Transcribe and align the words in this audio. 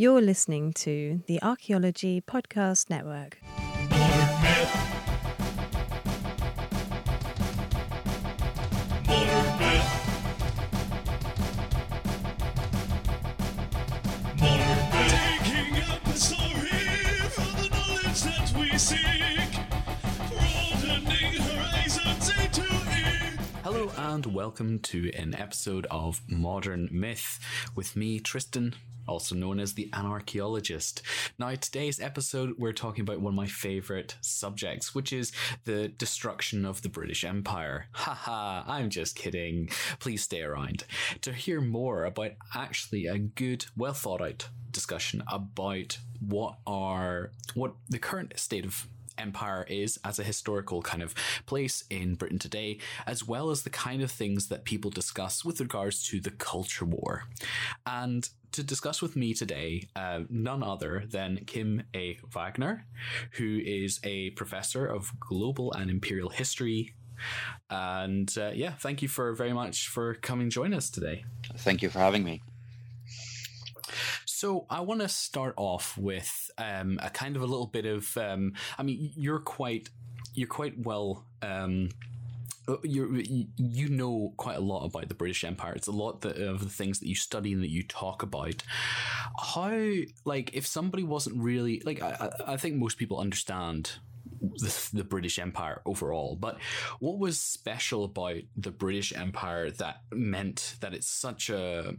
You're 0.00 0.22
listening 0.22 0.72
to 0.84 1.22
the 1.26 1.42
Archaeology 1.42 2.22
Podcast 2.22 2.88
Network. 2.88 3.36
Hello 23.72 23.92
and 23.98 24.26
welcome 24.26 24.80
to 24.80 25.12
an 25.14 25.32
episode 25.36 25.86
of 25.92 26.22
Modern 26.26 26.88
Myth 26.90 27.38
with 27.76 27.94
me, 27.94 28.18
Tristan, 28.18 28.74
also 29.06 29.36
known 29.36 29.60
as 29.60 29.74
the 29.74 29.88
Anarchaeologist. 29.92 31.02
Now, 31.38 31.54
today's 31.54 32.00
episode, 32.00 32.56
we're 32.58 32.72
talking 32.72 33.02
about 33.02 33.20
one 33.20 33.34
of 33.34 33.36
my 33.36 33.46
favorite 33.46 34.16
subjects, 34.22 34.92
which 34.92 35.12
is 35.12 35.30
the 35.66 35.86
destruction 35.86 36.64
of 36.64 36.82
the 36.82 36.88
British 36.88 37.22
Empire. 37.22 37.86
Haha, 37.92 38.64
I'm 38.66 38.90
just 38.90 39.14
kidding. 39.14 39.68
Please 40.00 40.24
stay 40.24 40.42
around 40.42 40.82
to 41.20 41.32
hear 41.32 41.60
more 41.60 42.06
about 42.06 42.32
actually 42.52 43.06
a 43.06 43.18
good, 43.18 43.66
well 43.76 43.94
thought 43.94 44.20
out 44.20 44.48
discussion 44.72 45.22
about 45.30 45.98
what 46.18 46.58
are 46.66 47.30
what 47.54 47.74
the 47.88 47.98
current 48.00 48.36
state 48.36 48.64
of 48.64 48.88
empire 49.18 49.66
is 49.68 49.98
as 50.04 50.18
a 50.18 50.24
historical 50.24 50.82
kind 50.82 51.02
of 51.02 51.14
place 51.46 51.84
in 51.90 52.14
Britain 52.14 52.38
today, 52.38 52.78
as 53.06 53.26
well 53.26 53.50
as 53.50 53.62
the 53.62 53.70
kind 53.70 54.02
of 54.02 54.10
things 54.10 54.48
that 54.48 54.64
people 54.64 54.90
discuss 54.90 55.44
with 55.44 55.60
regards 55.60 56.06
to 56.08 56.20
the 56.20 56.30
culture 56.30 56.84
war. 56.84 57.24
And 57.86 58.28
to 58.52 58.62
discuss 58.62 59.00
with 59.00 59.16
me 59.16 59.32
today, 59.34 59.88
uh, 59.94 60.20
none 60.28 60.62
other 60.62 61.04
than 61.08 61.44
Kim 61.46 61.84
A. 61.94 62.18
Wagner, 62.32 62.86
who 63.32 63.60
is 63.64 64.00
a 64.02 64.30
professor 64.30 64.86
of 64.86 65.12
global 65.20 65.72
and 65.72 65.90
imperial 65.90 66.30
history. 66.30 66.94
And 67.68 68.32
uh, 68.38 68.50
yeah, 68.54 68.72
thank 68.72 69.02
you 69.02 69.08
for 69.08 69.32
very 69.34 69.52
much 69.52 69.88
for 69.88 70.14
coming 70.14 70.50
join 70.50 70.74
us 70.74 70.90
today. 70.90 71.24
Thank 71.58 71.82
you 71.82 71.90
for 71.90 71.98
having 71.98 72.24
me. 72.24 72.42
So 74.40 74.64
I 74.70 74.80
want 74.80 75.02
to 75.02 75.08
start 75.10 75.52
off 75.58 75.98
with 75.98 76.50
um, 76.56 76.98
a 77.02 77.10
kind 77.10 77.36
of 77.36 77.42
a 77.42 77.44
little 77.44 77.66
bit 77.66 77.84
of. 77.84 78.16
Um, 78.16 78.54
I 78.78 78.82
mean, 78.82 79.12
you're 79.14 79.38
quite 79.38 79.90
you're 80.32 80.48
quite 80.48 80.78
well. 80.78 81.26
Um, 81.42 81.90
you 82.82 83.22
you 83.58 83.90
know 83.90 84.32
quite 84.38 84.56
a 84.56 84.60
lot 84.60 84.86
about 84.86 85.10
the 85.10 85.14
British 85.14 85.44
Empire. 85.44 85.74
It's 85.74 85.88
a 85.88 85.92
lot 85.92 86.24
of 86.24 86.60
the 86.60 86.70
things 86.70 87.00
that 87.00 87.06
you 87.06 87.16
study 87.16 87.52
and 87.52 87.62
that 87.62 87.68
you 87.68 87.82
talk 87.82 88.22
about. 88.22 88.62
How 89.38 89.78
like 90.24 90.54
if 90.54 90.66
somebody 90.66 91.02
wasn't 91.02 91.36
really 91.36 91.82
like 91.84 92.00
I 92.00 92.30
I 92.46 92.56
think 92.56 92.76
most 92.76 92.96
people 92.96 93.18
understand 93.18 93.98
the, 94.40 94.88
the 94.92 95.04
British 95.04 95.38
Empire 95.38 95.82
overall, 95.84 96.36
but 96.36 96.58
what 96.98 97.18
was 97.18 97.40
special 97.40 98.04
about 98.04 98.36
the 98.56 98.70
British 98.70 99.12
Empire 99.14 99.70
that 99.70 100.02
meant 100.12 100.76
that 100.80 100.94
it's 100.94 101.08
such 101.08 101.50
a 101.50 101.94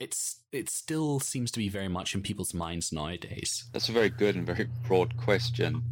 it's 0.00 0.40
it 0.52 0.70
still 0.70 1.20
seems 1.20 1.50
to 1.52 1.58
be 1.58 1.68
very 1.68 1.88
much 1.88 2.14
in 2.14 2.22
people's 2.22 2.54
minds 2.54 2.92
nowadays. 2.92 3.64
That's 3.72 3.88
a 3.88 3.92
very 3.92 4.10
good 4.10 4.36
and 4.36 4.46
very 4.46 4.68
broad 4.86 5.16
question. 5.16 5.82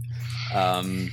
Um, 0.54 1.10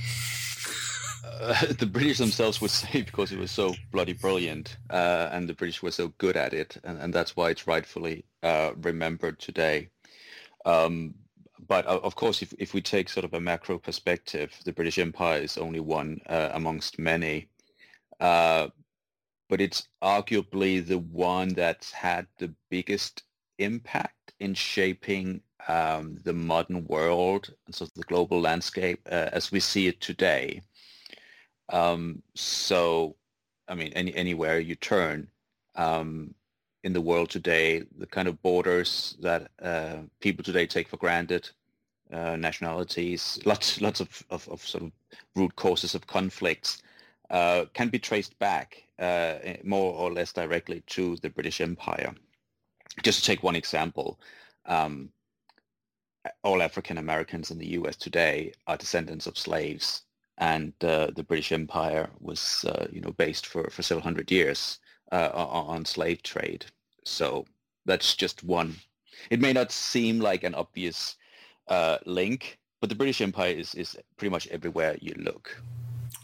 uh, 1.40 1.66
the 1.78 1.86
British 1.86 2.18
themselves 2.18 2.60
would 2.60 2.70
say 2.70 3.02
because 3.02 3.32
it 3.32 3.38
was 3.38 3.50
so 3.50 3.74
bloody 3.90 4.12
brilliant, 4.12 4.76
uh, 4.90 5.28
and 5.32 5.48
the 5.48 5.54
British 5.54 5.82
were 5.82 5.90
so 5.90 6.08
good 6.18 6.36
at 6.36 6.52
it, 6.52 6.76
and, 6.84 6.98
and 6.98 7.14
that's 7.14 7.36
why 7.36 7.50
it's 7.50 7.66
rightfully 7.66 8.24
uh, 8.42 8.72
remembered 8.82 9.38
today. 9.38 9.88
Um, 10.64 11.14
but 11.70 11.86
of 11.86 12.16
course, 12.16 12.42
if, 12.42 12.52
if 12.58 12.74
we 12.74 12.80
take 12.82 13.08
sort 13.08 13.24
of 13.24 13.32
a 13.32 13.40
macro 13.40 13.78
perspective, 13.78 14.52
the 14.64 14.72
British 14.72 14.98
Empire 14.98 15.40
is 15.40 15.56
only 15.56 15.78
one 15.78 16.20
uh, 16.26 16.50
amongst 16.52 16.98
many. 16.98 17.46
Uh, 18.18 18.66
but 19.48 19.60
it's 19.60 19.86
arguably 20.02 20.84
the 20.84 20.98
one 20.98 21.50
that's 21.50 21.92
had 21.92 22.26
the 22.38 22.52
biggest 22.70 23.22
impact 23.60 24.32
in 24.40 24.52
shaping 24.52 25.42
um, 25.68 26.18
the 26.24 26.32
modern 26.32 26.86
world 26.86 27.54
and 27.66 27.74
sort 27.76 27.90
of 27.90 27.94
the 27.94 28.02
global 28.02 28.40
landscape 28.40 28.98
uh, 29.06 29.28
as 29.32 29.52
we 29.52 29.60
see 29.60 29.86
it 29.86 30.00
today. 30.00 30.60
Um, 31.68 32.20
so, 32.34 33.14
I 33.68 33.76
mean, 33.76 33.92
any, 33.92 34.12
anywhere 34.16 34.58
you 34.58 34.74
turn 34.74 35.28
um, 35.76 36.34
in 36.82 36.94
the 36.94 37.00
world 37.00 37.30
today, 37.30 37.84
the 37.96 38.06
kind 38.06 38.26
of 38.26 38.42
borders 38.42 39.16
that 39.20 39.52
uh, 39.62 39.98
people 40.20 40.42
today 40.42 40.66
take 40.66 40.88
for 40.88 40.96
granted, 40.96 41.48
uh, 42.12 42.36
nationalities, 42.36 43.38
lots, 43.44 43.80
lots 43.80 44.00
of, 44.00 44.24
of, 44.30 44.48
of 44.48 44.66
sort 44.66 44.84
of 44.84 44.92
root 45.36 45.54
causes 45.56 45.94
of 45.94 46.06
conflicts 46.06 46.82
uh, 47.30 47.64
can 47.74 47.88
be 47.88 47.98
traced 47.98 48.38
back 48.38 48.82
uh, 48.98 49.38
more 49.64 49.94
or 49.94 50.12
less 50.12 50.32
directly 50.32 50.82
to 50.86 51.16
the 51.22 51.30
British 51.30 51.60
Empire. 51.60 52.14
Just 53.02 53.20
to 53.20 53.24
take 53.24 53.42
one 53.42 53.56
example, 53.56 54.18
um, 54.66 55.10
all 56.42 56.62
African 56.62 56.98
Americans 56.98 57.50
in 57.50 57.58
the 57.58 57.68
U.S. 57.68 57.96
today 57.96 58.52
are 58.66 58.76
descendants 58.76 59.26
of 59.26 59.38
slaves, 59.38 60.02
and 60.38 60.72
uh, 60.82 61.10
the 61.14 61.22
British 61.22 61.52
Empire 61.52 62.10
was, 62.20 62.64
uh, 62.64 62.86
you 62.92 63.00
know, 63.00 63.12
based 63.12 63.46
for, 63.46 63.70
for 63.70 63.82
several 63.82 64.02
hundred 64.02 64.30
years 64.30 64.78
on 65.12 65.84
slave 65.84 66.22
trade. 66.22 66.66
So 67.04 67.46
that's 67.86 68.14
just 68.14 68.44
one. 68.44 68.76
It 69.30 69.40
may 69.40 69.52
not 69.52 69.72
seem 69.72 70.20
like 70.20 70.44
an 70.44 70.54
obvious 70.54 71.16
uh, 71.70 71.98
link, 72.04 72.58
but 72.80 72.88
the 72.88 72.96
British 72.96 73.20
Empire 73.20 73.52
is, 73.52 73.74
is 73.74 73.96
pretty 74.16 74.30
much 74.30 74.46
everywhere 74.48 74.96
you 75.00 75.14
look. 75.16 75.62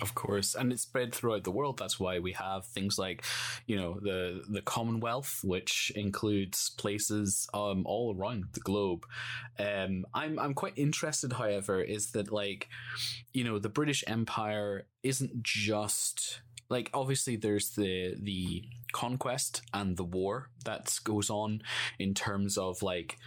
Of 0.03 0.15
course, 0.15 0.55
and 0.55 0.73
it's 0.73 0.83
spread 0.83 1.15
throughout 1.15 1.45
the 1.45 1.51
world. 1.51 1.79
That's 1.79 1.99
why 1.99 2.19
we 2.19 2.33
have 2.33 2.67
things 2.67 2.99
like, 2.99 3.25
you 3.67 3.77
know, 3.77 3.99
the 4.03 4.43
the 4.47 4.61
Commonwealth, 4.61 5.41
which 5.43 5.91
includes 5.97 6.71
places 6.71 7.49
um, 7.55 7.83
all 7.87 8.15
around 8.15 8.47
the 8.53 8.61
globe. 8.61 9.07
Um, 9.59 10.05
I'm 10.13 10.39
I'm 10.39 10.53
quite 10.53 10.75
interested, 10.77 11.33
however, 11.33 11.81
is 11.81 12.11
that 12.11 12.31
like, 12.31 12.69
you 13.33 13.43
know, 13.43 13.59
the 13.59 13.71
British 13.71 14.05
Empire 14.07 14.87
isn't 15.03 15.43
just 15.43 16.41
like 16.69 16.91
obviously 16.93 17.37
there's 17.37 17.71
the 17.71 18.17
the 18.21 18.65
conquest 18.93 19.63
and 19.73 19.97
the 19.97 20.05
war 20.05 20.51
that 20.65 20.99
goes 21.05 21.31
on 21.31 21.63
in 21.99 22.13
terms 22.13 22.59
of 22.59 22.83
like 22.83 23.19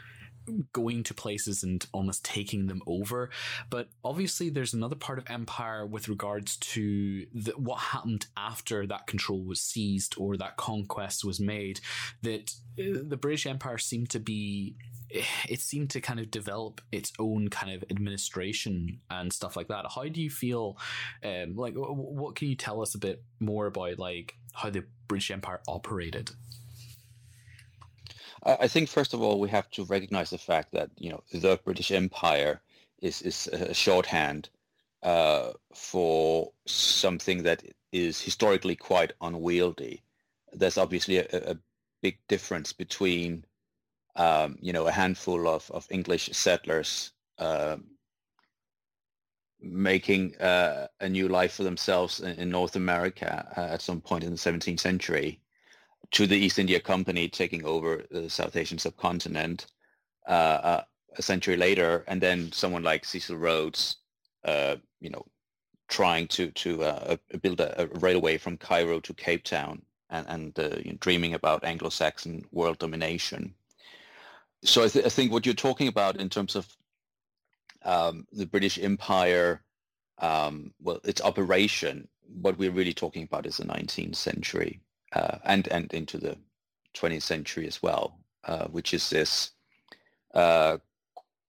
going 0.74 1.04
to 1.04 1.14
places 1.14 1.64
and 1.64 1.86
almost 1.92 2.26
taking 2.26 2.68
them 2.68 2.82
over. 2.88 3.30
But 3.70 3.90
obviously, 4.04 4.50
there's 4.50 4.74
another 4.74 4.96
part 4.96 5.20
of 5.20 5.30
empire 5.30 5.86
with 5.86 6.10
regards 6.10 6.58
to 6.58 7.26
the, 7.34 7.52
what 7.58 7.80
happened 7.80 8.28
after 8.38 8.86
that 8.88 9.08
control 9.08 9.44
was 9.44 9.62
seized 9.62 10.16
or 10.18 10.38
that 10.38 10.58
conquest 10.58 11.24
was 11.24 11.40
made. 11.40 11.80
That 12.22 12.54
uh, 12.80 13.00
the 13.08 13.18
British 13.18 13.46
Empire 13.46 13.78
seemed 13.78 14.10
to 14.12 14.20
be. 14.20 14.76
It 15.48 15.60
seemed 15.60 15.90
to 15.92 16.02
kind 16.02 16.20
of 16.20 16.30
develop 16.30 16.82
its 16.92 17.12
own 17.18 17.48
kind 17.48 17.74
of 17.74 17.84
administration 17.90 19.00
and 19.10 19.34
stuff 19.34 19.56
like 19.56 19.68
that. 19.70 19.86
How 19.96 20.04
do 20.04 20.22
you 20.22 20.30
feel? 20.30 20.78
Um, 21.24 21.56
like, 21.56 21.74
wh- 21.74 21.90
wh- 21.90 22.14
what 22.14 22.36
can 22.36 22.48
you 22.48 22.56
tell 22.56 22.80
us 22.84 22.94
a 22.94 23.00
bit 23.00 23.24
more 23.40 23.66
about, 23.66 23.98
like 23.98 24.36
how 24.54 24.70
the 24.70 24.84
British 25.08 25.32
Empire 25.32 25.62
operated? 25.68 26.30
I 28.44 28.68
think 28.68 28.90
first 28.90 29.14
of 29.14 29.22
all 29.22 29.40
we 29.40 29.50
have 29.50 29.70
to 29.72 29.84
recognize 29.86 30.30
the 30.30 30.38
fact 30.38 30.72
that 30.74 30.90
you 30.98 31.10
know 31.10 31.24
the 31.32 31.60
British 31.64 31.92
Empire 31.92 32.62
is 33.02 33.22
is 33.22 33.48
a 33.48 33.74
shorthand 33.74 34.50
uh, 35.04 35.52
for 35.74 36.52
something 36.66 37.44
that 37.44 37.64
is 37.92 38.22
historically 38.22 38.76
quite 38.76 39.14
unwieldy. 39.22 40.04
There's 40.54 40.78
obviously 40.78 41.18
a, 41.18 41.28
a 41.32 41.58
big 42.02 42.18
difference 42.28 42.74
between 42.74 43.46
um, 44.16 44.58
you 44.62 44.74
know 44.74 44.88
a 44.88 44.92
handful 44.92 45.48
of, 45.48 45.70
of 45.72 45.88
English 45.90 46.30
settlers 46.34 47.12
uh, 47.38 47.78
making 49.62 50.36
uh, 50.38 50.88
a 51.02 51.10
new 51.10 51.28
life 51.28 51.54
for 51.54 51.64
themselves 51.64 52.20
in, 52.22 52.32
in 52.40 52.50
North 52.50 52.76
America 52.76 53.52
uh, 53.58 53.74
at 53.74 53.82
some 53.82 54.02
point 54.02 54.24
in 54.24 54.32
the 54.32 54.38
17th 54.38 54.80
century 54.80 55.42
to 56.12 56.26
the 56.26 56.38
East 56.38 56.60
India 56.60 56.80
Company 56.80 57.28
taking 57.28 57.66
over 57.66 58.04
the 58.10 58.30
South 58.30 58.56
Asian 58.56 58.78
subcontinent 58.78 59.68
uh, 60.28 60.32
uh, 60.32 60.84
a 61.18 61.22
century 61.22 61.58
later, 61.58 62.04
and 62.08 62.22
then 62.22 62.52
someone 62.52 62.84
like 62.84 63.06
Cecil 63.06 63.38
Rhodes, 63.38 63.98
uh, 64.44 64.76
you 65.00 65.10
know, 65.10 65.26
trying 65.88 66.28
to 66.30 66.52
to 66.52 66.84
uh, 66.84 67.18
build 67.42 67.60
a, 67.60 67.84
a, 67.84 67.88
railway 68.00 68.38
from 68.38 68.58
Cairo 68.58 69.00
to 69.02 69.14
Cape 69.14 69.44
Town, 69.44 69.82
and 70.10 70.26
and 70.30 70.60
uh, 70.60 70.78
you 70.84 70.92
know, 70.92 70.98
dreaming 71.00 71.34
about 71.34 71.64
Anglo-Saxon 71.64 72.46
world 72.52 72.80
domination. 72.80 73.54
So 74.64 74.84
I, 74.84 74.88
th- 74.88 75.06
I, 75.06 75.10
think 75.10 75.32
what 75.32 75.46
you're 75.46 75.56
talking 75.56 75.88
about 75.88 76.18
in 76.18 76.28
terms 76.30 76.56
of 76.56 76.68
um, 77.86 78.28
the 78.34 78.46
British 78.46 78.78
Empire, 78.78 79.64
um, 80.18 80.74
well, 80.82 81.00
its 81.06 81.22
operation, 81.22 82.10
what 82.42 82.58
we're 82.58 82.72
really 82.72 82.94
talking 82.94 83.24
about 83.24 83.46
is 83.46 83.58
the 83.58 83.64
19th 83.64 84.18
century 84.18 84.82
uh, 85.14 85.38
and 85.44 85.68
and 85.68 85.94
into 85.94 86.18
the 86.18 86.38
20th 86.96 87.24
century 87.24 87.68
as 87.68 87.82
well, 87.82 88.20
uh, 88.46 88.68
which 88.68 88.94
is 88.94 89.10
this 89.10 89.52
uh, 90.34 90.78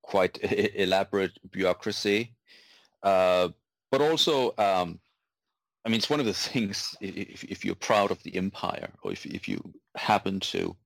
quite 0.02 0.38
elaborate 0.74 1.32
bureaucracy, 1.50 2.34
uh, 3.02 3.48
but 3.90 4.00
also, 4.00 4.54
um, 4.58 5.00
I 5.84 5.88
mean, 5.88 5.98
it's 5.98 6.10
one 6.10 6.20
of 6.20 6.26
the 6.26 6.34
things. 6.50 6.96
If, 7.00 7.44
if 7.44 7.64
you're 7.64 7.74
proud 7.74 8.10
of 8.10 8.22
the 8.22 8.36
empire, 8.36 8.90
or 9.02 9.12
if 9.12 9.26
if 9.26 9.48
you 9.48 9.72
happen 9.96 10.40
to 10.40 10.76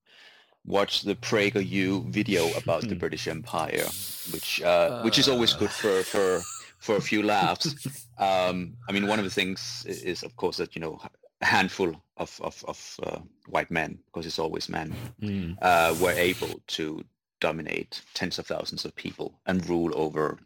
watch 0.67 1.03
the 1.03 1.15
PragerU 1.15 2.11
video 2.11 2.51
about 2.57 2.89
the 2.89 2.95
British 3.05 3.29
Empire, 3.29 3.87
which 4.33 4.63
uh, 4.63 5.03
which 5.03 5.19
is 5.19 5.29
always 5.29 5.53
good 5.53 5.71
for 5.71 6.03
for 6.03 6.43
for 6.79 6.97
a 6.97 7.01
few 7.01 7.23
laughs. 7.23 7.75
Um, 8.19 8.77
I 8.89 8.93
mean, 8.93 9.07
one 9.07 9.19
of 9.19 9.25
the 9.25 9.31
things 9.31 9.85
is, 9.89 10.03
is, 10.03 10.23
of 10.23 10.37
course, 10.37 10.59
that 10.59 10.77
you 10.77 10.81
know 10.81 11.01
a 11.41 11.47
handful 11.47 12.03
of 12.17 12.41
of, 12.43 12.65
of 12.69 13.01
uh, 13.03 13.21
white 13.49 13.71
men, 13.71 13.99
because 14.07 14.27
it's 14.27 14.39
always 14.39 14.69
men, 14.69 14.95
Mm. 15.21 15.57
uh, 15.63 15.95
were 16.01 16.13
able 16.13 16.61
to 16.67 17.05
dominate 17.41 18.03
tens 18.15 18.39
of 18.39 18.47
thousands 18.47 18.85
of 18.85 18.95
people 18.95 19.41
and 19.47 19.69
rule 19.69 19.93
over 19.95 20.39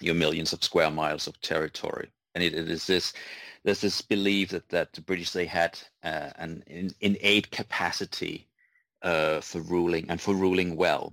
your 0.00 0.14
millions 0.14 0.52
of 0.52 0.64
square 0.64 0.90
miles 0.90 1.26
of 1.26 1.40
territory. 1.40 2.10
And 2.34 2.44
it, 2.44 2.54
it 2.54 2.70
is 2.70 2.86
this 2.86 3.12
there's 3.64 3.80
this 3.80 4.00
belief 4.02 4.50
that, 4.50 4.68
that 4.70 4.92
the 4.92 5.00
British 5.00 5.32
they 5.32 5.46
had 5.46 5.78
uh, 6.04 6.30
an 6.36 6.62
in, 6.66 6.94
innate 7.00 7.50
capacity 7.50 8.48
uh, 9.02 9.40
for 9.40 9.60
ruling 9.60 10.06
and 10.08 10.20
for 10.20 10.34
ruling 10.34 10.76
well, 10.76 11.12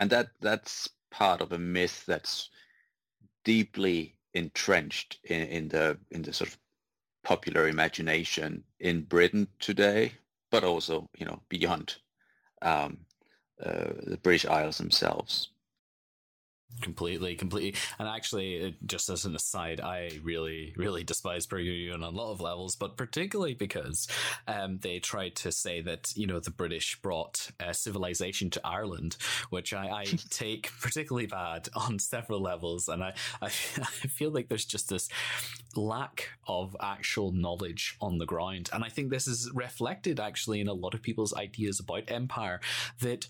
and 0.00 0.10
that 0.10 0.28
that's 0.40 0.88
part 1.10 1.40
of 1.40 1.52
a 1.52 1.58
myth 1.58 2.04
that's 2.06 2.50
deeply 3.44 4.14
entrenched 4.34 5.18
in, 5.24 5.42
in 5.48 5.68
the 5.68 5.98
in 6.10 6.22
the 6.22 6.32
sort 6.32 6.50
of 6.50 6.58
popular 7.22 7.68
imagination 7.68 8.64
in 8.80 9.02
Britain 9.02 9.48
today, 9.58 10.12
but 10.50 10.64
also 10.64 11.08
you 11.16 11.26
know 11.26 11.40
beyond 11.48 11.96
um, 12.62 12.98
uh, 13.64 13.90
the 14.04 14.18
British 14.22 14.46
Isles 14.46 14.78
themselves. 14.78 15.50
Completely, 16.80 17.34
completely. 17.34 17.74
And 17.98 18.06
actually, 18.06 18.76
just 18.86 19.08
as 19.08 19.24
an 19.24 19.34
aside, 19.34 19.80
I 19.80 20.10
really, 20.22 20.74
really 20.76 21.02
despise 21.02 21.46
PragerU 21.46 21.92
on 21.92 22.02
a 22.02 22.08
lot 22.08 22.30
of 22.30 22.40
levels, 22.40 22.76
but 22.76 22.96
particularly 22.96 23.54
because 23.54 24.06
um, 24.46 24.78
they 24.78 25.00
tried 25.00 25.34
to 25.36 25.50
say 25.50 25.80
that, 25.80 26.12
you 26.14 26.26
know, 26.26 26.38
the 26.38 26.52
British 26.52 27.00
brought 27.00 27.50
uh, 27.58 27.72
civilization 27.72 28.48
to 28.50 28.60
Ireland, 28.64 29.16
which 29.50 29.72
I, 29.72 29.88
I 29.88 30.04
take 30.30 30.70
particularly 30.80 31.26
bad 31.26 31.68
on 31.74 31.98
several 31.98 32.40
levels. 32.40 32.88
And 32.88 33.02
I, 33.02 33.14
I, 33.42 33.46
I 33.46 33.48
feel 34.08 34.30
like 34.30 34.48
there's 34.48 34.66
just 34.66 34.88
this 34.88 35.08
lack 35.74 36.28
of 36.46 36.76
actual 36.80 37.32
knowledge 37.32 37.96
on 38.00 38.18
the 38.18 38.26
ground. 38.26 38.70
And 38.72 38.84
I 38.84 38.88
think 38.88 39.10
this 39.10 39.26
is 39.26 39.50
reflected 39.52 40.20
actually 40.20 40.60
in 40.60 40.68
a 40.68 40.74
lot 40.74 40.94
of 40.94 41.02
people's 41.02 41.34
ideas 41.34 41.80
about 41.80 42.04
empire 42.08 42.60
that 43.00 43.26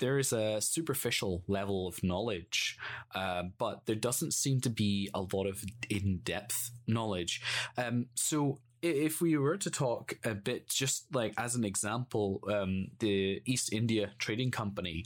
there 0.00 0.18
is 0.18 0.32
a 0.32 0.60
superficial 0.60 1.42
level 1.46 1.86
of 1.86 2.02
knowledge, 2.02 2.76
uh, 3.14 3.44
but 3.56 3.86
there 3.86 3.96
doesn't 3.96 4.34
seem 4.34 4.60
to 4.62 4.70
be 4.70 5.08
a 5.14 5.20
lot 5.20 5.46
of 5.46 5.64
in-depth 5.88 6.72
knowledge. 6.86 7.40
Um, 7.76 8.06
so 8.14 8.58
if 8.82 9.20
we 9.20 9.36
were 9.36 9.56
to 9.58 9.70
talk 9.70 10.14
a 10.24 10.34
bit, 10.34 10.68
just 10.68 11.14
like 11.14 11.34
as 11.36 11.54
an 11.54 11.64
example, 11.64 12.40
um, 12.50 12.88
the 12.98 13.42
East 13.44 13.72
India 13.72 14.12
Trading 14.18 14.50
Company, 14.50 15.04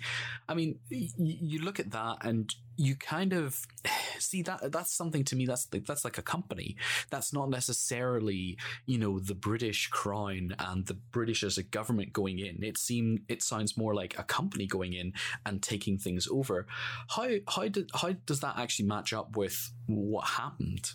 I 0.49 0.55
mean, 0.55 0.79
y- 0.91 1.09
you 1.17 1.61
look 1.61 1.81
at 1.81 1.91
that 1.91 2.19
and 2.23 2.55
you 2.76 2.97
kind 2.97 3.32
of 3.32 3.67
see 4.19 4.43
that 4.43 4.73
that's 4.73 4.93
something 4.93 5.25
to 5.25 5.37
me 5.37 5.47
that's 5.47 5.69
like, 5.73 5.87
that's 5.87 6.05
like 6.05 6.19
a 6.19 6.23
company. 6.23 6.76
That's 7.11 7.32
not 7.32 7.50
necessarily 7.50 8.56
you 8.87 8.99
know 8.99 9.19
the 9.19 9.35
British 9.35 9.88
crown 9.88 10.55
and 10.59 10.87
the 10.87 10.94
British 10.94 11.43
as 11.43 11.59
a 11.59 11.62
government 11.62 12.12
going 12.12 12.38
in. 12.38 12.62
It 12.62 12.79
seemed 12.79 13.21
it 13.29 13.43
sounds 13.43 13.76
more 13.76 13.94
like 13.94 14.19
a 14.19 14.23
company 14.25 14.67
going 14.67 14.93
in 14.93 15.12
and 15.44 15.62
taking 15.62 15.99
things 15.99 16.29
over. 16.31 16.67
How 17.09 17.29
how 17.49 17.69
did 17.69 17.91
how 17.94 18.12
does 18.26 18.41
that 18.41 18.56
actually 18.56 18.87
match 18.87 19.12
up 19.12 19.37
with 19.37 19.73
what 19.87 20.26
happened? 20.26 20.93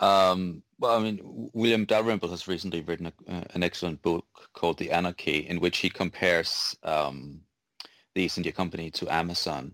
Um, 0.00 0.62
well, 0.78 0.98
I 0.98 1.02
mean, 1.02 1.20
William 1.52 1.84
Dalrymple 1.84 2.30
has 2.30 2.48
recently 2.48 2.82
written 2.82 3.06
a, 3.06 3.32
uh, 3.32 3.44
an 3.54 3.62
excellent 3.62 4.02
book 4.02 4.26
called 4.52 4.78
The 4.78 4.90
Anarchy, 4.90 5.46
in 5.48 5.60
which 5.60 5.78
he 5.78 5.88
compares 5.88 6.76
um, 6.82 7.40
the 8.14 8.22
East 8.22 8.36
India 8.36 8.52
Company 8.52 8.90
to 8.92 9.08
Amazon 9.12 9.72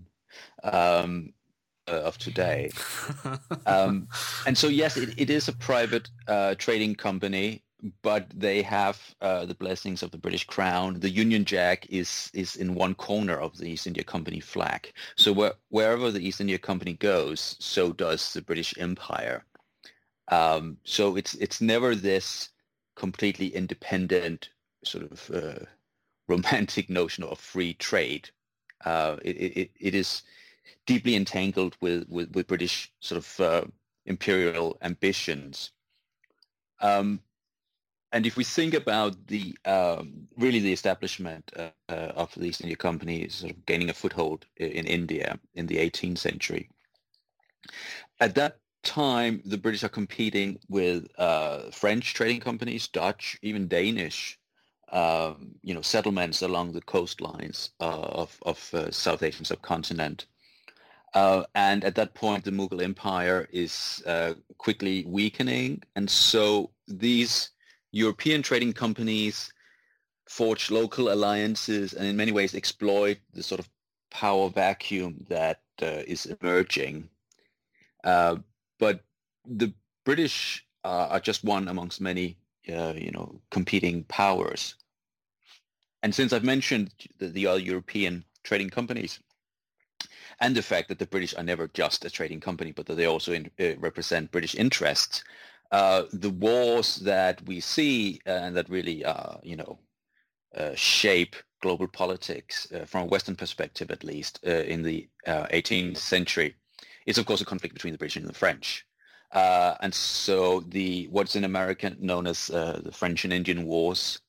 um, 0.62 1.32
uh, 1.88 2.02
of 2.02 2.18
today. 2.18 2.70
Um, 3.64 4.08
and 4.46 4.58
so, 4.58 4.68
yes, 4.68 4.96
it, 4.96 5.14
it 5.16 5.30
is 5.30 5.48
a 5.48 5.52
private 5.52 6.08
uh, 6.26 6.54
trading 6.56 6.94
company, 6.94 7.62
but 8.02 8.26
they 8.34 8.62
have 8.62 9.00
uh, 9.20 9.44
the 9.46 9.54
blessings 9.54 10.02
of 10.02 10.10
the 10.10 10.18
British 10.18 10.46
Crown. 10.46 10.98
The 10.98 11.10
Union 11.10 11.44
Jack 11.44 11.86
is 11.88 12.30
is 12.34 12.56
in 12.56 12.74
one 12.74 12.94
corner 12.94 13.36
of 13.38 13.56
the 13.56 13.66
East 13.66 13.86
India 13.86 14.04
Company 14.04 14.40
flag. 14.40 14.92
So 15.16 15.32
where, 15.32 15.54
wherever 15.68 16.10
the 16.10 16.20
East 16.20 16.40
India 16.40 16.58
Company 16.58 16.94
goes, 16.94 17.56
so 17.60 17.92
does 17.92 18.32
the 18.32 18.42
British 18.42 18.74
Empire. 18.78 19.44
Um, 20.28 20.78
so 20.84 21.16
it's 21.16 21.34
it's 21.34 21.60
never 21.60 21.94
this 21.94 22.50
completely 22.96 23.48
independent 23.54 24.50
sort 24.84 25.10
of 25.10 25.30
uh, 25.32 25.64
romantic 26.28 26.90
notion 26.90 27.24
of 27.24 27.38
free 27.38 27.74
trade. 27.74 28.30
Uh, 28.84 29.16
it, 29.24 29.36
it, 29.36 29.70
it 29.80 29.94
is 29.94 30.22
deeply 30.86 31.16
entangled 31.16 31.76
with, 31.80 32.08
with, 32.08 32.34
with 32.34 32.46
British 32.46 32.92
sort 33.00 33.18
of 33.18 33.40
uh, 33.40 33.64
imperial 34.06 34.78
ambitions. 34.82 35.70
Um, 36.80 37.20
and 38.12 38.26
if 38.26 38.36
we 38.36 38.44
think 38.44 38.74
about 38.74 39.26
the 39.28 39.56
um, 39.66 40.28
really 40.38 40.60
the 40.60 40.72
establishment 40.72 41.50
uh, 41.56 41.70
uh, 41.90 42.12
of 42.16 42.34
the 42.34 42.46
East 42.46 42.62
India 42.62 42.76
Company 42.76 43.28
sort 43.28 43.52
of 43.52 43.66
gaining 43.66 43.90
a 43.90 43.94
foothold 43.94 44.46
i- 44.60 44.64
in 44.64 44.86
India 44.86 45.38
in 45.54 45.66
the 45.66 45.76
18th 45.78 46.18
century, 46.18 46.70
at 48.20 48.34
that 48.36 48.58
time 48.82 49.42
the 49.44 49.58
British 49.58 49.84
are 49.84 49.88
competing 49.88 50.58
with 50.68 51.06
uh, 51.18 51.70
French 51.70 52.14
trading 52.14 52.40
companies, 52.40 52.88
Dutch, 52.88 53.38
even 53.42 53.68
Danish, 53.68 54.38
um, 54.90 55.54
you 55.62 55.74
know, 55.74 55.82
settlements 55.82 56.42
along 56.42 56.72
the 56.72 56.82
coastlines 56.82 57.70
uh, 57.80 57.84
of 58.22 58.38
of 58.42 58.74
uh, 58.74 58.90
South 58.90 59.22
Asian 59.22 59.44
subcontinent. 59.44 60.26
Uh, 61.14 61.44
and 61.54 61.84
at 61.84 61.94
that 61.94 62.14
point, 62.14 62.44
the 62.44 62.50
Mughal 62.50 62.82
Empire 62.82 63.46
is 63.52 64.02
uh, 64.06 64.34
quickly 64.58 65.04
weakening, 65.06 65.82
and 65.94 66.08
so 66.08 66.70
these 66.88 67.50
European 67.92 68.42
trading 68.42 68.72
companies 68.72 69.52
forge 70.28 70.70
local 70.70 71.12
alliances 71.12 71.92
and 71.92 72.06
in 72.06 72.16
many 72.16 72.32
ways 72.32 72.54
exploit 72.54 73.18
the 73.34 73.42
sort 73.42 73.60
of 73.60 73.68
power 74.10 74.48
vacuum 74.48 75.24
that 75.28 75.60
uh, 75.82 76.02
is 76.06 76.26
emerging. 76.26 77.08
Uh, 78.04 78.36
but 78.82 79.04
the 79.46 79.72
British 80.04 80.66
uh, 80.82 81.06
are 81.10 81.20
just 81.20 81.44
one 81.44 81.68
amongst 81.68 82.00
many, 82.00 82.36
uh, 82.68 82.94
you 82.96 83.12
know, 83.12 83.40
competing 83.52 84.02
powers. 84.08 84.74
And 86.02 86.12
since 86.12 86.32
I've 86.32 86.42
mentioned 86.42 86.90
the, 87.18 87.28
the 87.28 87.46
other 87.46 87.60
European 87.60 88.24
trading 88.42 88.70
companies, 88.70 89.20
and 90.40 90.56
the 90.56 90.62
fact 90.62 90.88
that 90.88 90.98
the 90.98 91.06
British 91.06 91.32
are 91.36 91.44
never 91.44 91.68
just 91.68 92.04
a 92.04 92.10
trading 92.10 92.40
company, 92.40 92.72
but 92.72 92.86
that 92.86 92.96
they 92.96 93.06
also 93.06 93.32
in, 93.32 93.48
uh, 93.60 93.76
represent 93.78 94.32
British 94.32 94.56
interests, 94.56 95.22
uh, 95.70 96.02
the 96.12 96.30
wars 96.30 96.96
that 96.96 97.40
we 97.46 97.60
see 97.60 98.20
uh, 98.26 98.30
and 98.30 98.56
that 98.56 98.68
really, 98.68 99.04
uh, 99.04 99.36
you 99.44 99.54
know, 99.54 99.78
uh, 100.56 100.74
shape 100.74 101.36
global 101.60 101.86
politics 101.86 102.66
uh, 102.72 102.84
from 102.84 103.02
a 103.02 103.06
Western 103.06 103.36
perspective, 103.36 103.92
at 103.92 104.02
least 104.02 104.42
in 104.42 104.82
the 104.82 105.08
uh, 105.28 105.46
18th 105.52 105.98
century, 105.98 106.56
is 107.06 107.18
of 107.18 107.26
course 107.26 107.40
a 107.40 107.44
conflict 107.44 107.74
between 107.74 107.92
the 107.92 107.98
British 107.98 108.16
and 108.16 108.28
the 108.28 108.34
French. 108.34 108.86
Uh, 109.32 109.74
and 109.80 109.94
so 109.94 110.60
the 110.60 111.08
what's 111.10 111.36
in 111.36 111.44
America 111.44 111.96
known 111.98 112.26
as 112.26 112.50
uh, 112.50 112.80
the 112.84 112.92
French 112.92 113.24
and 113.24 113.32
Indian 113.32 113.64
Wars 113.64 114.20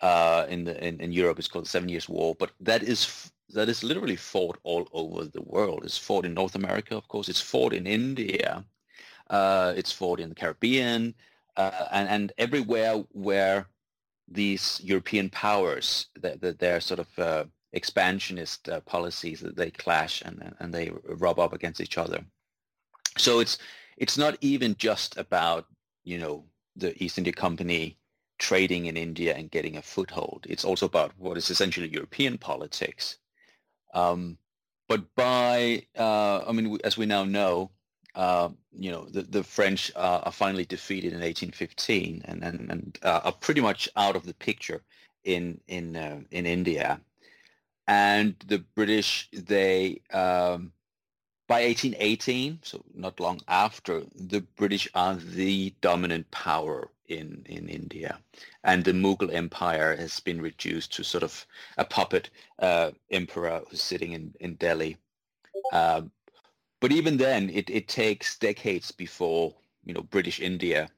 uh, 0.00 0.46
in 0.48 0.64
the 0.64 0.86
in, 0.86 1.00
in 1.00 1.12
Europe 1.12 1.38
is 1.38 1.48
called 1.48 1.64
the 1.64 1.70
Seven 1.70 1.88
Years' 1.88 2.08
War, 2.08 2.34
but 2.38 2.50
that 2.60 2.82
is 2.82 3.32
that 3.50 3.68
is 3.68 3.84
literally 3.84 4.16
fought 4.16 4.58
all 4.62 4.88
over 4.92 5.24
the 5.24 5.42
world. 5.42 5.82
It's 5.84 5.98
fought 5.98 6.24
in 6.24 6.34
North 6.34 6.54
America, 6.54 6.96
of 6.96 7.08
course. 7.08 7.28
It's 7.28 7.40
fought 7.40 7.72
in 7.72 7.86
India. 7.86 8.64
Uh, 9.28 9.72
it's 9.76 9.92
fought 9.92 10.20
in 10.20 10.28
the 10.28 10.34
Caribbean, 10.34 11.14
uh, 11.56 11.86
and 11.90 12.08
and 12.08 12.32
everywhere 12.38 13.04
where 13.12 13.66
these 14.28 14.80
European 14.82 15.30
powers, 15.30 16.06
that 16.20 16.40
that 16.40 16.58
their 16.58 16.80
sort 16.80 17.00
of 17.00 17.18
uh, 17.18 17.44
expansionist 17.72 18.68
uh, 18.68 18.80
policies, 18.80 19.40
that 19.40 19.56
they 19.56 19.70
clash 19.70 20.22
and 20.22 20.54
and 20.60 20.72
they 20.72 20.92
rub 21.04 21.38
up 21.38 21.52
against 21.52 21.80
each 21.80 21.98
other. 21.98 22.24
So 23.18 23.40
it's 23.40 23.58
it's 23.96 24.18
not 24.18 24.36
even 24.40 24.76
just 24.76 25.16
about 25.16 25.66
you 26.04 26.18
know 26.18 26.44
the 26.76 27.02
East 27.02 27.18
India 27.18 27.32
Company 27.32 27.96
trading 28.38 28.86
in 28.86 28.96
India 28.96 29.34
and 29.36 29.50
getting 29.50 29.76
a 29.76 29.82
foothold. 29.82 30.46
It's 30.48 30.64
also 30.64 30.86
about 30.86 31.12
what 31.18 31.36
is 31.36 31.50
essentially 31.50 31.88
European 31.88 32.38
politics. 32.38 33.18
Um, 33.94 34.38
but 34.88 35.14
by, 35.14 35.86
uh, 35.96 36.42
I 36.46 36.52
mean, 36.52 36.78
as 36.82 36.96
we 36.96 37.06
now 37.06 37.24
know, 37.24 37.70
uh, 38.14 38.48
you 38.76 38.90
know, 38.90 39.06
the, 39.06 39.22
the 39.22 39.44
French 39.44 39.92
uh, 39.96 40.22
are 40.24 40.32
finally 40.32 40.64
defeated 40.64 41.12
in 41.12 41.20
1815 41.20 42.22
and 42.26 42.42
and, 42.42 42.70
and 42.70 42.98
uh, 43.02 43.20
are 43.24 43.32
pretty 43.32 43.60
much 43.60 43.88
out 43.96 44.16
of 44.16 44.26
the 44.26 44.34
picture 44.34 44.82
in 45.24 45.60
in 45.68 45.96
uh, 45.96 46.20
in 46.30 46.44
India. 46.44 47.00
And 47.86 48.34
the 48.46 48.58
British 48.74 49.28
they 49.32 50.00
um, 50.12 50.72
by 51.48 51.64
1818, 51.64 52.60
so 52.62 52.82
not 52.94 53.20
long 53.20 53.40
after, 53.48 54.04
the 54.14 54.40
British 54.56 54.88
are 54.94 55.16
the 55.16 55.74
dominant 55.80 56.30
power 56.30 56.88
in 57.08 57.44
in 57.46 57.68
India, 57.68 58.18
and 58.64 58.84
the 58.84 58.92
Mughal 58.92 59.32
Empire 59.32 59.96
has 59.96 60.20
been 60.20 60.40
reduced 60.40 60.92
to 60.94 61.04
sort 61.04 61.22
of 61.22 61.46
a 61.76 61.84
puppet 61.84 62.30
uh, 62.58 62.92
emperor 63.10 63.62
who's 63.68 63.82
sitting 63.82 64.12
in 64.12 64.34
in 64.40 64.54
Delhi. 64.54 64.96
Um, 65.72 66.10
but 66.80 66.92
even 66.92 67.16
then, 67.16 67.50
it, 67.50 67.68
it 67.70 67.86
takes 67.86 68.38
decades 68.38 68.90
before 68.90 69.54
you 69.84 69.94
know 69.94 70.02
British 70.02 70.40
India, 70.40 70.88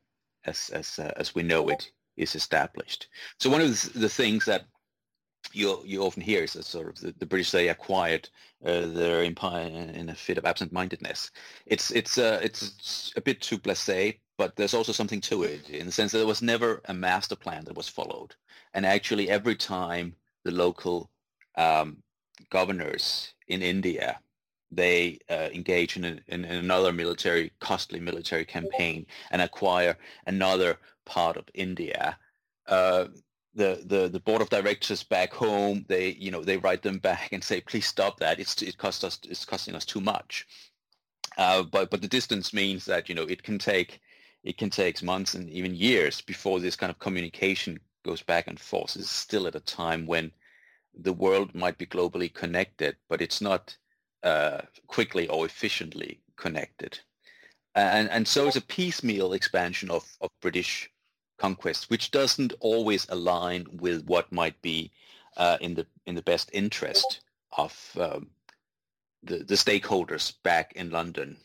as 0.44 0.70
as 0.70 0.98
uh, 0.98 1.12
as 1.16 1.34
we 1.34 1.42
know 1.42 1.68
it, 1.68 1.90
is 2.16 2.34
established. 2.34 3.08
So 3.38 3.50
one 3.50 3.60
of 3.60 3.68
the, 3.70 3.98
the 3.98 4.08
things 4.08 4.44
that 4.44 4.66
you 5.54 5.82
you 5.84 6.02
often 6.02 6.22
hear 6.22 6.42
is 6.42 6.54
that 6.54 6.64
sort 6.64 6.88
of 6.88 7.00
the, 7.00 7.14
the 7.18 7.26
British 7.26 7.50
they 7.50 7.68
acquired 7.68 8.28
uh, 8.64 8.86
their 8.86 9.22
empire 9.22 9.66
in 9.66 10.08
a 10.10 10.14
fit 10.14 10.38
of 10.38 10.44
absent-mindedness. 10.44 11.30
It's 11.66 11.90
it's 11.90 12.18
uh, 12.18 12.40
it's 12.42 13.12
a 13.16 13.20
bit 13.20 13.40
too 13.40 13.58
blasé, 13.58 14.18
but 14.38 14.56
there's 14.56 14.74
also 14.74 14.92
something 14.92 15.20
to 15.22 15.44
it 15.44 15.70
in 15.70 15.86
the 15.86 15.92
sense 15.92 16.12
that 16.12 16.18
there 16.18 16.26
was 16.26 16.42
never 16.42 16.80
a 16.86 16.94
master 16.94 17.36
plan 17.36 17.64
that 17.64 17.76
was 17.76 17.88
followed, 17.88 18.34
and 18.74 18.84
actually 18.86 19.30
every 19.30 19.56
time 19.56 20.14
the 20.44 20.50
local 20.50 21.10
um, 21.56 22.02
governors 22.50 23.34
in 23.48 23.62
India 23.62 24.18
they 24.76 25.18
uh, 25.30 25.48
engage 25.52 25.96
in, 25.96 26.04
a, 26.04 26.18
in, 26.28 26.44
another 26.44 26.92
military, 26.92 27.52
costly 27.60 28.00
military 28.00 28.44
campaign 28.44 29.06
and 29.30 29.40
acquire 29.40 29.96
another 30.26 30.78
part 31.04 31.36
of 31.36 31.44
India. 31.54 32.18
Uh, 32.66 33.06
the, 33.54 33.82
the, 33.84 34.08
the 34.08 34.20
board 34.20 34.42
of 34.42 34.50
directors 34.50 35.02
back 35.02 35.32
home, 35.32 35.84
they 35.88 36.10
you 36.10 36.30
know 36.30 36.42
they 36.42 36.56
write 36.56 36.82
them 36.82 36.98
back 36.98 37.32
and 37.32 37.42
say, 37.42 37.60
please 37.60 37.86
stop 37.86 38.18
that. 38.20 38.40
It's 38.40 38.60
it 38.62 38.78
costs 38.78 39.04
us 39.04 39.18
it's 39.24 39.44
costing 39.44 39.74
us 39.74 39.84
too 39.84 40.00
much. 40.00 40.46
Uh, 41.36 41.62
but 41.62 41.90
but 41.90 42.02
the 42.02 42.08
distance 42.08 42.52
means 42.52 42.84
that 42.84 43.08
you 43.08 43.14
know 43.14 43.22
it 43.22 43.42
can 43.42 43.58
take 43.58 44.00
it 44.42 44.58
can 44.58 44.70
take 44.70 45.02
months 45.02 45.34
and 45.34 45.48
even 45.50 45.74
years 45.74 46.20
before 46.20 46.60
this 46.60 46.76
kind 46.76 46.90
of 46.90 46.98
communication 46.98 47.78
goes 48.04 48.22
back 48.22 48.46
and 48.46 48.60
forth. 48.60 48.96
It's 48.96 49.10
still 49.10 49.46
at 49.46 49.54
a 49.54 49.60
time 49.60 50.06
when 50.06 50.30
the 50.94 51.12
world 51.12 51.54
might 51.54 51.78
be 51.78 51.86
globally 51.86 52.32
connected, 52.32 52.96
but 53.08 53.22
it's 53.22 53.40
not 53.40 53.76
uh, 54.22 54.60
quickly 54.86 55.28
or 55.28 55.46
efficiently 55.46 56.20
connected. 56.36 56.98
And, 57.74 58.08
and 58.10 58.28
so 58.28 58.46
it's 58.46 58.56
a 58.56 58.60
piecemeal 58.60 59.32
expansion 59.32 59.90
of, 59.90 60.04
of 60.20 60.30
British 60.40 60.90
conquest, 61.38 61.90
which 61.90 62.10
doesn't 62.10 62.52
always 62.60 63.06
align 63.08 63.66
with 63.72 64.04
what 64.06 64.30
might 64.32 64.60
be 64.62 64.90
uh, 65.36 65.58
in 65.60 65.74
the 65.74 65.86
in 66.06 66.14
the 66.14 66.22
best 66.22 66.50
interest 66.52 67.20
of 67.56 67.96
um, 68.00 68.28
the 69.22 69.38
the 69.38 69.54
stakeholders 69.54 70.34
back 70.42 70.72
in 70.74 70.90
London. 70.90 71.36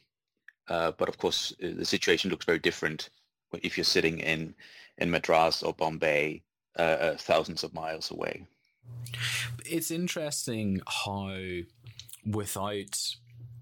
Uh, 0.68 0.92
but 0.92 1.10
of 1.10 1.18
course, 1.18 1.54
uh, 1.64 1.70
the 1.76 1.86
situation 1.86 2.30
looks 2.30 2.46
very 2.46 2.60
different 2.60 3.10
if 3.64 3.78
you're 3.78 3.84
sitting 3.84 4.20
in 4.20 4.54
in 4.98 5.10
Madras 5.10 5.64
or 5.64 5.74
Bombay, 5.74 6.44
uh, 6.78 6.82
uh, 6.82 7.18
thousands 7.18 7.64
of 7.64 7.74
miles 7.74 8.12
away. 8.12 8.46
It's 9.66 9.92
interesting 9.92 10.82
how 10.88 11.36
without 12.26 13.16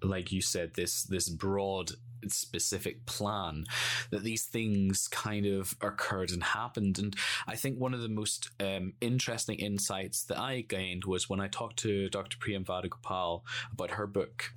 like 0.04 0.32
you 0.32 0.42
said 0.42 0.74
this 0.76 1.04
this 1.04 1.30
broad 1.30 1.92
specific 2.28 3.06
plan 3.06 3.64
that 4.10 4.24
these 4.24 4.46
things 4.46 5.08
kind 5.08 5.46
of 5.46 5.76
occurred 5.82 6.32
and 6.32 6.44
happened. 6.44 6.98
And 7.00 7.16
i 7.48 7.56
think 7.56 7.78
one 7.78 7.94
of 7.94 8.02
the 8.02 8.10
most 8.10 8.50
um, 8.60 8.94
interesting 9.02 9.60
insights 9.60 10.24
that 10.26 10.40
i 10.40 10.62
gained 10.62 11.06
was 11.06 11.30
when 11.30 11.40
i 11.40 11.48
talked 11.48 11.78
to 11.80 12.10
dr 12.10 12.38
Priyamvada 12.40 12.90
Gopal 12.90 13.46
about 13.72 13.92
her 13.92 14.08
book 14.08 14.54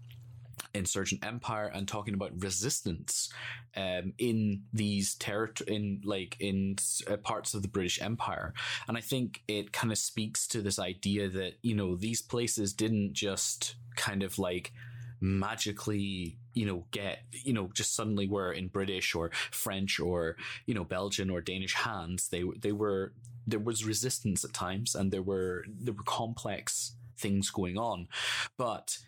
insurgent 0.75 1.25
empire 1.25 1.71
and 1.75 1.89
talking 1.89 2.15
about 2.15 2.43
resistance 2.43 3.33
um, 3.77 4.13
in 4.19 4.63
these 4.73 5.15
territory 5.15 5.75
in 5.75 6.01
like 6.05 6.37
in 6.41 6.77
uh, 7.09 7.17
parts 7.17 7.55
of 7.55 7.63
the 7.63 7.69
British 7.69 8.01
Empire, 8.01 8.53
and 8.89 8.97
I 8.97 9.01
think 9.01 9.43
it 9.49 9.73
kind 9.73 9.93
of 9.93 9.99
speaks 9.99 10.47
to 10.49 10.63
this 10.63 10.79
idea 10.79 11.29
that 11.29 11.55
you 11.63 11.75
know 11.75 11.97
these 11.97 12.23
places 12.23 12.73
didn't 12.73 13.13
just 13.13 13.77
kind 13.97 14.23
of 14.23 14.39
like 14.39 14.73
magically 15.21 16.39
you 16.55 16.67
know 16.67 16.85
get 16.91 17.21
you 17.31 17.53
know 17.53 17.71
just 17.75 17.95
suddenly 17.95 18.27
were 18.27 18.53
in 18.53 18.69
british 18.69 19.15
or 19.15 19.31
french 19.51 20.01
or 20.01 20.37
you 20.67 20.75
know 20.75 20.85
belgian 20.85 21.31
or 21.31 21.41
danish 21.41 21.75
hands. 21.75 22.29
They 22.29 22.45
they 22.59 22.73
were 22.73 23.13
there 23.47 23.61
was 23.61 23.85
resistance 23.85 24.45
at 24.45 24.53
times 24.53 24.95
and 24.95 25.11
there 25.11 25.23
were 25.23 25.65
there 25.69 25.95
were 25.95 26.05
complex 26.05 26.95
things 27.19 27.51
going 27.51 27.79
on. 27.79 28.09
But 28.57 28.99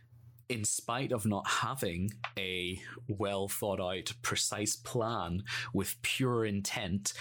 in 0.49 0.64
spite 0.64 1.12
of 1.12 1.25
not 1.25 1.47
having 1.47 2.11
a 2.38 2.81
well 3.09 3.49
thought 3.49 3.81
out, 3.81 4.12
precise 4.23 4.76
plan 4.76 5.45
with 5.73 6.00
pure 6.02 6.45
intent, 6.45 7.14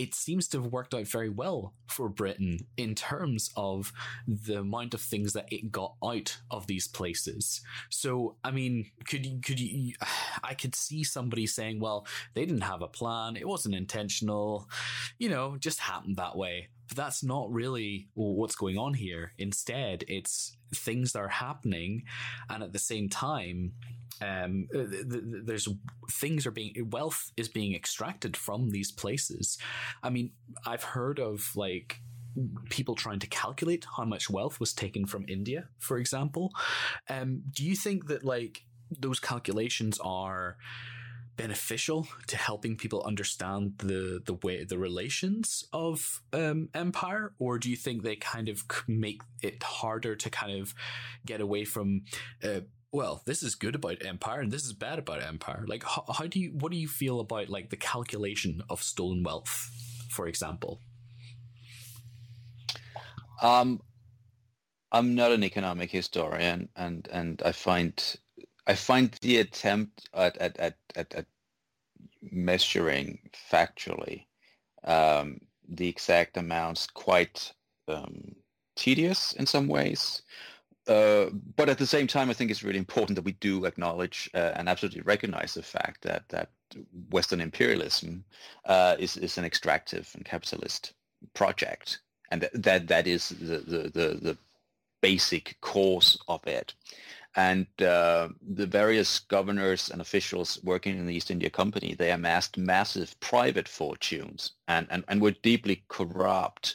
it 0.00 0.14
seems 0.14 0.48
to 0.48 0.62
have 0.62 0.72
worked 0.72 0.94
out 0.94 1.06
very 1.06 1.28
well 1.28 1.74
for 1.86 2.08
Britain 2.08 2.58
in 2.78 2.94
terms 2.94 3.50
of 3.54 3.92
the 4.26 4.60
amount 4.60 4.94
of 4.94 5.00
things 5.02 5.34
that 5.34 5.52
it 5.52 5.70
got 5.70 5.94
out 6.02 6.38
of 6.50 6.66
these 6.66 6.88
places. 6.88 7.60
So, 7.90 8.36
I 8.42 8.50
mean, 8.50 8.90
could 9.06 9.26
you, 9.26 9.40
could 9.42 9.60
you, 9.60 9.92
I 10.42 10.54
could 10.54 10.74
see 10.74 11.04
somebody 11.04 11.46
saying, 11.46 11.80
well, 11.80 12.06
they 12.32 12.46
didn't 12.46 12.62
have 12.62 12.80
a 12.80 12.88
plan. 12.88 13.36
It 13.36 13.46
wasn't 13.46 13.74
intentional, 13.74 14.70
you 15.18 15.28
know, 15.28 15.58
just 15.58 15.80
happened 15.80 16.16
that 16.16 16.34
way. 16.34 16.68
But 16.88 16.96
that's 16.96 17.22
not 17.22 17.52
really 17.52 18.08
what's 18.14 18.56
going 18.56 18.78
on 18.78 18.94
here. 18.94 19.34
Instead, 19.36 20.04
it's 20.08 20.56
things 20.74 21.12
that 21.12 21.18
are 21.18 21.28
happening. 21.28 22.04
And 22.48 22.62
at 22.62 22.72
the 22.72 22.78
same 22.78 23.10
time, 23.10 23.74
um, 24.20 24.68
there's 24.72 25.68
things 26.10 26.46
are 26.46 26.50
being 26.50 26.74
wealth 26.90 27.32
is 27.36 27.48
being 27.48 27.74
extracted 27.74 28.36
from 28.36 28.70
these 28.70 28.92
places. 28.92 29.58
I 30.02 30.10
mean, 30.10 30.32
I've 30.66 30.84
heard 30.84 31.18
of 31.18 31.50
like 31.56 32.00
people 32.68 32.94
trying 32.94 33.18
to 33.18 33.26
calculate 33.26 33.86
how 33.96 34.04
much 34.04 34.30
wealth 34.30 34.60
was 34.60 34.72
taken 34.72 35.06
from 35.06 35.24
India, 35.28 35.68
for 35.78 35.98
example. 35.98 36.52
Um, 37.08 37.42
do 37.50 37.64
you 37.64 37.74
think 37.74 38.06
that 38.08 38.24
like 38.24 38.64
those 38.98 39.20
calculations 39.20 39.98
are 40.02 40.56
beneficial 41.36 42.06
to 42.26 42.36
helping 42.36 42.76
people 42.76 43.02
understand 43.06 43.72
the 43.78 44.20
the 44.26 44.34
way 44.34 44.64
the 44.64 44.78
relations 44.78 45.64
of 45.72 46.22
um, 46.32 46.68
empire, 46.74 47.32
or 47.38 47.58
do 47.58 47.70
you 47.70 47.76
think 47.76 48.02
they 48.02 48.16
kind 48.16 48.48
of 48.48 48.64
make 48.86 49.22
it 49.42 49.62
harder 49.62 50.14
to 50.16 50.28
kind 50.28 50.60
of 50.60 50.74
get 51.24 51.40
away 51.40 51.64
from? 51.64 52.02
Uh, 52.44 52.60
well, 52.92 53.22
this 53.24 53.42
is 53.42 53.54
good 53.54 53.74
about 53.74 54.04
empire 54.04 54.40
and 54.40 54.52
this 54.52 54.64
is 54.64 54.72
bad 54.72 54.98
about 54.98 55.22
empire. 55.22 55.64
Like, 55.66 55.84
how, 55.84 56.04
how 56.12 56.26
do 56.26 56.40
you 56.40 56.50
what 56.50 56.72
do 56.72 56.78
you 56.78 56.88
feel 56.88 57.20
about 57.20 57.48
like 57.48 57.70
the 57.70 57.76
calculation 57.76 58.62
of 58.68 58.82
stolen 58.82 59.22
wealth, 59.22 59.70
for 60.10 60.26
example? 60.26 60.80
Um, 63.42 63.80
I'm 64.92 65.14
not 65.14 65.32
an 65.32 65.44
economic 65.44 65.90
historian, 65.90 66.68
and 66.76 67.08
and 67.12 67.42
I 67.44 67.52
find 67.52 68.16
I 68.66 68.74
find 68.74 69.16
the 69.22 69.38
attempt 69.38 70.08
at 70.12 70.36
at 70.38 70.58
at, 70.58 70.76
at, 70.96 71.14
at 71.14 71.26
measuring 72.22 73.18
factually 73.50 74.26
um, 74.84 75.40
the 75.68 75.88
exact 75.88 76.36
amounts 76.36 76.86
quite 76.86 77.52
um, 77.88 78.34
tedious 78.74 79.32
in 79.34 79.46
some 79.46 79.68
ways. 79.68 80.22
Uh, 80.90 81.30
but 81.54 81.68
at 81.68 81.78
the 81.78 81.86
same 81.86 82.08
time, 82.08 82.30
I 82.30 82.32
think 82.32 82.50
it's 82.50 82.64
really 82.64 82.78
important 82.78 83.14
that 83.14 83.24
we 83.24 83.32
do 83.32 83.64
acknowledge 83.64 84.28
uh, 84.34 84.52
and 84.56 84.68
absolutely 84.68 85.02
recognize 85.02 85.54
the 85.54 85.62
fact 85.62 86.02
that 86.02 86.28
that 86.30 86.48
Western 87.12 87.40
imperialism 87.40 88.24
uh, 88.64 88.96
is 88.98 89.16
is 89.16 89.38
an 89.38 89.44
extractive 89.44 90.10
and 90.14 90.24
capitalist 90.24 90.94
project, 91.32 92.00
and 92.32 92.42
that 92.42 92.62
that, 92.62 92.88
that 92.88 93.06
is 93.06 93.28
the, 93.28 93.58
the 93.58 93.78
the 93.98 94.08
the 94.20 94.36
basic 95.00 95.56
cause 95.60 96.18
of 96.26 96.44
it. 96.48 96.74
And 97.36 97.68
uh, 97.80 98.30
the 98.42 98.66
various 98.66 99.20
governors 99.20 99.90
and 99.90 100.00
officials 100.00 100.58
working 100.64 100.98
in 100.98 101.06
the 101.06 101.14
East 101.14 101.30
India 101.30 101.50
Company, 101.50 101.94
they 101.94 102.10
amassed 102.10 102.58
massive 102.58 103.18
private 103.20 103.68
fortunes 103.68 104.54
and, 104.66 104.88
and, 104.90 105.04
and 105.06 105.22
were 105.22 105.30
deeply 105.30 105.84
corrupt 105.86 106.74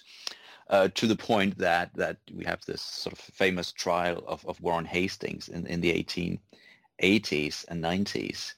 uh, 0.70 0.88
to 0.96 1.08
the 1.08 1.16
point 1.16 1.58
that, 1.58 1.94
that 1.96 2.18
we 2.34 2.44
have 2.46 2.64
this 2.66 2.82
sort 2.82 3.14
of 3.14 3.20
famous 3.20 3.72
trial 3.72 4.24
of, 4.28 4.46
of 4.46 4.60
Warren 4.62 4.86
Hastings 4.86 5.48
in, 5.50 5.66
in 5.68 5.82
the 5.82 5.94
1880s 5.94 7.66
and 7.68 7.84
90s, 7.84 8.54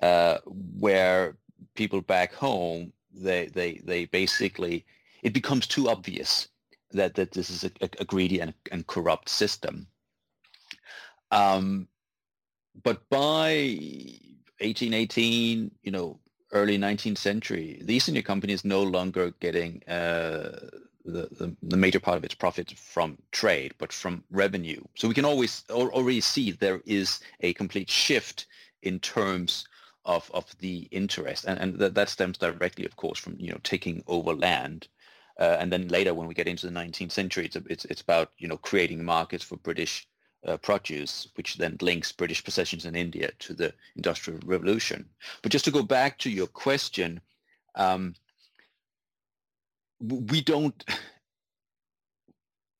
uh, 0.00 0.38
where 0.78 1.36
people 1.74 2.00
back 2.00 2.32
home, 2.32 2.92
they, 3.12 3.46
they, 3.46 3.80
they 3.84 4.06
basically, 4.06 4.84
it 5.22 5.34
becomes 5.34 5.66
too 5.66 5.88
obvious 5.88 6.48
that, 6.92 7.14
that 7.14 7.32
this 7.32 7.50
is 7.50 7.64
a, 7.64 7.70
a 7.98 8.04
greedy 8.04 8.40
and, 8.40 8.54
and 8.70 8.86
corrupt 8.86 9.28
system. 9.28 9.86
Um, 11.30 11.88
but 12.82 13.08
by 13.10 13.52
1818, 14.60 15.70
you 15.82 15.90
know, 15.90 16.18
early 16.52 16.78
19th 16.78 17.18
century, 17.18 17.80
the 17.82 17.94
East 17.94 18.08
India 18.08 18.22
Company 18.22 18.52
is 18.52 18.64
no 18.64 18.82
longer 18.82 19.32
getting 19.40 19.82
uh, 19.88 20.68
the, 21.04 21.28
the, 21.32 21.54
the 21.62 21.76
major 21.76 22.00
part 22.00 22.16
of 22.16 22.24
its 22.24 22.34
profit 22.34 22.72
from 22.78 23.18
trade, 23.32 23.74
but 23.78 23.92
from 23.92 24.24
revenue. 24.30 24.82
So 24.94 25.08
we 25.08 25.14
can 25.14 25.24
always 25.24 25.64
already 25.70 26.20
see 26.20 26.52
there 26.52 26.80
is 26.86 27.20
a 27.40 27.52
complete 27.54 27.90
shift 27.90 28.46
in 28.82 28.98
terms 29.00 29.66
of, 30.04 30.30
of 30.34 30.46
the 30.58 30.88
interest, 30.90 31.44
and, 31.44 31.58
and 31.58 31.78
that, 31.78 31.94
that 31.94 32.08
stems 32.08 32.38
directly, 32.38 32.84
of 32.84 32.96
course, 32.96 33.18
from 33.18 33.36
you 33.38 33.50
know 33.50 33.60
taking 33.62 34.02
over 34.06 34.34
land, 34.34 34.88
uh, 35.38 35.56
and 35.60 35.72
then 35.72 35.88
later 35.88 36.14
when 36.14 36.26
we 36.26 36.34
get 36.34 36.48
into 36.48 36.66
the 36.66 36.72
19th 36.72 37.12
century, 37.12 37.46
it's 37.46 37.56
it's, 37.68 37.84
it's 37.86 38.00
about 38.00 38.32
you 38.38 38.48
know 38.48 38.56
creating 38.56 39.04
markets 39.04 39.44
for 39.44 39.56
British 39.58 40.08
uh, 40.46 40.56
produce, 40.56 41.28
which 41.34 41.56
then 41.56 41.76
links 41.80 42.10
British 42.10 42.42
possessions 42.42 42.84
in 42.84 42.96
India 42.96 43.30
to 43.38 43.54
the 43.54 43.72
Industrial 43.96 44.40
Revolution. 44.44 45.08
But 45.40 45.52
just 45.52 45.64
to 45.66 45.70
go 45.70 45.82
back 45.82 46.18
to 46.18 46.30
your 46.30 46.48
question. 46.48 47.20
Um, 47.74 48.14
we 50.02 50.40
don't 50.42 50.84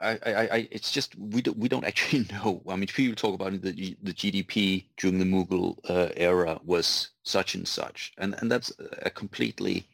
I, 0.03 0.19
I, 0.27 0.33
I, 0.33 0.69
it's 0.71 0.91
just 0.91 1.17
we 1.17 1.43
don't 1.43 1.57
we 1.57 1.69
don't 1.69 1.85
actually 1.85 2.27
know. 2.33 2.63
I 2.69 2.77
mean, 2.77 2.89
people 2.89 3.15
talk 3.15 3.35
about 3.35 3.53
the 3.63 3.97
the 4.03 4.13
GDP 4.13 4.85
during 4.97 5.19
the 5.19 5.25
Mughal 5.25 5.79
uh, 5.89 6.09
era 6.17 6.61
was 6.65 7.11
such 7.23 7.55
and 7.55 7.67
such, 7.67 8.13
and 8.19 8.35
and 8.41 8.51
that's 8.51 8.73
a 9.03 9.11
completely 9.11 9.87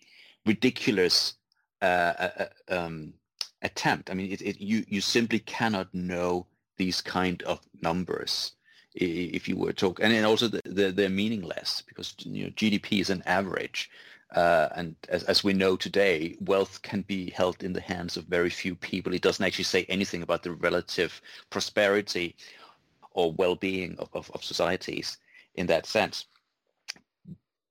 ridiculous 0.46 1.34
uh, 1.82 1.84
uh, 1.84 2.46
um, 2.68 3.12
attempt. 3.62 4.10
I 4.10 4.14
mean, 4.14 4.32
it, 4.32 4.40
it, 4.40 4.60
you 4.60 4.84
you 4.88 5.00
simply 5.00 5.40
cannot 5.40 5.92
know 5.94 6.46
these 6.78 7.02
kind 7.02 7.42
of 7.42 7.60
numbers 7.82 8.52
if 8.94 9.46
you 9.48 9.56
were 9.56 9.72
talk, 9.72 10.00
and 10.00 10.12
then 10.12 10.24
also 10.24 10.48
they're, 10.48 10.90
they're 10.90 11.08
meaningless 11.08 11.82
because 11.86 12.14
you 12.20 12.44
know 12.44 12.50
GDP 12.50 13.00
is 13.00 13.10
an 13.10 13.22
average. 13.26 13.90
Uh, 14.34 14.68
and 14.74 14.94
as, 15.08 15.22
as 15.24 15.42
we 15.42 15.54
know 15.54 15.76
today, 15.76 16.36
wealth 16.40 16.82
can 16.82 17.02
be 17.02 17.30
held 17.30 17.62
in 17.64 17.72
the 17.72 17.80
hands 17.80 18.16
of 18.16 18.24
very 18.24 18.50
few 18.50 18.74
people. 18.74 19.14
It 19.14 19.22
doesn't 19.22 19.44
actually 19.44 19.64
say 19.64 19.84
anything 19.88 20.22
about 20.22 20.42
the 20.42 20.52
relative 20.52 21.20
prosperity 21.48 22.36
or 23.12 23.32
well-being 23.32 23.96
of, 23.98 24.10
of, 24.12 24.30
of 24.34 24.44
societies 24.44 25.16
in 25.54 25.66
that 25.66 25.86
sense. 25.86 26.26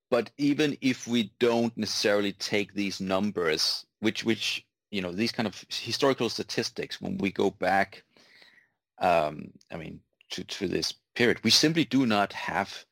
But 0.10 0.32
even 0.38 0.78
if 0.82 1.08
we 1.08 1.32
don't 1.40 1.76
necessarily 1.78 2.32
take 2.34 2.74
these 2.74 3.02
numbers, 3.02 3.86
which 4.00 4.24
which 4.24 4.66
you 4.90 5.02
know 5.02 5.12
these 5.12 5.34
kind 5.34 5.48
of 5.48 5.66
historical 5.70 6.30
statistics, 6.30 7.02
when 7.02 7.18
we 7.18 7.30
go 7.30 7.52
back, 7.52 8.04
um, 9.00 9.52
I 9.70 9.76
mean, 9.76 10.00
to 10.32 10.44
to 10.46 10.68
this 10.68 10.94
period, 11.14 11.44
we 11.44 11.50
simply 11.50 11.84
do 11.84 12.06
not 12.06 12.32
have 12.34 12.86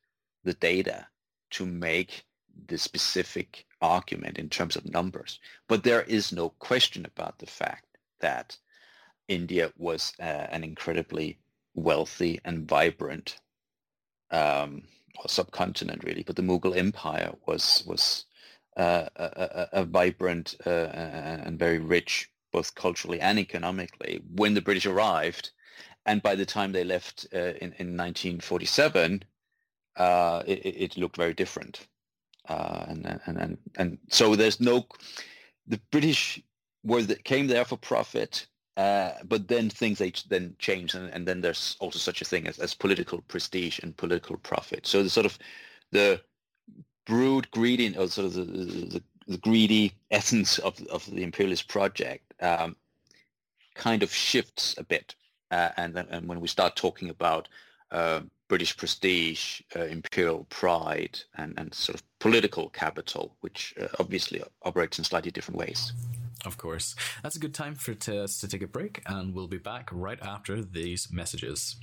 the 0.43 0.53
data 0.53 1.07
to 1.51 1.65
make 1.65 2.25
the 2.67 2.77
specific 2.77 3.65
argument 3.81 4.37
in 4.37 4.49
terms 4.49 4.75
of 4.75 4.91
numbers. 4.91 5.39
But 5.67 5.83
there 5.83 6.03
is 6.03 6.31
no 6.31 6.49
question 6.49 7.05
about 7.05 7.39
the 7.39 7.45
fact 7.45 7.97
that 8.19 8.57
India 9.27 9.71
was 9.77 10.13
uh, 10.19 10.23
an 10.23 10.63
incredibly 10.63 11.39
wealthy 11.73 12.39
and 12.45 12.67
vibrant 12.67 13.39
um, 14.31 14.83
or 15.17 15.27
subcontinent, 15.27 16.03
really. 16.03 16.23
But 16.23 16.35
the 16.35 16.41
Mughal 16.41 16.75
Empire 16.75 17.33
was 17.45 17.83
was 17.85 18.25
uh, 18.77 19.07
a, 19.15 19.23
a, 19.23 19.81
a, 19.81 19.85
vibrant 19.85 20.55
uh, 20.65 20.69
and 20.69 21.57
very 21.57 21.79
rich, 21.79 22.29
both 22.51 22.75
culturally 22.75 23.21
and 23.21 23.39
economically, 23.39 24.21
when 24.35 24.53
the 24.53 24.61
British 24.61 24.85
arrived. 24.85 25.51
And 26.05 26.21
by 26.21 26.35
the 26.35 26.45
time 26.45 26.71
they 26.71 26.83
left 26.83 27.25
uh, 27.33 27.55
in, 27.61 27.73
in 27.79 27.97
1947, 27.97 29.23
uh, 29.95 30.43
it, 30.45 30.65
it 30.65 30.97
looked 30.97 31.15
very 31.15 31.33
different. 31.33 31.87
Uh, 32.47 32.85
and, 32.87 33.19
and 33.25 33.37
and 33.37 33.57
and 33.77 33.97
so 34.09 34.35
there's 34.35 34.59
no 34.59 34.85
the 35.67 35.79
British 35.91 36.41
were 36.83 37.01
the, 37.01 37.15
came 37.15 37.47
there 37.47 37.65
for 37.65 37.77
profit, 37.77 38.45
uh, 38.77 39.11
but 39.23 39.47
then 39.47 39.69
things 39.69 39.97
they 39.97 40.13
then 40.29 40.55
change, 40.59 40.93
and, 40.93 41.09
and 41.09 41.27
then 41.27 41.41
there's 41.41 41.75
also 41.79 41.97
such 41.97 42.21
a 42.21 42.25
thing 42.25 42.47
as, 42.47 42.59
as 42.59 42.73
political 42.73 43.21
prestige 43.21 43.79
and 43.79 43.97
political 43.97 44.37
profit. 44.37 44.85
So 44.85 45.01
the 45.01 45.09
sort 45.09 45.25
of 45.25 45.37
the 45.91 46.21
brute 47.05 47.49
greedy 47.51 47.97
or 47.97 48.07
sort 48.07 48.27
of 48.27 48.33
the, 48.33 48.43
the, 48.43 49.03
the 49.27 49.37
greedy 49.37 49.93
essence 50.11 50.59
of 50.59 50.79
of 50.87 51.05
the 51.07 51.23
imperialist 51.23 51.67
project 51.67 52.33
um, 52.41 52.75
kind 53.73 54.03
of 54.03 54.13
shifts 54.13 54.75
a 54.77 54.83
bit, 54.83 55.15
uh, 55.51 55.69
and 55.77 55.97
and 55.97 56.27
when 56.27 56.41
we 56.41 56.47
start 56.47 56.75
talking 56.75 57.09
about 57.09 57.47
uh, 57.91 58.21
British 58.47 58.77
prestige, 58.77 59.61
uh, 59.75 59.85
imperial 59.85 60.45
pride, 60.49 61.19
and, 61.35 61.53
and 61.57 61.73
sort 61.73 61.95
of 61.95 62.03
political 62.19 62.69
capital, 62.69 63.35
which 63.41 63.73
uh, 63.81 63.87
obviously 63.99 64.43
operates 64.63 64.97
in 64.97 65.03
slightly 65.03 65.31
different 65.31 65.57
ways. 65.57 65.93
Of 66.45 66.57
course. 66.57 66.95
That's 67.23 67.35
a 67.35 67.39
good 67.39 67.55
time 67.55 67.75
for 67.75 67.95
us 68.21 68.39
to 68.39 68.47
take 68.47 68.61
a 68.61 68.67
break, 68.67 69.01
and 69.07 69.33
we'll 69.33 69.47
be 69.47 69.57
back 69.57 69.89
right 69.91 70.19
after 70.21 70.63
these 70.63 71.07
messages. 71.11 71.77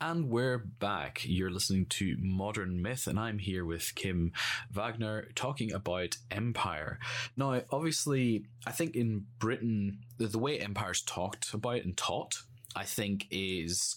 And 0.00 0.30
we're 0.30 0.58
back. 0.58 1.22
You're 1.24 1.50
listening 1.50 1.86
to 1.90 2.16
Modern 2.18 2.80
Myth, 2.80 3.06
and 3.06 3.18
I'm 3.18 3.38
here 3.38 3.64
with 3.64 3.94
Kim 3.94 4.32
Wagner 4.70 5.28
talking 5.34 5.72
about 5.72 6.16
empire. 6.30 6.98
Now, 7.36 7.62
obviously, 7.70 8.46
I 8.66 8.72
think 8.72 8.94
in 8.94 9.26
Britain, 9.38 10.00
the 10.18 10.38
way 10.38 10.58
empire's 10.58 11.02
talked 11.02 11.52
about 11.52 11.82
and 11.84 11.96
taught 11.96 12.42
I 12.76 12.84
think 12.84 13.26
is 13.30 13.96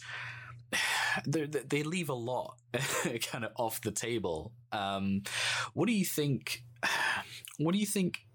they 1.26 1.84
leave 1.84 2.10
a 2.10 2.14
lot 2.14 2.58
kind 3.32 3.46
of 3.46 3.52
off 3.58 3.82
the 3.82 3.92
table. 3.92 4.52
Um, 4.72 5.24
what 5.74 5.88
do 5.88 5.94
you 5.94 6.06
think? 6.06 6.64
What 7.60 7.74
do 7.74 7.78
you 7.78 7.86
think? 7.86 8.26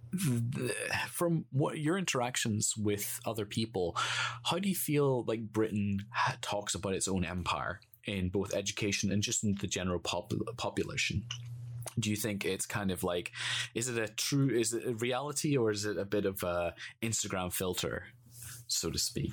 from 1.10 1.44
what 1.52 1.78
your 1.78 1.98
interactions 1.98 2.74
with 2.76 3.20
other 3.26 3.44
people, 3.44 3.94
how 4.44 4.58
do 4.58 4.68
you 4.68 4.74
feel 4.74 5.24
like 5.24 5.52
Britain 5.52 6.06
talks 6.40 6.74
about 6.74 6.94
its 6.94 7.08
own 7.08 7.24
empire 7.24 7.80
in 8.04 8.30
both 8.30 8.54
education 8.54 9.12
and 9.12 9.22
just 9.22 9.44
in 9.44 9.56
the 9.60 9.66
general 9.66 9.98
pop- 9.98 10.32
population? 10.56 11.24
do 11.98 12.10
you 12.10 12.16
think 12.16 12.44
it's 12.44 12.66
kind 12.66 12.90
of 12.90 13.02
like 13.02 13.32
is 13.74 13.88
it 13.88 13.98
a 13.98 14.08
true 14.08 14.50
is 14.50 14.72
it 14.72 14.86
a 14.86 14.94
reality 14.94 15.56
or 15.56 15.70
is 15.70 15.84
it 15.84 15.96
a 15.96 16.04
bit 16.04 16.26
of 16.26 16.42
a 16.42 16.74
instagram 17.02 17.52
filter 17.52 18.04
so 18.66 18.90
to 18.90 18.98
speak 18.98 19.32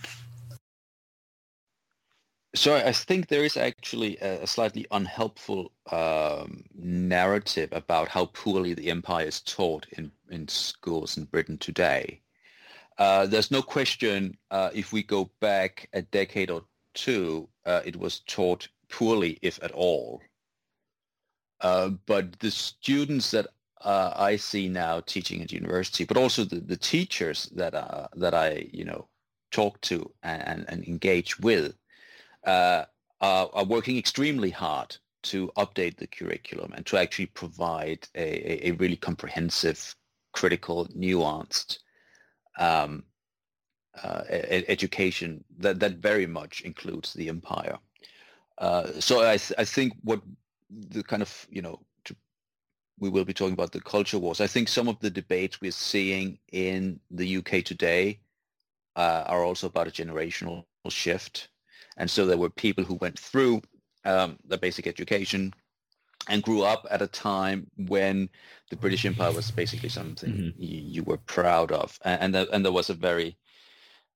so 2.56 2.76
I 2.76 2.92
think 2.92 3.28
there 3.28 3.44
is 3.44 3.58
actually 3.58 4.18
a, 4.18 4.48
slightly 4.48 4.86
unhelpful 4.92 5.72
um, 5.92 6.64
narrative 6.74 7.70
about 7.72 8.08
how 8.08 8.26
poorly 8.28 8.74
the 8.74 8.90
empire 8.90 9.26
is 9.26 9.42
taught 9.42 9.86
in, 9.92 10.12
in 10.30 10.48
schools 10.48 11.18
in 11.18 11.26
Britain 11.26 11.58
today. 11.58 12.22
Uh, 12.98 13.26
there's 13.26 13.52
no 13.52 13.62
question 13.62 14.38
uh, 14.52 14.70
if 14.74 14.94
we 14.94 15.04
go 15.04 15.30
back 15.42 15.90
a 15.94 16.02
decade 16.02 16.50
or 16.50 16.64
two, 16.94 17.48
uh, 17.66 17.82
it 17.86 17.96
was 17.98 18.22
taught 18.22 18.68
poorly, 18.90 19.38
if 19.42 19.62
at 19.62 19.72
all. 19.72 20.22
Uh, 21.62 21.90
but 22.06 22.40
the 22.40 22.52
students 22.52 23.32
that 23.32 23.48
uh, 23.82 24.14
I 24.16 24.38
see 24.38 24.70
now 24.70 25.02
teaching 25.02 25.42
at 25.42 25.52
university, 25.52 26.06
but 26.06 26.18
also 26.18 26.44
the, 26.44 26.60
the 26.60 26.78
teachers 26.78 27.50
that 27.56 27.74
uh, 27.74 28.08
that 28.16 28.34
I 28.34 28.68
you 28.72 28.84
know 28.86 29.08
talk 29.52 29.80
to 29.82 30.12
and, 30.24 30.66
and 30.68 30.84
engage 30.88 31.40
with, 31.40 31.76
uh, 32.46 32.86
are, 33.22 33.66
working 33.66 33.98
extremely 33.98 34.50
hard 34.50 34.96
to 35.24 35.52
update 35.58 35.98
the 35.98 36.08
curriculum 36.08 36.72
and 36.76 36.86
to 36.86 36.98
actually 36.98 37.26
provide 37.28 38.08
a, 38.16 38.70
a 38.70 38.72
really 38.74 38.96
comprehensive, 38.96 39.96
critical, 40.34 40.88
nuanced 40.96 41.80
um, 42.60 43.04
uh, 44.04 44.22
education 44.30 45.44
that, 45.58 45.80
that 45.80 45.98
very 45.98 46.28
much 46.28 46.62
includes 46.62 47.14
the 47.14 47.30
empire. 47.30 47.78
Uh, 48.58 48.92
so 49.00 49.22
I, 49.22 49.38
th- 49.38 49.54
I 49.58 49.66
think 49.66 49.94
what 50.04 50.22
the 50.70 51.04
kind 51.04 51.22
of, 51.22 51.48
you 51.50 51.62
know, 51.62 51.80
to, 52.04 52.16
we 53.00 53.10
will 53.10 53.26
be 53.26 53.34
talking 53.34 53.54
about 53.54 53.72
the 53.72 53.82
culture 53.82 54.20
wars. 54.20 54.42
I 54.42 54.48
think 54.48 54.68
some 54.68 54.88
of 54.88 55.00
the 55.00 55.10
debates 55.10 55.60
we're 55.60 55.72
seeing 55.72 56.38
in 56.52 57.00
the 57.10 57.38
UK 57.38 57.64
today 57.64 58.20
uh, 58.96 59.24
are 59.26 59.44
also 59.44 59.68
about 59.68 59.88
a 59.88 59.92
generational 59.92 60.66
shift 60.90 61.50
and 61.98 62.10
so 62.10 62.26
there 62.26 62.38
were 62.38 62.50
people 62.50 62.84
who 62.84 62.96
went 62.96 63.18
through 63.20 63.62
um, 64.06 64.38
the 64.48 64.58
basic 64.58 64.88
education 64.88 65.54
and 66.28 66.44
grew 66.44 66.64
up 66.64 66.86
at 66.90 67.02
a 67.02 67.08
time 67.08 67.68
when 67.88 68.30
the 68.70 68.76
British 68.76 69.06
Empire 69.06 69.32
was 69.32 69.52
basically 69.52 69.90
something 69.90 70.32
mm-hmm. 70.32 70.62
you, 70.62 70.82
you, 70.82 71.04
were 71.04 71.18
proud 71.18 71.72
of, 71.72 72.00
and 72.04 72.22
and, 72.22 72.36
the, 72.36 72.52
and, 72.52 72.66
there 72.66 72.72
was 72.72 72.90
a 72.90 72.94
very 72.94 73.38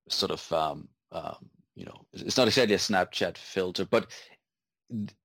sort 0.08 0.32
of 0.32 0.54
um, 0.54 0.88
um, 1.12 1.50
you 1.76 1.86
know 1.86 2.06
it's 2.14 2.38
not 2.38 2.48
exactly 2.48 2.76
a 2.76 2.80
Snapchat 2.80 3.38
filter, 3.38 3.86
but 3.86 4.08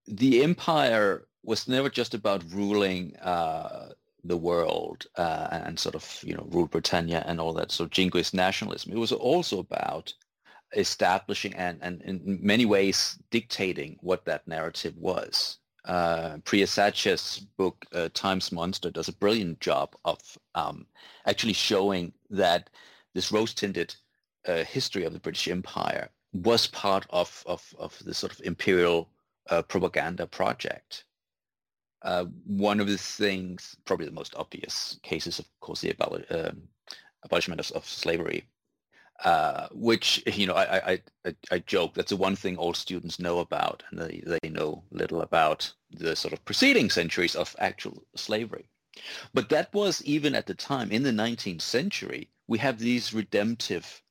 the 0.07 0.43
empire 0.43 1.27
was 1.43 1.69
never 1.69 1.89
just 1.89 2.15
about 2.15 2.45
ruling 2.53 3.17
uh, 3.17 3.91
the 4.25 4.37
world 4.37 5.07
uh, 5.17 5.49
and 5.51 5.79
sort 5.79 5.95
of 5.95 6.21
you 6.23 6.35
know 6.35 6.47
rule 6.51 6.67
Britannia 6.67 7.23
and 7.27 7.41
all 7.41 7.53
that 7.55 7.71
sort 7.71 7.87
of 7.87 7.93
jingoist 7.93 8.35
nationalism. 8.35 8.93
It 8.93 8.99
was 8.99 9.13
also 9.13 9.59
about 9.59 10.13
establishing 10.77 11.55
and, 11.55 11.79
and 11.83 12.03
in 12.03 12.39
many 12.43 12.67
ways 12.67 13.19
dictating 13.31 13.97
what 14.01 14.25
that 14.25 14.47
narrative 14.49 14.97
was. 14.97 15.59
uh, 15.85 16.39
Priya 16.45 16.67
Satia's 16.67 17.47
book 17.57 17.85
uh, 17.93 18.09
Time's 18.15 18.51
Monster 18.53 18.91
does 18.91 19.09
a 19.09 19.13
brilliant 19.13 19.61
job 19.61 19.95
of 20.05 20.19
um, 20.55 20.87
actually 21.27 21.53
showing 21.53 22.13
that 22.31 22.71
this 23.15 23.31
rose-tinted 23.31 23.95
uh, 24.49 24.65
history 24.65 25.05
of 25.05 25.13
the 25.13 25.21
British 25.21 25.49
Empire 25.49 26.09
was 26.33 26.67
part 26.67 27.07
of 27.11 27.43
of, 27.47 27.75
of 27.79 27.99
the 28.05 28.15
sort 28.15 28.33
of 28.33 28.41
imperial 28.45 29.11
uh, 29.51 29.63
propaganda 29.63 30.27
project. 30.27 31.05
Uh, 32.03 32.27
one 32.47 32.81
of 32.81 32.87
the 32.87 32.99
things, 32.99 33.77
probably 33.85 34.07
the 34.07 34.13
most 34.13 34.35
obvious 34.37 34.99
cases, 35.03 35.39
of 35.39 35.47
course, 35.61 35.81
the 35.81 35.93
aboli- 35.93 36.49
um, 36.49 36.63
abolishment 37.25 37.61
of, 37.61 37.71
of 37.73 37.87
slavery 37.87 38.45
uh, 39.23 39.69
which 39.73 40.23
you 40.27 40.47
know 40.47 40.55
I, 40.55 40.93
I 41.25 41.35
I 41.51 41.59
joke 41.61 41.95
that's 41.95 42.11
the 42.11 42.17
one 42.17 42.37
thing 42.37 42.57
all 42.57 42.75
students 42.75 43.19
know 43.19 43.39
about, 43.39 43.83
and 43.91 44.01
they 44.01 44.23
they 44.27 44.49
know 44.49 44.83
little 44.91 45.23
about 45.23 45.73
the 45.91 46.17
sort 46.17 46.33
of 46.35 46.45
preceding 46.45 46.91
centuries 46.91 47.37
of 47.37 47.55
actual 47.59 48.05
slavery. 48.17 48.69
But 49.33 49.49
that 49.49 49.73
was 49.73 50.03
even 50.05 50.35
at 50.35 50.47
the 50.47 50.55
time 50.55 50.93
in 50.93 51.03
the 51.03 51.11
19th 51.11 51.63
century, 51.63 52.31
we 52.47 52.59
have 52.59 52.79
these 52.79 53.13
redemptive 53.13 54.03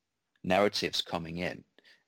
narratives 0.43 1.01
coming 1.01 1.37
in. 1.37 1.63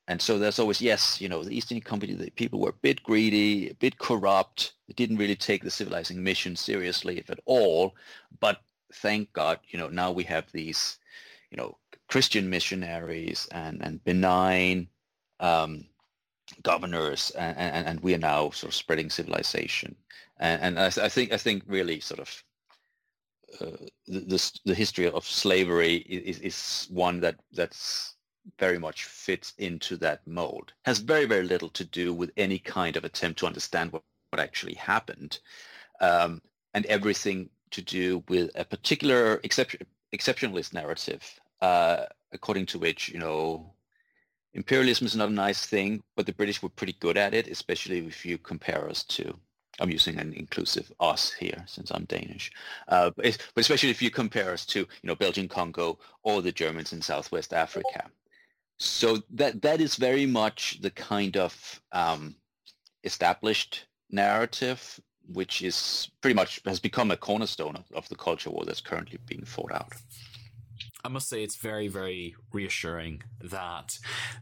And 0.08 0.22
so 0.22 0.38
there's 0.38 0.60
always, 0.60 0.82
yes, 0.82 1.20
you 1.20 1.28
know, 1.28 1.44
the 1.44 1.56
East 1.56 1.72
India 1.72 1.84
Company, 1.84 2.14
the 2.14 2.30
people 2.32 2.60
were 2.60 2.70
a 2.70 2.82
bit 2.82 3.02
greedy, 3.02 3.70
a 3.70 3.74
bit 3.74 3.98
corrupt. 3.98 4.74
They 4.88 4.94
didn't 4.94 5.18
really 5.18 5.36
take 5.36 5.64
the 5.64 5.72
civilizing 5.72 6.24
mission 6.24 6.56
seriously, 6.56 7.18
if 7.18 7.30
at 7.30 7.40
all. 7.46 7.96
But 8.40 8.62
thank 8.94 9.34
God, 9.34 9.60
you 9.70 9.80
know, 9.80 9.90
now 9.90 10.12
we 10.12 10.24
have 10.26 10.52
these, 10.52 11.00
you 11.50 11.58
know, 11.58 11.78
Christian 12.08 12.50
missionaries 12.50 13.48
and, 13.52 13.82
and 13.82 14.04
benign 14.04 14.88
um, 15.39 15.86
governors, 16.62 17.32
and, 17.32 17.58
and, 17.58 17.88
and, 17.88 18.00
we 18.02 18.13
are 18.13 18.20
now 18.20 18.52
sort 18.52 18.72
of 18.72 18.76
spreading 18.76 19.10
civilization. 19.10 19.96
And, 20.38 20.62
and 20.62 20.80
I, 20.80 20.86
I, 21.06 21.10
think 21.10 21.34
I 21.34 21.38
think 21.38 21.63
really 21.68 22.00
sort 22.00 22.20
of 22.20 22.44
uh, 23.60 23.86
the, 24.08 24.52
the 24.65 24.76
history 24.76 25.10
of 25.10 25.26
slavery 25.26 25.98
is, 25.98 26.39
is 26.39 26.88
one 26.91 27.20
that 27.22 27.39
that's 27.54 28.15
very 28.60 28.78
much 28.78 29.06
fits 29.06 29.54
into 29.58 29.98
that 29.98 30.26
mold. 30.28 30.74
Has 30.84 31.00
very 31.00 31.26
very 31.26 31.44
little 31.44 31.70
to 31.70 31.84
do 31.84 32.13
with 32.13 32.32
any 32.38 32.60
kind 32.60 32.96
of 32.96 33.04
attempt 33.04 33.39
to 33.39 33.48
understand 33.48 33.91
what, 33.91 34.04
what 34.30 34.39
actually 34.39 34.76
happened, 34.76 35.39
um, 36.02 36.41
and 36.74 36.86
everything 36.86 37.50
to 37.72 37.82
do 37.82 38.24
with 38.30 38.52
a 38.56 38.63
particular 38.63 39.39
exception, 39.44 39.82
exceptionalist 40.13 40.74
narrative 40.74 41.39
uh, 41.65 42.06
according 42.32 42.67
to 42.67 42.78
which, 42.78 43.10
you 43.10 43.19
know, 43.19 43.73
imperialism 44.54 45.08
is 45.08 45.15
not 45.15 45.30
a 45.30 45.41
nice 45.47 45.65
thing, 45.65 46.04
but 46.15 46.25
the 46.25 46.39
British 46.39 46.62
were 46.62 46.69
pretty 46.80 46.95
good 46.99 47.17
at 47.17 47.34
it, 47.34 47.47
especially 47.47 47.99
if 48.06 48.25
you 48.25 48.38
compare 48.38 48.88
us 48.88 49.04
to, 49.04 49.23
I'm 49.80 49.89
using 49.89 50.19
an 50.19 50.32
inclusive 50.34 50.91
us 50.99 51.34
here 51.34 51.62
since 51.65 51.89
I'm 51.91 52.06
Danish, 52.06 52.51
uh, 52.88 53.10
but, 53.15 53.38
but 53.54 53.62
especially 53.62 53.89
if 53.89 54.01
you 54.01 54.12
compare 54.12 54.51
us 54.51 54.65
to, 54.67 54.80
you 54.80 55.08
know, 55.08 55.15
Belgian 55.15 55.47
Congo 55.47 55.97
or 56.21 56.41
the 56.41 56.51
Germans 56.51 56.93
in 56.93 57.01
Southwest 57.01 57.51
Africa. 57.51 58.01
So 58.78 59.08
that 59.39 59.62
that 59.62 59.80
is 59.82 59.95
very 59.95 60.25
much 60.25 60.82
the 60.82 60.91
kind 60.91 61.38
of 61.38 61.54
um, 61.93 62.36
established 63.04 63.86
narrative 64.12 64.99
which 65.34 65.62
is 65.62 66.10
pretty 66.21 66.36
much 66.36 66.62
has 66.65 66.80
become 66.80 67.12
a 67.12 67.17
cornerstone 67.17 67.75
of, 67.75 67.86
of 67.93 68.08
the 68.10 68.15
culture 68.15 68.51
war 68.51 68.63
that's 68.65 68.82
currently 68.89 69.17
being 69.25 69.45
fought 69.45 69.71
out. 69.71 69.91
I 71.06 71.08
must 71.08 71.30
say 71.30 71.44
it's 71.44 71.58
very, 71.58 71.88
very 71.88 72.36
reassuring 72.52 73.22
that 73.39 74.00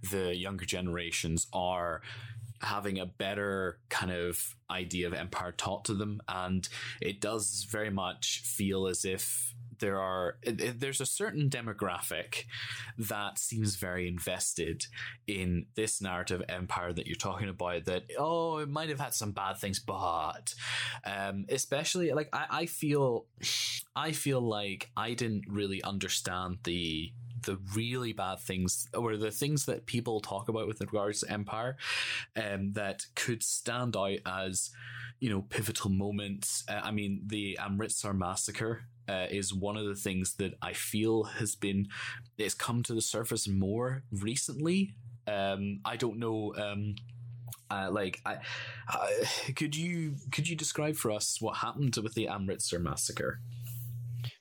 the 0.09 0.33
younger 0.33 0.63
generations 0.63 1.45
are 1.51 2.01
having 2.61 2.99
a 2.99 3.05
better 3.05 3.79
kind 3.89 4.13
of 4.13 4.55
idea 4.71 5.07
of 5.07 5.13
empire 5.13 5.51
taught 5.51 5.83
to 5.85 5.93
them. 5.93 6.21
And 6.29 6.67
it 7.01 7.19
does 7.19 7.67
very 7.69 7.89
much 7.89 8.43
feel 8.45 8.87
as 8.87 9.03
if 9.03 9.53
there 9.79 9.99
are 9.99 10.37
there's 10.45 11.01
a 11.01 11.05
certain 11.05 11.49
demographic 11.49 12.43
that 12.97 13.39
seems 13.39 13.75
very 13.75 14.07
invested 14.07 14.85
in 15.27 15.65
this 15.75 16.01
narrative 16.01 16.43
empire 16.49 16.93
that 16.93 17.07
you're 17.07 17.15
talking 17.15 17.49
about 17.49 17.85
that 17.85 18.03
oh 18.17 18.57
it 18.57 18.69
might 18.69 18.89
have 18.89 18.99
had 18.99 19.13
some 19.13 19.31
bad 19.31 19.57
things 19.57 19.79
but 19.79 20.53
um, 21.05 21.45
especially 21.49 22.11
like 22.11 22.29
I, 22.33 22.45
I 22.49 22.65
feel 22.65 23.25
i 23.95 24.11
feel 24.11 24.41
like 24.41 24.89
i 24.95 25.13
didn't 25.13 25.45
really 25.49 25.83
understand 25.83 26.59
the 26.63 27.11
the 27.45 27.57
really 27.75 28.13
bad 28.13 28.39
things 28.39 28.87
or 28.93 29.17
the 29.17 29.31
things 29.31 29.65
that 29.65 29.85
people 29.85 30.19
talk 30.19 30.49
about 30.49 30.67
with 30.67 30.81
regards 30.81 31.21
to 31.21 31.31
empire 31.31 31.77
um, 32.35 32.73
that 32.73 33.05
could 33.15 33.43
stand 33.43 33.95
out 33.95 34.19
as 34.25 34.71
you 35.23 35.29
know 35.29 35.41
pivotal 35.49 35.89
moments 35.89 36.63
uh, 36.67 36.81
i 36.83 36.91
mean 36.91 37.21
the 37.27 37.57
amritsar 37.61 38.13
massacre 38.13 38.83
uh, 39.07 39.27
is 39.29 39.53
one 39.53 39.77
of 39.77 39.85
the 39.85 39.95
things 39.95 40.35
that 40.35 40.53
I 40.61 40.73
feel 40.73 41.23
has 41.23 41.55
been 41.55 41.87
it's 42.37 42.53
come 42.53 42.83
to 42.83 42.93
the 42.93 43.01
surface 43.01 43.47
more 43.47 44.03
recently. 44.11 44.95
Um, 45.27 45.79
I 45.85 45.95
don't 45.95 46.19
know. 46.19 46.53
Um, 46.55 46.95
uh, 47.69 47.89
like, 47.91 48.21
I, 48.25 48.37
could 49.55 49.75
you 49.75 50.15
could 50.31 50.47
you 50.47 50.55
describe 50.55 50.95
for 50.95 51.11
us 51.11 51.41
what 51.41 51.57
happened 51.57 51.95
with 52.01 52.13
the 52.13 52.27
Amritsar 52.27 52.79
massacre? 52.79 53.39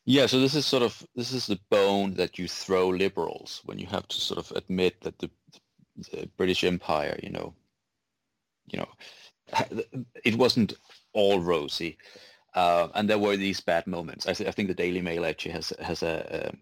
Yeah, 0.04 0.26
so 0.26 0.40
this 0.40 0.54
is 0.54 0.66
sort 0.66 0.82
of 0.82 1.06
this 1.14 1.32
is 1.32 1.46
the 1.46 1.60
bone 1.70 2.14
that 2.14 2.38
you 2.38 2.48
throw 2.48 2.88
liberals 2.88 3.62
when 3.64 3.78
you 3.78 3.86
have 3.86 4.06
to 4.08 4.16
sort 4.16 4.38
of 4.38 4.56
admit 4.56 5.00
that 5.02 5.18
the, 5.18 5.30
the 6.10 6.28
British 6.36 6.64
Empire, 6.64 7.18
you 7.22 7.30
know, 7.30 7.54
you 8.66 8.78
know, 8.78 8.88
it 10.24 10.36
wasn't 10.36 10.74
all 11.12 11.40
rosy. 11.40 11.98
Uh, 12.54 12.88
and 12.94 13.08
there 13.08 13.18
were 13.18 13.36
these 13.36 13.60
bad 13.60 13.86
moments. 13.86 14.26
I, 14.26 14.34
th- 14.34 14.48
I, 14.48 14.52
think 14.52 14.68
the 14.68 14.74
Daily 14.74 15.00
Mail 15.00 15.24
actually 15.24 15.52
has 15.52 15.72
has 15.80 16.02
a, 16.02 16.50
a, 16.52 16.56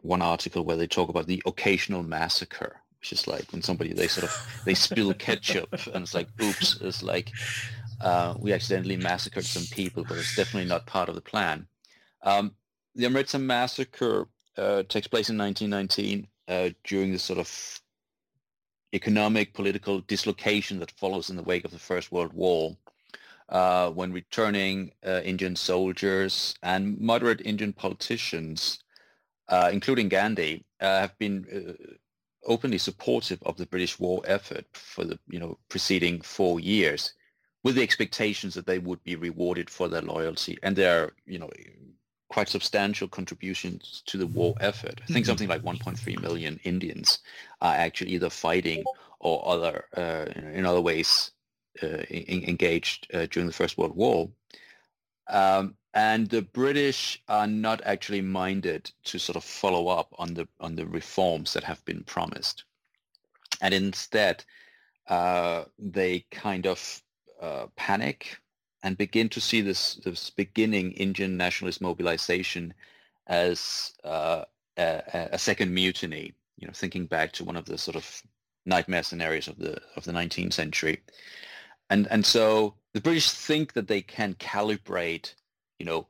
one 0.00 0.22
article 0.22 0.64
where 0.64 0.76
they 0.76 0.86
talk 0.86 1.10
about 1.10 1.26
the 1.26 1.42
occasional 1.44 2.02
massacre, 2.02 2.80
which 2.98 3.12
is 3.12 3.26
like 3.26 3.52
when 3.52 3.60
somebody 3.60 3.92
they 3.92 4.08
sort 4.08 4.24
of 4.24 4.62
they 4.64 4.74
spill 4.74 5.12
ketchup 5.26 5.72
and 5.92 6.04
it's 6.04 6.14
like 6.14 6.28
oops, 6.42 6.78
it's 6.80 7.02
like 7.02 7.30
uh, 8.00 8.34
we 8.38 8.54
accidentally 8.54 8.96
massacred 8.96 9.44
some 9.44 9.64
people, 9.70 10.04
but 10.08 10.16
it's 10.16 10.34
definitely 10.34 10.68
not 10.68 10.86
part 10.86 11.10
of 11.10 11.14
the 11.14 11.20
plan. 11.20 11.66
Um, 12.22 12.54
the 12.94 13.04
Amritsar 13.06 13.38
massacre 13.38 14.28
uh, 14.56 14.82
takes 14.84 15.06
place 15.06 15.28
in 15.28 15.36
1919 15.36 16.26
uh, 16.48 16.70
during 16.84 17.12
the 17.12 17.18
sort 17.18 17.38
of 17.38 17.80
economic 18.94 19.52
political 19.52 20.00
dislocation 20.02 20.78
that 20.78 20.90
follows 20.92 21.28
in 21.28 21.36
the 21.36 21.42
wake 21.42 21.64
of 21.64 21.72
the 21.72 21.78
First 21.78 22.12
World 22.12 22.32
War 22.32 22.76
uh, 23.48 23.90
when 23.90 24.12
returning 24.12 24.92
uh, 25.06 25.20
Indian 25.24 25.56
soldiers 25.56 26.54
and 26.62 26.98
moderate 27.00 27.42
Indian 27.44 27.72
politicians, 27.72 28.78
uh, 29.48 29.70
including 29.72 30.08
Gandhi, 30.08 30.64
uh, 30.80 31.00
have 31.00 31.18
been 31.18 31.44
uh, 31.52 31.94
openly 32.46 32.78
supportive 32.78 33.42
of 33.42 33.56
the 33.56 33.66
British 33.66 33.98
war 33.98 34.22
effort 34.26 34.64
for 34.72 35.04
the 35.04 35.18
you 35.28 35.38
know 35.38 35.58
preceding 35.68 36.20
four 36.20 36.60
years, 36.60 37.12
with 37.62 37.74
the 37.74 37.82
expectations 37.82 38.54
that 38.54 38.66
they 38.66 38.78
would 38.78 39.02
be 39.04 39.16
rewarded 39.16 39.68
for 39.68 39.88
their 39.88 40.02
loyalty 40.02 40.56
and 40.62 40.76
their 40.76 41.12
you 41.26 41.38
know 41.38 41.50
quite 42.28 42.48
substantial 42.48 43.08
contributions 43.08 44.02
to 44.06 44.18
the 44.18 44.26
war 44.26 44.54
effort. 44.60 45.00
I 45.02 45.06
think 45.06 45.24
mm-hmm. 45.24 45.30
something 45.30 45.48
like 45.48 45.62
1.3 45.62 46.20
million 46.20 46.58
Indians 46.64 47.18
are 47.60 47.74
actually 47.74 48.12
either 48.12 48.30
fighting 48.30 48.84
or 49.20 49.46
other 49.46 49.84
uh, 49.96 50.26
in 50.52 50.66
other 50.66 50.80
ways 50.80 51.30
uh, 51.82 52.04
engaged 52.10 53.08
uh, 53.14 53.26
during 53.30 53.46
the 53.46 53.52
First 53.52 53.78
World 53.78 53.96
War. 53.96 54.30
Um, 55.28 55.76
and 55.94 56.28
the 56.28 56.42
British 56.42 57.22
are 57.28 57.46
not 57.46 57.80
actually 57.84 58.20
minded 58.20 58.90
to 59.04 59.18
sort 59.18 59.36
of 59.36 59.44
follow 59.44 59.88
up 59.88 60.12
on 60.18 60.34
the 60.34 60.48
on 60.60 60.74
the 60.74 60.86
reforms 60.86 61.52
that 61.52 61.64
have 61.64 61.84
been 61.84 62.02
promised, 62.02 62.64
and 63.60 63.72
instead 63.72 64.44
uh, 65.08 65.64
they 65.78 66.26
kind 66.30 66.66
of 66.66 67.02
uh, 67.40 67.66
panic 67.76 68.38
and 68.84 68.96
begin 68.96 69.28
to 69.30 69.40
see 69.40 69.60
this 69.60 69.96
this 70.04 70.30
beginning 70.30 70.92
Indian 70.92 71.36
nationalist 71.36 71.80
mobilization 71.80 72.72
as 73.26 73.92
uh, 74.04 74.44
a, 74.76 75.28
a, 75.32 75.38
second 75.38 75.74
mutiny. 75.74 76.32
You 76.58 76.68
know, 76.68 76.72
thinking 76.72 77.06
back 77.06 77.32
to 77.32 77.44
one 77.44 77.56
of 77.56 77.64
the 77.64 77.78
sort 77.78 77.96
of 77.96 78.22
nightmare 78.66 79.02
scenarios 79.02 79.48
of 79.48 79.58
the 79.58 79.80
of 79.96 80.04
the 80.04 80.12
19th 80.12 80.52
century 80.52 81.02
and 81.90 82.06
and 82.10 82.24
so 82.24 82.74
the 82.92 83.00
British 83.00 83.30
think 83.30 83.72
that 83.74 83.88
they 83.88 84.00
can 84.00 84.34
calibrate, 84.34 85.34
you 85.78 85.86
know, 85.86 86.06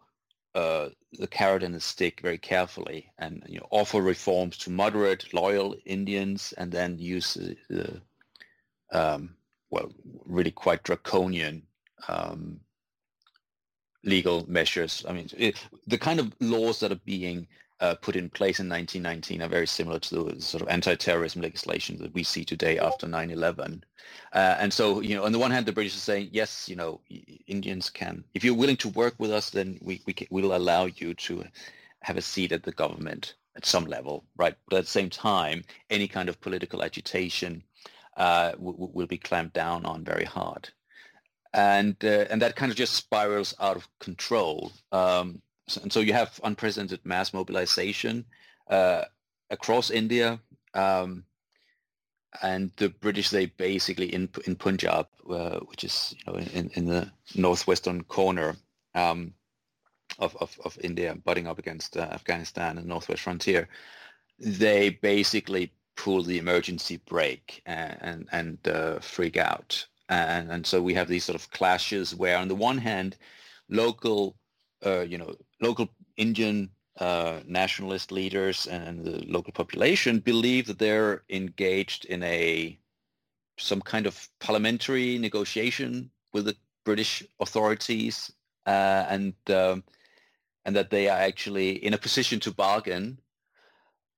uh, 0.54 0.90
the 1.14 1.26
carrot 1.26 1.62
and 1.62 1.74
the 1.74 1.80
stick 1.80 2.20
very 2.20 2.38
carefully, 2.38 3.10
and 3.18 3.42
you 3.48 3.58
know, 3.58 3.66
offer 3.70 4.00
reforms 4.00 4.56
to 4.58 4.70
moderate, 4.70 5.32
loyal 5.34 5.74
Indians, 5.84 6.54
and 6.58 6.70
then 6.70 6.98
use 6.98 7.34
the, 7.34 7.56
the 7.68 8.00
um, 8.92 9.34
well, 9.70 9.90
really 10.24 10.50
quite 10.50 10.84
draconian 10.84 11.62
um, 12.08 12.60
legal 14.04 14.44
measures. 14.48 15.04
I 15.08 15.12
mean, 15.12 15.28
it, 15.36 15.56
the 15.86 15.98
kind 15.98 16.20
of 16.20 16.32
laws 16.40 16.80
that 16.80 16.92
are 16.92 17.00
being 17.04 17.46
uh, 17.80 17.94
put 17.96 18.16
in 18.16 18.30
place 18.30 18.60
in 18.60 18.68
1919 18.68 19.42
are 19.42 19.48
very 19.48 19.66
similar 19.66 19.98
to 19.98 20.24
the 20.24 20.40
sort 20.40 20.62
of 20.62 20.68
anti-terrorism 20.68 21.42
legislation 21.42 21.98
that 21.98 22.14
we 22.14 22.22
see 22.22 22.44
today 22.44 22.78
after 22.78 23.06
9/11. 23.06 23.82
Uh, 24.32 24.56
and 24.58 24.72
so, 24.72 25.00
you 25.00 25.14
know, 25.14 25.24
on 25.24 25.32
the 25.32 25.38
one 25.38 25.50
hand, 25.50 25.66
the 25.66 25.72
British 25.72 25.96
are 25.96 26.00
saying, 26.00 26.28
yes, 26.32 26.68
you 26.68 26.76
know, 26.76 27.00
Indians 27.46 27.90
can, 27.90 28.24
if 28.34 28.44
you're 28.44 28.54
willing 28.54 28.76
to 28.76 28.88
work 28.90 29.14
with 29.18 29.32
us, 29.32 29.50
then 29.50 29.78
we 29.82 30.00
we 30.06 30.12
can, 30.12 30.28
will 30.30 30.54
allow 30.54 30.86
you 30.86 31.14
to 31.14 31.44
have 32.02 32.16
a 32.16 32.22
seat 32.22 32.52
at 32.52 32.62
the 32.62 32.72
government 32.72 33.34
at 33.56 33.66
some 33.66 33.84
level, 33.84 34.24
right? 34.36 34.54
But 34.68 34.78
at 34.78 34.84
the 34.84 34.90
same 34.90 35.10
time, 35.10 35.64
any 35.90 36.08
kind 36.08 36.28
of 36.28 36.40
political 36.40 36.82
agitation 36.82 37.62
uh, 38.16 38.52
will 38.58 39.06
be 39.06 39.18
clamped 39.18 39.54
down 39.54 39.84
on 39.84 40.04
very 40.04 40.24
hard. 40.24 40.68
And, 41.54 41.96
uh, 42.04 42.26
and 42.30 42.42
that 42.42 42.56
kind 42.56 42.70
of 42.70 42.76
just 42.76 42.94
spirals 42.94 43.54
out 43.60 43.76
of 43.76 43.88
control. 44.00 44.72
Um, 44.92 45.40
and 45.82 45.92
so 45.92 46.00
you 46.00 46.12
have 46.12 46.40
unprecedented 46.44 47.00
mass 47.04 47.32
mobilization 47.32 48.26
uh, 48.68 49.04
across 49.50 49.90
India. 49.90 50.40
Um, 50.74 51.24
and 52.42 52.72
the 52.76 52.88
British, 52.88 53.30
they 53.30 53.46
basically 53.46 54.12
in 54.12 54.28
in 54.44 54.56
Punjab, 54.56 55.06
uh, 55.30 55.60
which 55.60 55.84
is 55.84 56.14
you 56.18 56.32
know 56.32 56.38
in, 56.38 56.70
in 56.74 56.86
the 56.86 57.10
northwestern 57.34 58.02
corner 58.04 58.56
um, 58.94 59.34
of, 60.18 60.36
of, 60.40 60.58
of 60.64 60.78
India, 60.82 61.14
butting 61.24 61.46
up 61.46 61.58
against 61.58 61.96
uh, 61.96 62.00
Afghanistan 62.00 62.78
and 62.78 62.86
northwest 62.86 63.22
frontier, 63.22 63.68
they 64.38 64.90
basically 64.90 65.72
pull 65.96 66.22
the 66.22 66.38
emergency 66.38 67.00
brake 67.06 67.62
and 67.66 67.98
and, 68.00 68.28
and 68.32 68.68
uh, 68.68 68.98
freak 68.98 69.36
out. 69.36 69.86
And 70.08 70.50
and 70.50 70.66
so 70.66 70.82
we 70.82 70.94
have 70.94 71.08
these 71.08 71.24
sort 71.24 71.36
of 71.36 71.50
clashes 71.50 72.14
where, 72.14 72.36
on 72.38 72.48
the 72.48 72.54
one 72.54 72.78
hand, 72.78 73.16
local 73.68 74.36
uh, 74.84 75.00
you 75.00 75.18
know, 75.18 75.34
local 75.60 75.88
Indian 76.16 76.70
uh, 77.00 77.40
nationalist 77.46 78.12
leaders 78.12 78.66
and 78.66 79.04
the 79.04 79.24
local 79.26 79.52
population 79.52 80.20
believe 80.20 80.66
that 80.66 80.78
they're 80.78 81.22
engaged 81.28 82.04
in 82.04 82.22
a 82.22 82.78
some 83.58 83.80
kind 83.80 84.06
of 84.06 84.28
parliamentary 84.40 85.18
negotiation 85.18 86.10
with 86.32 86.44
the 86.44 86.56
British 86.84 87.22
authorities, 87.40 88.32
uh, 88.66 89.06
and 89.08 89.34
um, 89.48 89.84
and 90.64 90.76
that 90.76 90.90
they 90.90 91.08
are 91.08 91.18
actually 91.18 91.70
in 91.84 91.94
a 91.94 91.98
position 91.98 92.40
to 92.40 92.52
bargain. 92.52 93.18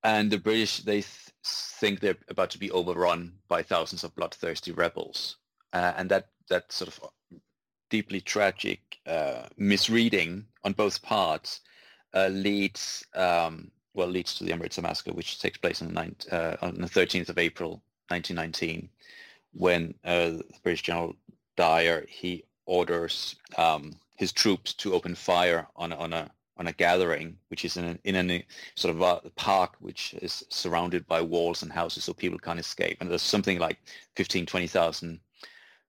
And 0.03 0.31
the 0.31 0.39
British 0.39 0.79
they 0.79 1.03
th- 1.03 1.33
think 1.45 2.01
they're 2.01 2.17
about 2.29 2.51
to 2.51 2.59
be 2.59 2.71
overrun 2.71 3.33
by 3.49 3.63
thousands 3.63 4.05
of 4.05 4.15
bloodthirsty 4.15 4.73
rebels, 4.73 5.37
uh, 5.77 5.93
and 5.99 6.11
that 6.11 6.29
that 6.49 6.73
sort 6.73 6.89
of 6.89 6.95
deeply 7.91 8.21
tragic 8.21 8.81
uh, 9.07 9.43
misreading 9.59 10.45
on 10.65 10.73
both 10.73 11.03
parts 11.03 11.61
uh, 12.15 12.29
leads 12.29 13.05
um, 13.15 13.71
well 13.95 14.09
leads 14.09 14.35
to 14.35 14.45
the 14.45 14.53
Amritsar 14.53 14.83
massacre, 14.83 15.13
which 15.13 15.39
takes 15.39 15.59
place 15.59 15.83
on 15.83 15.89
the, 15.89 16.01
9th, 16.01 16.33
uh, 16.33 16.57
on 16.63 16.75
the 16.81 16.89
13th 16.89 17.29
of 17.29 17.39
April 17.39 17.83
1919, 18.09 18.89
when 19.53 19.95
uh, 20.05 20.31
the 20.31 20.45
British 20.63 20.83
General 20.83 21.15
Dyer 21.57 22.07
he 22.09 22.45
orders 22.65 23.37
um, 23.59 23.93
his 24.17 24.33
troops 24.33 24.73
to 24.75 24.95
open 24.95 25.15
fire 25.15 25.67
on 25.77 25.93
on 25.93 26.13
a 26.15 26.31
on 26.59 26.69
a 26.69 26.73
gathering, 26.73 27.37
which 27.49 27.67
is 27.67 27.77
in 27.77 27.85
a, 27.85 27.99
in 28.05 28.31
a 28.31 28.45
sort 28.77 28.95
of 28.95 29.03
a 29.03 29.31
park 29.37 29.75
which 29.81 30.15
is 30.23 30.43
surrounded 30.49 31.07
by 31.07 31.21
walls 31.21 31.63
and 31.63 31.71
houses, 31.71 32.05
so 32.05 32.15
people 32.15 32.39
can't 32.39 32.59
escape. 32.59 32.97
And 33.01 33.11
there's 33.11 33.21
something 33.21 33.59
like 33.59 33.79
15, 34.15 34.47
20,000 34.47 35.21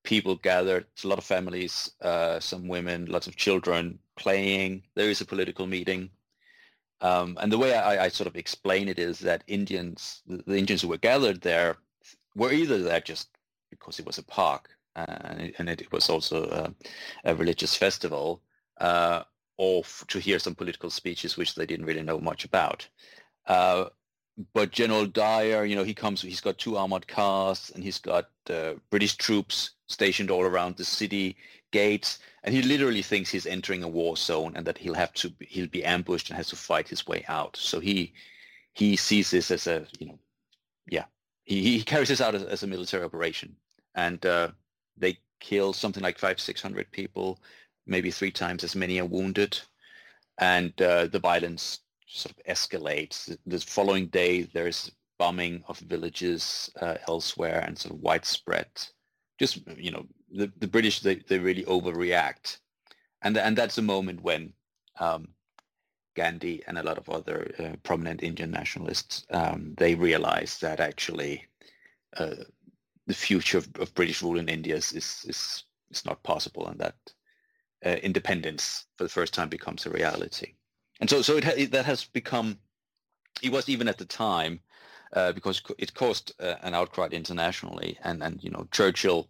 people 0.07 0.37
gathered, 0.37 0.85
a 1.03 1.07
lot 1.07 1.17
of 1.17 1.25
families, 1.25 1.91
uh, 2.01 2.39
some 2.39 2.69
women, 2.69 3.07
lots 3.07 3.27
of 3.27 3.35
children 3.35 3.99
playing. 4.15 4.81
There 4.95 5.09
is 5.09 5.19
a 5.19 5.25
political 5.25 5.67
meeting. 5.67 6.09
Um, 7.01 7.37
and 7.41 7.51
the 7.51 7.57
way 7.57 7.75
I, 7.75 8.05
I, 8.05 8.07
sort 8.07 8.27
of 8.27 8.37
explain 8.37 8.87
it 8.87 8.99
is 8.99 9.19
that 9.19 9.43
Indians, 9.47 10.21
the 10.25 10.57
Indians 10.57 10.81
who 10.81 10.87
were 10.87 10.97
gathered 10.97 11.41
there, 11.41 11.75
were 12.35 12.53
either 12.53 12.81
there 12.81 13.01
just 13.01 13.27
because 13.69 13.99
it 13.99 14.05
was 14.05 14.17
a 14.17 14.23
park 14.23 14.69
uh, 14.95 15.05
and, 15.25 15.41
it, 15.41 15.55
and, 15.59 15.69
it, 15.69 15.91
was 15.91 16.09
also 16.09 16.45
a, 16.45 17.29
a 17.29 17.35
religious 17.35 17.75
festival, 17.75 18.41
uh, 18.79 19.23
or 19.57 19.79
f- 19.79 20.05
to 20.07 20.19
hear 20.19 20.39
some 20.39 20.55
political 20.55 20.89
speeches 20.89 21.35
which 21.35 21.53
they 21.53 21.65
didn't 21.65 21.85
really 21.85 22.01
know 22.01 22.19
much 22.19 22.45
about. 22.45 22.87
Uh, 23.45 23.85
but 24.53 24.71
General 24.71 25.05
Dyer, 25.07 25.65
you 25.65 25.75
know, 25.75 25.83
he 25.83 25.93
comes, 25.93 26.21
he's 26.21 26.41
got 26.41 26.57
two 26.57 26.77
armored 26.77 27.07
cars 27.07 27.71
and 27.73 27.83
he's 27.83 27.97
got 27.97 28.29
uh, 28.49 28.73
British 28.91 29.15
troops 29.15 29.71
stationed 29.87 30.29
all 30.29 30.43
around 30.43 30.77
the 30.77 30.85
city 30.85 31.35
gates. 31.71 32.19
And 32.43 32.53
he 32.53 32.61
literally 32.61 33.01
thinks 33.01 33.31
he's 33.31 33.47
entering 33.47 33.83
a 33.83 33.87
war 33.87 34.15
zone 34.15 34.53
and 34.55 34.65
that 34.67 34.77
he'll 34.77 34.93
have 34.93 35.13
to, 35.13 35.33
he'll 35.39 35.67
be 35.67 35.83
ambushed 35.83 36.29
and 36.29 36.37
has 36.37 36.49
to 36.49 36.55
fight 36.55 36.87
his 36.87 37.07
way 37.07 37.25
out. 37.27 37.57
So 37.57 37.79
he, 37.79 38.13
he 38.73 38.95
sees 38.95 39.31
this 39.31 39.49
as 39.49 39.65
a, 39.65 39.87
you 39.99 40.07
know, 40.07 40.19
yeah, 40.87 41.05
he, 41.43 41.63
he 41.63 41.83
carries 41.83 42.09
this 42.09 42.21
out 42.21 42.35
as, 42.35 42.43
as 42.43 42.63
a 42.63 42.67
military 42.67 43.03
operation. 43.03 43.55
And 43.95 44.23
uh, 44.23 44.49
they 44.95 45.17
kill 45.39 45.73
something 45.73 46.03
like 46.03 46.19
five, 46.19 46.39
600 46.39 46.91
people, 46.91 47.39
maybe 47.87 48.11
three 48.11 48.31
times 48.31 48.63
as 48.63 48.75
many 48.75 48.99
are 48.99 49.05
wounded. 49.05 49.59
And 50.37 50.79
uh, 50.79 51.07
the 51.07 51.19
violence 51.19 51.79
sort 52.07 52.35
of 52.35 52.43
escalates. 52.45 53.37
The 53.45 53.59
following 53.59 54.07
day, 54.07 54.43
there's 54.43 54.91
bombing 55.19 55.63
of 55.67 55.79
villages 55.79 56.69
uh, 56.81 56.97
elsewhere 57.07 57.63
and 57.65 57.77
sort 57.77 57.95
of 57.95 58.01
widespread. 58.01 58.67
Just 59.39 59.59
you 59.77 59.91
know, 59.91 60.05
the, 60.31 60.51
the 60.57 60.67
British 60.67 61.01
they, 61.01 61.15
they 61.15 61.37
really 61.37 61.63
overreact, 61.65 62.57
and 63.21 63.37
and 63.37 63.57
that's 63.57 63.77
a 63.77 63.83
moment 63.83 64.21
when 64.21 64.53
um, 64.99 65.27
Gandhi 66.15 66.63
and 66.67 66.77
a 66.77 66.83
lot 66.83 66.97
of 66.97 67.09
other 67.09 67.53
uh, 67.59 67.75
prominent 67.83 68.23
Indian 68.23 68.49
nationalists 68.49 69.25
um, 69.29 69.75
they 69.77 69.93
realize 69.93 70.57
that 70.59 70.79
actually 70.79 71.45
uh, 72.17 72.35
the 73.05 73.13
future 73.13 73.59
of, 73.59 73.69
of, 73.79 73.93
British 73.93 74.23
rule 74.23 74.39
in 74.39 74.49
India 74.49 74.75
is 74.75 74.91
is 74.93 75.25
is, 75.27 75.63
not 76.05 76.21
possible, 76.23 76.67
and 76.67 76.79
that 76.79 76.95
uh, 77.85 77.97
independence 78.03 78.85
for 78.97 79.03
the 79.03 79.09
first 79.09 79.33
time 79.33 79.49
becomes 79.49 79.85
a 79.85 79.89
reality 79.89 80.53
and 80.99 81.09
so 81.09 81.21
so 81.21 81.37
it, 81.37 81.45
it, 81.45 81.71
that 81.71 81.85
has 81.85 82.05
become 82.05 82.57
it 83.41 83.51
was 83.51 83.69
even 83.69 83.87
at 83.87 83.97
the 83.97 84.05
time 84.05 84.59
uh, 85.13 85.31
because 85.31 85.61
it 85.77 85.93
caused 85.93 86.33
uh, 86.39 86.55
an 86.61 86.73
outcry 86.73 87.07
internationally. 87.11 87.97
And 88.03 88.23
and 88.23 88.43
you 88.43 88.49
know 88.49 88.67
Churchill 88.71 89.29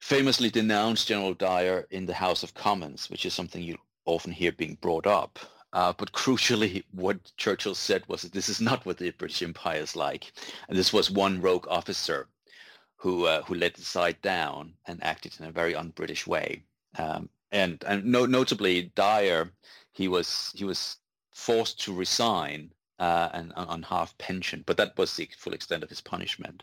famously 0.00 0.50
denounced 0.50 1.08
General 1.08 1.34
Dyer 1.34 1.86
in 1.90 2.06
the 2.06 2.14
House 2.14 2.42
of 2.42 2.54
Commons 2.54 3.10
which 3.10 3.26
is 3.26 3.34
something 3.34 3.62
you 3.62 3.76
often 4.06 4.32
hear 4.32 4.52
being 4.52 4.78
brought 4.80 5.06
up. 5.06 5.38
Uh, 5.72 5.92
but 5.96 6.12
crucially 6.12 6.82
what 6.92 7.32
Churchill 7.36 7.76
said 7.76 8.02
was 8.08 8.22
that 8.22 8.32
this 8.32 8.48
is 8.48 8.60
not 8.60 8.84
what 8.84 8.98
the 8.98 9.10
British 9.12 9.42
Empire 9.42 9.80
is 9.80 9.94
like. 9.94 10.32
And 10.68 10.76
this 10.76 10.92
was 10.92 11.10
one 11.10 11.40
rogue 11.40 11.66
officer 11.68 12.28
who 12.96 13.26
uh, 13.26 13.42
who 13.42 13.54
let 13.54 13.74
the 13.74 13.82
side 13.82 14.20
down 14.20 14.74
and 14.86 15.02
acted 15.02 15.36
in 15.38 15.46
a 15.46 15.52
very 15.52 15.74
un-British 15.74 16.26
way. 16.26 16.62
Um, 16.98 17.28
and 17.52 17.82
and 17.86 18.04
no, 18.04 18.26
notably 18.26 18.92
Dyer 18.94 19.50
he 19.92 20.08
was 20.08 20.52
he 20.54 20.64
was 20.64 20.96
forced 21.32 21.80
to 21.80 21.94
resign 21.94 22.72
uh, 22.98 23.30
and 23.32 23.52
on 23.54 23.82
half 23.82 24.16
pension, 24.18 24.62
but 24.66 24.76
that 24.76 24.96
was 24.98 25.16
the 25.16 25.28
full 25.38 25.54
extent 25.54 25.82
of 25.82 25.88
his 25.88 26.00
punishment. 26.00 26.62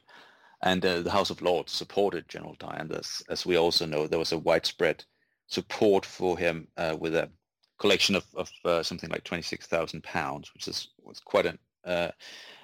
And 0.61 0.83
uh, 0.85 1.01
the 1.01 1.11
House 1.11 1.29
of 1.29 1.41
Lords 1.41 1.71
supported 1.71 2.27
General 2.29 2.55
and 2.61 2.91
as, 2.91 3.21
as 3.29 3.45
we 3.45 3.57
also 3.57 3.85
know, 3.85 4.07
there 4.07 4.19
was 4.19 4.31
a 4.31 4.39
widespread 4.39 5.03
support 5.47 6.05
for 6.05 6.37
him 6.37 6.67
uh, 6.77 6.95
with 6.99 7.15
a 7.15 7.29
collection 7.79 8.15
of, 8.15 8.25
of 8.35 8.49
uh, 8.65 8.83
something 8.83 9.09
like 9.09 9.23
26,000 9.23 10.03
pounds, 10.03 10.51
which 10.53 10.67
is, 10.67 10.89
was 11.03 11.19
quite 11.19 11.45
an, 11.45 11.59
uh, 11.85 12.09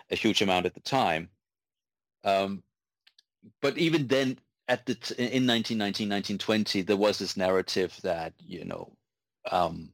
a 0.09 0.15
huge 0.15 0.41
amount 0.41 0.65
at 0.65 0.73
the 0.73 0.79
time. 0.79 1.29
Um, 2.23 2.63
but 3.61 3.77
even 3.77 4.07
then, 4.07 4.39
at 4.67 4.85
the 4.85 4.95
t- 4.95 5.15
in 5.15 5.45
1919, 5.45 6.09
1920, 6.09 6.81
there 6.81 6.97
was 6.97 7.19
this 7.19 7.37
narrative 7.37 7.95
that 8.03 8.33
you 8.39 8.65
know 8.65 8.95
um, 9.51 9.92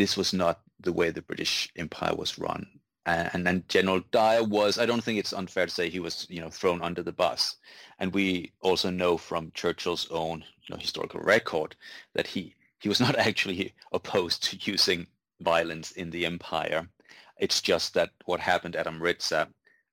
this 0.00 0.16
was 0.16 0.32
not 0.32 0.60
the 0.80 0.92
way 0.92 1.10
the 1.10 1.20
British 1.20 1.70
Empire 1.76 2.14
was 2.14 2.38
run. 2.38 2.66
And 3.04 3.46
then 3.46 3.64
General 3.68 4.00
Dyer 4.12 4.44
was, 4.44 4.78
I 4.78 4.86
don't 4.86 5.02
think 5.02 5.18
it's 5.18 5.32
unfair 5.32 5.66
to 5.66 5.72
say 5.72 5.90
he 5.90 6.00
was, 6.00 6.26
you 6.30 6.40
know, 6.40 6.48
thrown 6.48 6.80
under 6.80 7.02
the 7.02 7.12
bus. 7.12 7.56
And 7.98 8.14
we 8.14 8.52
also 8.60 8.88
know 8.88 9.18
from 9.18 9.52
Churchill's 9.52 10.06
own 10.10 10.44
you 10.62 10.74
know, 10.74 10.80
historical 10.80 11.20
record 11.20 11.76
that 12.14 12.26
he, 12.26 12.54
he 12.78 12.88
was 12.88 13.00
not 13.06 13.16
actually 13.16 13.74
opposed 13.92 14.42
to 14.44 14.70
using 14.70 15.06
violence 15.40 15.90
in 15.92 16.08
the 16.10 16.24
empire. 16.24 16.88
It's 17.36 17.60
just 17.60 17.92
that 17.94 18.10
what 18.24 18.40
happened 18.40 18.76
at 18.76 18.86
Amritsar 18.86 19.48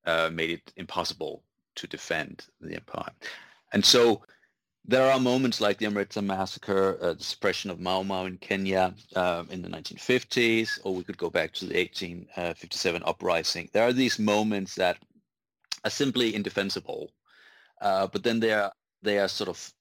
uh, 0.06 0.30
made 0.32 0.52
it 0.52 0.74
impossible 0.78 1.44
to 1.76 1.88
defend 1.88 2.46
the 2.62 2.76
empire. 2.76 3.12
And 3.74 3.84
so 3.84 4.22
there 4.88 5.12
are 5.12 5.20
moments 5.20 5.60
like 5.60 5.78
the 5.78 5.86
Amritsar 5.86 6.22
massacre, 6.22 6.98
uh, 7.02 7.14
the 7.14 7.24
suppression 7.24 7.70
of 7.70 7.80
Mau 7.80 8.04
Mau 8.04 8.26
in 8.26 8.38
Kenya 8.38 8.94
uh, 9.16 9.44
in 9.50 9.62
the 9.62 9.68
1950s, 9.68 10.80
or 10.84 10.96
we 10.96 11.04
could 11.04 11.18
go 11.18 11.30
back 11.30 11.52
to 11.54 11.66
the 11.66 11.76
1857 11.76 13.04
uprising. 13.06 13.70
There 13.74 13.86
are 13.86 13.94
these 13.94 14.18
moments 14.18 14.76
that 14.76 14.98
are 15.84 15.90
simply 15.90 16.34
indefensible, 16.34 17.12
uh, 17.82 18.08
but 18.08 18.24
then 18.24 18.40
they 18.40 18.54
are 18.54 18.72
they 19.02 19.20
are 19.20 19.28
sort 19.28 19.50
of 19.50 19.74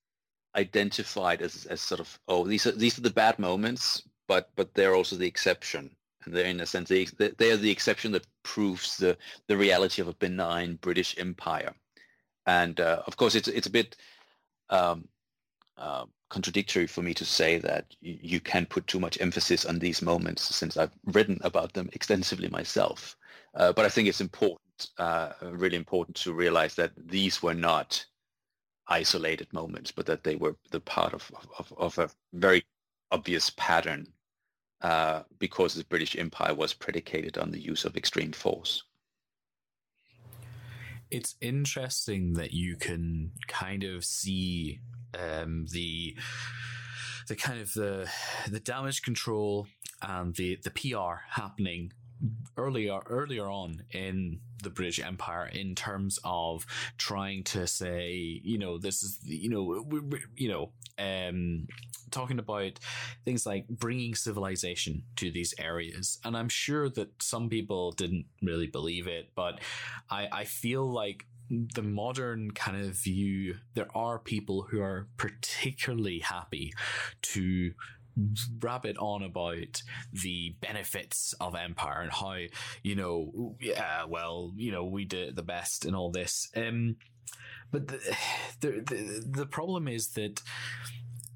identified 0.56 1.40
as, 1.40 1.66
as 1.66 1.80
sort 1.80 2.00
of 2.00 2.18
oh 2.28 2.46
these 2.46 2.66
are 2.66 2.72
these 2.72 2.98
are 2.98 3.02
the 3.02 3.10
bad 3.10 3.38
moments, 3.38 4.02
but 4.26 4.50
but 4.56 4.74
they're 4.74 4.96
also 4.96 5.14
the 5.14 5.26
exception, 5.26 5.88
and 6.24 6.34
they're 6.34 6.46
in 6.46 6.60
a 6.60 6.66
sense 6.66 6.88
they, 6.88 7.04
they 7.38 7.52
are 7.52 7.56
the 7.56 7.70
exception 7.70 8.10
that 8.10 8.26
proves 8.42 8.96
the 8.96 9.16
the 9.46 9.56
reality 9.56 10.02
of 10.02 10.08
a 10.08 10.14
benign 10.14 10.76
British 10.82 11.16
Empire. 11.16 11.72
And 12.46 12.80
uh, 12.80 13.02
of 13.06 13.16
course, 13.16 13.36
it's 13.36 13.48
it's 13.48 13.66
a 13.68 13.70
bit 13.70 13.96
um, 14.70 15.08
uh, 15.76 16.04
contradictory 16.28 16.86
for 16.86 17.02
me 17.02 17.14
to 17.14 17.24
say 17.24 17.58
that 17.58 17.94
you, 18.00 18.18
you 18.20 18.40
can 18.40 18.66
put 18.66 18.86
too 18.86 19.00
much 19.00 19.20
emphasis 19.20 19.64
on 19.64 19.78
these 19.78 20.02
moments, 20.02 20.42
since 20.54 20.76
I've 20.76 20.92
written 21.04 21.38
about 21.42 21.72
them 21.72 21.88
extensively 21.92 22.48
myself. 22.48 23.16
Uh, 23.54 23.72
but 23.72 23.84
I 23.84 23.88
think 23.88 24.08
it's 24.08 24.20
important, 24.20 24.88
uh, 24.98 25.32
really 25.42 25.76
important, 25.76 26.16
to 26.18 26.32
realize 26.32 26.74
that 26.74 26.92
these 26.96 27.42
were 27.42 27.54
not 27.54 28.04
isolated 28.88 29.52
moments, 29.52 29.90
but 29.92 30.06
that 30.06 30.24
they 30.24 30.36
were 30.36 30.56
the 30.70 30.80
part 30.80 31.12
of 31.14 31.30
of, 31.58 31.72
of 31.76 31.98
a 31.98 32.10
very 32.32 32.64
obvious 33.10 33.50
pattern 33.50 34.06
uh, 34.82 35.22
because 35.38 35.74
the 35.74 35.84
British 35.84 36.16
Empire 36.16 36.54
was 36.54 36.74
predicated 36.74 37.38
on 37.38 37.50
the 37.50 37.60
use 37.60 37.84
of 37.84 37.96
extreme 37.96 38.32
force. 38.32 38.84
It's 41.10 41.36
interesting 41.40 42.34
that 42.34 42.52
you 42.52 42.76
can 42.76 43.32
kind 43.46 43.84
of 43.84 44.04
see 44.04 44.80
um, 45.18 45.66
the 45.70 46.16
the 47.28 47.36
kind 47.36 47.60
of 47.60 47.72
the 47.74 48.08
the 48.48 48.60
damage 48.60 49.02
control 49.02 49.66
and 50.02 50.34
the 50.34 50.58
the 50.62 50.70
PR 50.70 51.40
happening 51.40 51.92
earlier 52.56 53.00
earlier 53.06 53.48
on 53.48 53.82
in 53.90 54.40
the 54.62 54.70
British 54.70 55.00
Empire 55.00 55.46
in 55.46 55.74
terms 55.74 56.18
of 56.24 56.66
trying 56.98 57.44
to 57.44 57.66
say, 57.66 58.40
you 58.42 58.58
know, 58.58 58.78
this 58.78 59.02
is, 59.02 59.18
you 59.24 59.48
know, 59.48 59.84
we, 59.86 60.00
we, 60.00 60.18
you 60.34 60.48
know, 60.48 60.70
um, 60.98 61.66
talking 62.10 62.38
about 62.38 62.78
things 63.24 63.44
like 63.44 63.68
bringing 63.68 64.14
civilization 64.14 65.02
to 65.16 65.30
these 65.30 65.54
areas, 65.58 66.18
and 66.24 66.36
I'm 66.36 66.48
sure 66.48 66.88
that 66.90 67.22
some 67.22 67.48
people 67.48 67.92
didn't 67.92 68.26
really 68.42 68.66
believe 68.66 69.06
it, 69.06 69.30
but 69.34 69.60
I 70.10 70.28
I 70.32 70.44
feel 70.44 70.90
like 70.90 71.26
the 71.48 71.82
modern 71.82 72.50
kind 72.50 72.84
of 72.84 72.92
view, 72.96 73.56
there 73.74 73.88
are 73.94 74.18
people 74.18 74.62
who 74.62 74.80
are 74.80 75.06
particularly 75.16 76.18
happy 76.18 76.72
to 77.22 77.72
rabbit 78.60 78.96
on 78.98 79.22
about 79.22 79.82
the 80.12 80.54
benefits 80.60 81.34
of 81.40 81.54
empire 81.54 82.00
and 82.00 82.12
how 82.12 82.36
you 82.82 82.94
know 82.94 83.54
yeah 83.60 84.04
well 84.04 84.52
you 84.56 84.72
know 84.72 84.84
we 84.84 85.04
did 85.04 85.36
the 85.36 85.42
best 85.42 85.84
and 85.84 85.94
all 85.94 86.10
this 86.10 86.48
um 86.56 86.96
but 87.70 87.88
the 87.88 88.16
the 88.60 88.70
the, 88.86 89.24
the 89.40 89.46
problem 89.46 89.86
is 89.86 90.08
that 90.08 90.40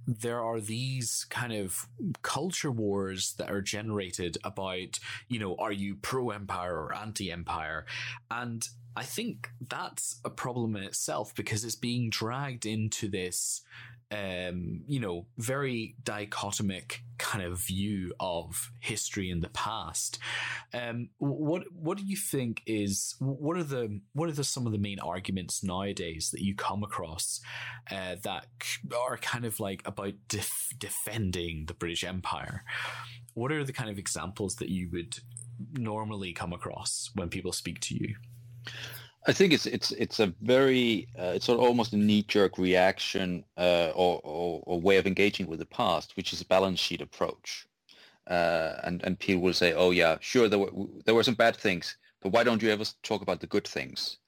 there 0.06 0.42
are 0.42 0.60
these 0.60 1.26
kind 1.30 1.52
of 1.52 1.86
culture 2.22 2.70
wars 2.70 3.34
that 3.34 3.50
are 3.50 3.60
generated 3.60 4.38
about, 4.42 4.98
you 5.28 5.38
know, 5.38 5.54
are 5.56 5.72
you 5.72 5.94
pro 5.96 6.30
empire 6.30 6.74
or 6.74 6.94
anti 6.94 7.30
empire? 7.30 7.84
And 8.30 8.66
I 8.96 9.04
think 9.04 9.50
that's 9.68 10.20
a 10.24 10.30
problem 10.30 10.74
in 10.74 10.82
itself 10.82 11.34
because 11.34 11.64
it's 11.64 11.76
being 11.76 12.10
dragged 12.10 12.66
into 12.66 13.08
this 13.08 13.62
um, 14.10 14.82
you 14.86 14.98
know, 14.98 15.26
very 15.38 15.94
dichotomic 16.02 17.02
kind 17.18 17.44
of 17.44 17.58
view 17.58 18.12
of 18.18 18.72
history 18.80 19.30
in 19.30 19.40
the 19.40 19.50
past. 19.50 20.18
Um, 20.74 21.10
what 21.18 21.64
what 21.72 21.98
do 21.98 22.04
you 22.04 22.16
think 22.16 22.62
is 22.66 23.14
what 23.20 23.56
are 23.56 23.64
the 23.64 24.00
what 24.12 24.28
are 24.28 24.32
the 24.32 24.42
some 24.42 24.66
of 24.66 24.72
the 24.72 24.78
main 24.78 24.98
arguments 24.98 25.62
nowadays 25.62 26.30
that 26.32 26.42
you 26.42 26.54
come 26.56 26.82
across 26.82 27.40
uh, 27.90 28.16
that 28.22 28.46
are 28.96 29.16
kind 29.18 29.44
of 29.44 29.60
like 29.60 29.82
about 29.86 30.14
def- 30.28 30.70
defending 30.76 31.66
the 31.66 31.74
British 31.74 32.02
Empire? 32.02 32.64
What 33.34 33.52
are 33.52 33.64
the 33.64 33.72
kind 33.72 33.90
of 33.90 33.98
examples 33.98 34.56
that 34.56 34.70
you 34.70 34.88
would 34.92 35.18
normally 35.74 36.32
come 36.32 36.52
across 36.52 37.10
when 37.14 37.28
people 37.28 37.52
speak 37.52 37.78
to 37.80 37.94
you? 37.94 38.16
I 39.26 39.32
think 39.32 39.52
it's 39.52 39.66
it's 39.66 39.90
it's 39.92 40.18
a 40.18 40.28
very 40.40 41.08
uh, 41.18 41.32
it's 41.34 41.44
sort 41.46 41.58
of 41.58 41.66
almost 41.66 41.92
a 41.92 41.96
knee-jerk 41.96 42.56
reaction 42.58 43.44
uh, 43.58 43.92
or, 43.94 44.20
or, 44.24 44.62
or 44.66 44.80
way 44.80 44.96
of 44.96 45.06
engaging 45.06 45.46
with 45.46 45.58
the 45.58 45.66
past, 45.66 46.16
which 46.16 46.32
is 46.32 46.40
a 46.40 46.46
balance 46.46 46.80
sheet 46.80 47.02
approach. 47.02 47.66
Uh, 48.26 48.80
and 48.84 49.02
and 49.04 49.18
people 49.18 49.42
will 49.42 49.52
say, 49.52 49.74
oh 49.74 49.90
yeah, 49.90 50.16
sure, 50.20 50.48
there 50.48 50.58
were 50.58 50.70
there 51.04 51.14
were 51.14 51.22
some 51.22 51.34
bad 51.34 51.56
things, 51.56 51.96
but 52.22 52.32
why 52.32 52.44
don't 52.44 52.62
you 52.62 52.70
ever 52.70 52.84
talk 53.02 53.20
about 53.22 53.40
the 53.40 53.46
good 53.46 53.68
things? 53.68 54.18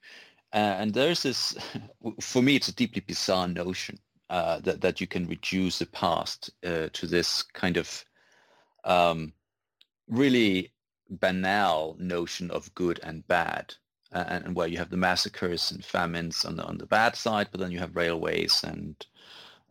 Uh, 0.53 0.77
and 0.79 0.93
there's 0.93 1.23
this, 1.23 1.57
for 2.21 2.43
me, 2.43 2.55
it's 2.55 2.67
a 2.67 2.75
deeply 2.75 3.01
bizarre 3.01 3.47
notion 3.47 3.97
uh, 4.29 4.59
that 4.59 4.81
that 4.81 5.01
you 5.01 5.07
can 5.07 5.27
reduce 5.27 5.79
the 5.79 5.87
past 5.87 6.51
uh, 6.65 6.89
to 6.93 7.07
this 7.07 7.41
kind 7.41 7.77
of 7.77 8.05
um, 8.83 9.33
really 10.07 10.71
banal 11.09 11.95
notion 11.99 12.51
of 12.51 12.73
good 12.75 12.99
and 13.03 13.27
bad 13.27 13.73
uh, 14.13 14.25
and 14.27 14.55
where 14.55 14.67
you 14.67 14.77
have 14.77 14.89
the 14.89 14.97
massacres 14.97 15.71
and 15.71 15.83
famines 15.83 16.45
on 16.45 16.55
the 16.55 16.63
on 16.63 16.77
the 16.77 16.85
bad 16.85 17.15
side, 17.15 17.47
but 17.51 17.59
then 17.59 17.71
you 17.71 17.79
have 17.79 17.95
railways 17.95 18.63
and 18.63 19.05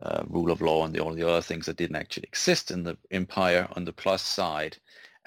uh, 0.01 0.23
rule 0.27 0.51
of 0.51 0.61
law 0.61 0.85
and 0.85 0.93
the, 0.93 0.99
all 0.99 1.13
the 1.13 1.27
other 1.27 1.41
things 1.41 1.65
that 1.65 1.77
didn't 1.77 1.95
actually 1.95 2.23
exist 2.23 2.69
in 2.69 2.83
the 2.83 2.97
empire 3.11 3.67
on 3.75 3.85
the 3.85 3.93
plus 3.93 4.21
side, 4.21 4.77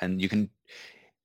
and 0.00 0.20
you 0.20 0.29
can. 0.29 0.50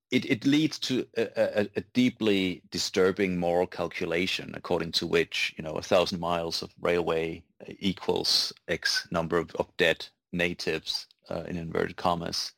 It, 0.09 0.25
it 0.29 0.45
leads 0.45 0.77
to 0.79 1.07
a, 1.15 1.61
a, 1.61 1.69
a 1.77 1.81
deeply 1.93 2.63
disturbing 2.69 3.39
moral 3.39 3.65
calculation 3.65 4.51
according 4.55 4.91
to 4.93 5.07
which 5.07 5.53
you 5.57 5.63
know 5.63 5.71
a 5.75 5.81
thousand 5.81 6.19
miles 6.19 6.61
of 6.61 6.69
railway 6.81 7.41
equals 7.79 8.51
x 8.67 9.07
number 9.09 9.37
of, 9.37 9.55
of 9.55 9.67
dead 9.77 10.05
natives 10.33 11.07
uh, 11.29 11.43
in 11.47 11.55
inverted 11.55 11.95
commas 11.95 12.51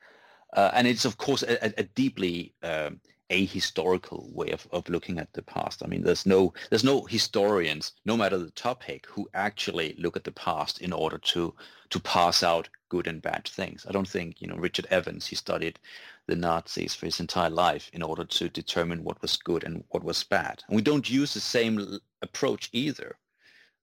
uh, 0.54 0.72
and 0.74 0.88
it's 0.88 1.06
of 1.06 1.20
course 1.20 1.44
a, 1.44 1.80
a 1.80 1.84
deeply 1.84 2.56
um, 2.64 3.00
ahistorical 3.34 4.32
way 4.32 4.50
of, 4.52 4.68
of 4.72 4.88
looking 4.88 5.18
at 5.18 5.34
the 5.34 5.42
past. 5.42 5.84
I 5.84 5.88
mean, 5.88 6.04
there's 6.04 6.26
no 6.26 6.54
there's 6.70 6.84
no 6.84 7.04
historians, 7.06 7.94
no 8.06 8.16
matter 8.16 8.38
the 8.38 8.52
topic, 8.52 9.06
who 9.08 9.28
actually 9.34 9.96
look 9.98 10.16
at 10.16 10.24
the 10.24 10.32
past 10.32 10.82
in 10.82 10.94
order 10.94 11.18
to 11.18 11.54
to 11.90 12.00
pass 12.00 12.44
out 12.44 12.70
good 12.90 13.08
and 13.08 13.22
bad 13.22 13.48
things. 13.48 13.86
I 13.88 13.92
don't 13.92 14.08
think 14.08 14.42
you 14.42 14.48
know 14.48 14.56
Richard 14.56 14.88
Evans. 14.90 15.28
He 15.28 15.36
studied 15.36 15.80
the 16.28 16.36
Nazis 16.36 16.94
for 16.96 17.06
his 17.08 17.20
entire 17.20 17.50
life 17.50 17.90
in 17.94 18.04
order 18.04 18.24
to 18.24 18.50
determine 18.50 19.04
what 19.04 19.22
was 19.22 19.38
good 19.38 19.64
and 19.64 19.84
what 19.90 20.04
was 20.04 20.24
bad. 20.24 20.64
And 20.68 20.76
we 20.76 20.82
don't 20.82 21.10
use 21.10 21.34
the 21.34 21.42
same 21.42 22.00
approach 22.22 22.70
either. 22.72 23.18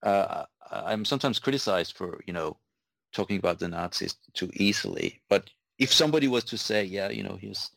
Uh, 0.02 0.44
I'm 0.70 1.04
sometimes 1.04 1.38
criticized 1.38 1.96
for 1.96 2.22
you 2.26 2.32
know 2.32 2.56
talking 3.12 3.38
about 3.38 3.58
the 3.58 3.68
Nazis 3.68 4.14
too 4.34 4.50
easily, 4.54 5.20
but 5.28 5.50
if 5.80 5.92
somebody 5.92 6.28
was 6.28 6.44
to 6.44 6.58
say, 6.58 6.84
yeah, 6.84 7.08
you 7.08 7.22
know, 7.22 7.36
he's 7.40 7.70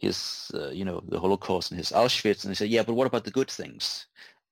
his, 0.00 0.50
uh, 0.54 0.70
you 0.70 0.84
know, 0.84 1.02
the 1.08 1.20
Holocaust 1.20 1.70
and 1.70 1.78
his 1.78 1.92
Auschwitz, 1.92 2.42
and 2.42 2.50
they 2.50 2.54
said, 2.54 2.70
yeah, 2.70 2.82
but 2.82 2.94
what 2.94 3.06
about 3.06 3.24
the 3.24 3.30
good 3.30 3.50
things? 3.50 4.06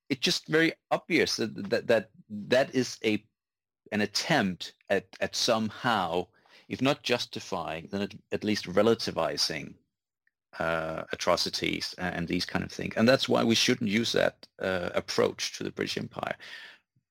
It's 0.09 0.21
just 0.21 0.47
very 0.47 0.73
obvious 0.91 1.35
that 1.37 1.69
that 1.69 1.87
that, 1.87 2.09
that 2.29 2.73
is 2.73 2.97
a 3.03 3.23
an 3.91 4.01
attempt 4.01 4.73
at, 4.89 5.05
at 5.19 5.35
somehow, 5.35 6.27
if 6.67 6.81
not 6.81 7.01
justifying, 7.01 7.89
then 7.91 8.03
at, 8.03 8.13
at 8.31 8.43
least 8.43 8.65
relativizing 8.65 9.73
uh, 10.59 11.03
atrocities 11.11 11.95
and, 11.97 12.15
and, 12.15 12.27
these 12.27 12.45
kind 12.45 12.63
of 12.63 12.71
things. 12.71 12.93
And 12.97 13.07
that's 13.09 13.27
why 13.27 13.43
we 13.43 13.55
shouldn't 13.55 13.89
use 13.89 14.11
that 14.11 14.47
uh, 14.61 14.89
approach 14.93 15.57
to 15.57 15.63
the 15.63 15.71
British 15.71 15.97
Empire. 15.97 16.35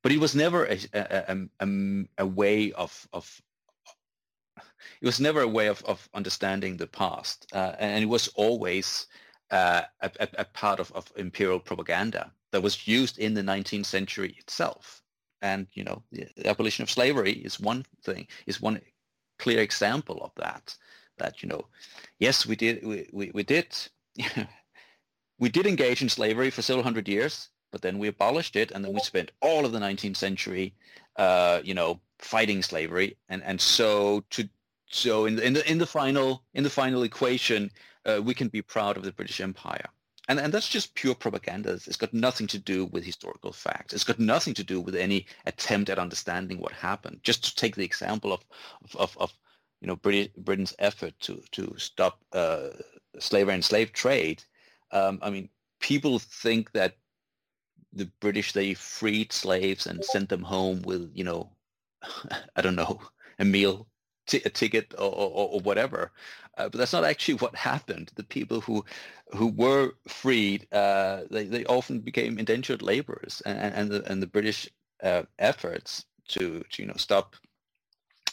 But 0.03 0.13
it 0.13 0.21
was 0.21 0.37
never 0.37 0.67
a, 0.67 0.79
a, 0.93 1.49
a, 1.61 2.05
a 2.19 2.27
way 2.27 2.73
of, 2.73 3.09
of 3.13 3.43
it 5.01 5.07
was 5.07 5.21
never 5.21 5.43
a 5.43 5.49
way 5.49 5.69
of, 5.69 5.85
of 5.85 6.09
understanding 6.15 6.77
the 6.77 6.87
past, 6.87 7.47
uh, 7.53 7.75
and 7.79 8.03
it 8.03 8.09
was 8.09 8.29
always 8.29 9.07
uh, 9.51 9.83
a, 10.01 10.11
a, 10.39 10.45
part 10.45 10.81
of, 10.81 10.93
of 10.93 11.11
imperial 11.17 11.59
propaganda 11.59 12.31
that 12.51 12.63
was 12.63 12.87
used 12.87 13.19
in 13.19 13.35
the 13.35 13.43
19th 13.43 13.87
century 13.87 14.35
itself. 14.39 15.03
And 15.41 15.67
you 15.73 15.85
know, 15.85 16.03
the, 16.11 16.27
the 16.37 16.49
abolition 16.49 16.83
of 16.83 16.91
slavery 16.91 17.33
is 17.33 17.61
one 17.61 17.85
thing, 18.03 18.27
is 18.47 18.61
one 18.61 18.81
clear 19.39 19.61
example 19.61 20.21
of 20.23 20.33
that. 20.37 20.77
That 21.19 21.43
you 21.43 21.49
know, 21.49 21.67
yes, 22.19 22.47
we 22.47 22.57
did, 22.57 22.85
we, 22.85 23.09
we, 23.13 23.31
we 23.33 23.43
did, 23.43 23.77
we 25.39 25.49
did 25.49 25.67
engage 25.67 26.03
in 26.03 26.09
slavery 26.09 26.51
for 26.51 26.63
several 26.63 26.85
hundred 26.85 27.09
years, 27.09 27.49
but 27.73 27.83
then 27.83 27.99
we 27.99 28.09
abolished 28.09 28.57
it, 28.57 28.71
and 28.71 28.85
then 28.85 28.93
we 28.93 29.01
spent 29.01 29.33
all 29.41 29.65
of 29.65 29.73
the 29.73 29.79
19th 29.79 30.17
century, 30.17 30.75
uh, 31.17 31.61
you 31.65 31.75
know, 31.75 32.01
fighting 32.19 32.63
slavery, 32.63 33.17
and 33.29 33.43
and 33.45 33.61
so 33.61 34.25
to 34.31 34.49
so 34.91 35.27
in 35.27 35.37
the, 35.37 35.47
in 35.47 35.53
the 35.53 35.71
in 35.71 35.79
the 35.79 35.87
final 35.87 36.43
in 36.55 36.65
the 36.65 36.71
final 36.71 37.03
equation, 37.03 37.71
uh, 38.07 38.21
we 38.23 38.35
can 38.35 38.49
be 38.49 38.63
proud 38.63 38.97
of 38.97 39.03
the 39.03 39.13
British 39.13 39.41
Empire. 39.41 39.89
And, 40.29 40.39
and 40.39 40.53
that's 40.53 40.69
just 40.69 40.95
pure 40.95 41.15
propaganda. 41.15 41.71
It's 41.73 41.97
got 41.97 42.13
nothing 42.13 42.47
to 42.49 42.59
do 42.59 42.85
with 42.87 43.03
historical 43.03 43.51
facts. 43.51 43.95
It's 43.95 44.05
got 44.05 44.19
nothing 44.19 44.53
to 44.55 44.65
do 44.65 44.79
with 44.79 44.95
any 44.95 45.27
attempt 45.47 45.89
at 45.89 45.99
understanding 45.99 46.59
what 46.59 46.73
happened. 46.73 47.21
Just 47.23 47.45
to 47.45 47.55
take 47.55 47.77
the 47.77 47.85
example 47.85 48.35
of, 48.35 48.45
of, 48.97 49.17
of 49.17 49.33
you 49.81 49.89
know, 49.89 49.97
British, 49.97 50.29
Britain's 50.37 50.75
effort 50.81 51.15
to, 51.21 51.43
to 51.53 51.75
stop 51.79 52.23
uh, 52.35 52.69
slavery 53.19 53.55
and 53.55 53.65
slave 53.65 53.93
trade. 53.95 54.45
Um, 54.93 55.19
I 55.23 55.31
mean, 55.31 55.49
people 55.81 56.19
think 56.19 56.73
that 56.73 56.97
the 57.95 58.11
British, 58.21 58.53
they 58.53 58.75
freed 58.75 59.33
slaves 59.33 59.87
and 59.87 60.05
sent 60.05 60.29
them 60.29 60.43
home 60.43 60.83
with, 60.83 61.11
you 61.15 61.25
know, 61.25 61.51
I 62.55 62.61
don't 62.61 62.77
know, 62.77 63.01
a 63.39 63.47
meal 63.47 63.87
t- 64.29 64.43
a 64.45 64.51
ticket 64.51 64.95
or, 64.99 65.11
or, 65.13 65.49
or 65.55 65.61
whatever. 65.61 66.13
Uh, 66.57 66.69
but 66.69 66.79
that's 66.79 66.93
not 66.93 67.05
actually 67.05 67.35
what 67.35 67.55
happened. 67.71 68.13
The 68.15 68.25
people 68.25 68.61
who 68.61 68.85
who 69.35 69.49
were 69.49 69.93
freed, 70.07 70.67
uh, 70.73 71.23
they, 71.31 71.45
they 71.45 71.65
often 71.67 72.01
became 72.01 72.39
indentured 72.39 72.83
laborers, 72.83 73.43
and, 73.45 73.59
and 73.59 73.91
the 73.91 74.11
and 74.11 74.23
the 74.23 74.27
British 74.27 74.69
uh, 75.03 75.23
efforts 75.39 76.05
to, 76.29 76.65
to 76.71 76.83
you 76.83 76.89
know 76.89 76.97
stop 76.97 77.37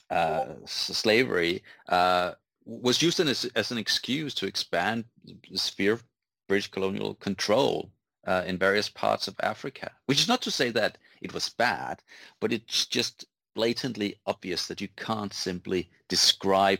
uh, 0.09 0.45
slavery 0.65 1.63
uh, 1.89 2.33
was 2.65 3.01
used 3.01 3.19
as, 3.19 3.45
as 3.55 3.71
an 3.71 3.77
excuse 3.77 4.33
to 4.35 4.47
expand 4.47 5.05
the 5.23 5.57
sphere 5.57 5.93
of 5.93 6.03
British 6.47 6.69
colonial 6.69 7.15
control 7.15 7.91
uh, 8.27 8.43
in 8.45 8.57
various 8.57 8.89
parts 8.89 9.27
of 9.27 9.35
Africa. 9.41 9.91
Which 10.05 10.19
is 10.19 10.27
not 10.27 10.41
to 10.43 10.51
say 10.51 10.69
that 10.71 10.97
it 11.21 11.33
was 11.33 11.49
bad, 11.49 12.01
but 12.39 12.53
it's 12.53 12.85
just 12.85 13.25
blatantly 13.55 14.15
obvious 14.27 14.67
that 14.67 14.81
you 14.81 14.89
can't 14.97 15.33
simply 15.33 15.89
describe 16.09 16.79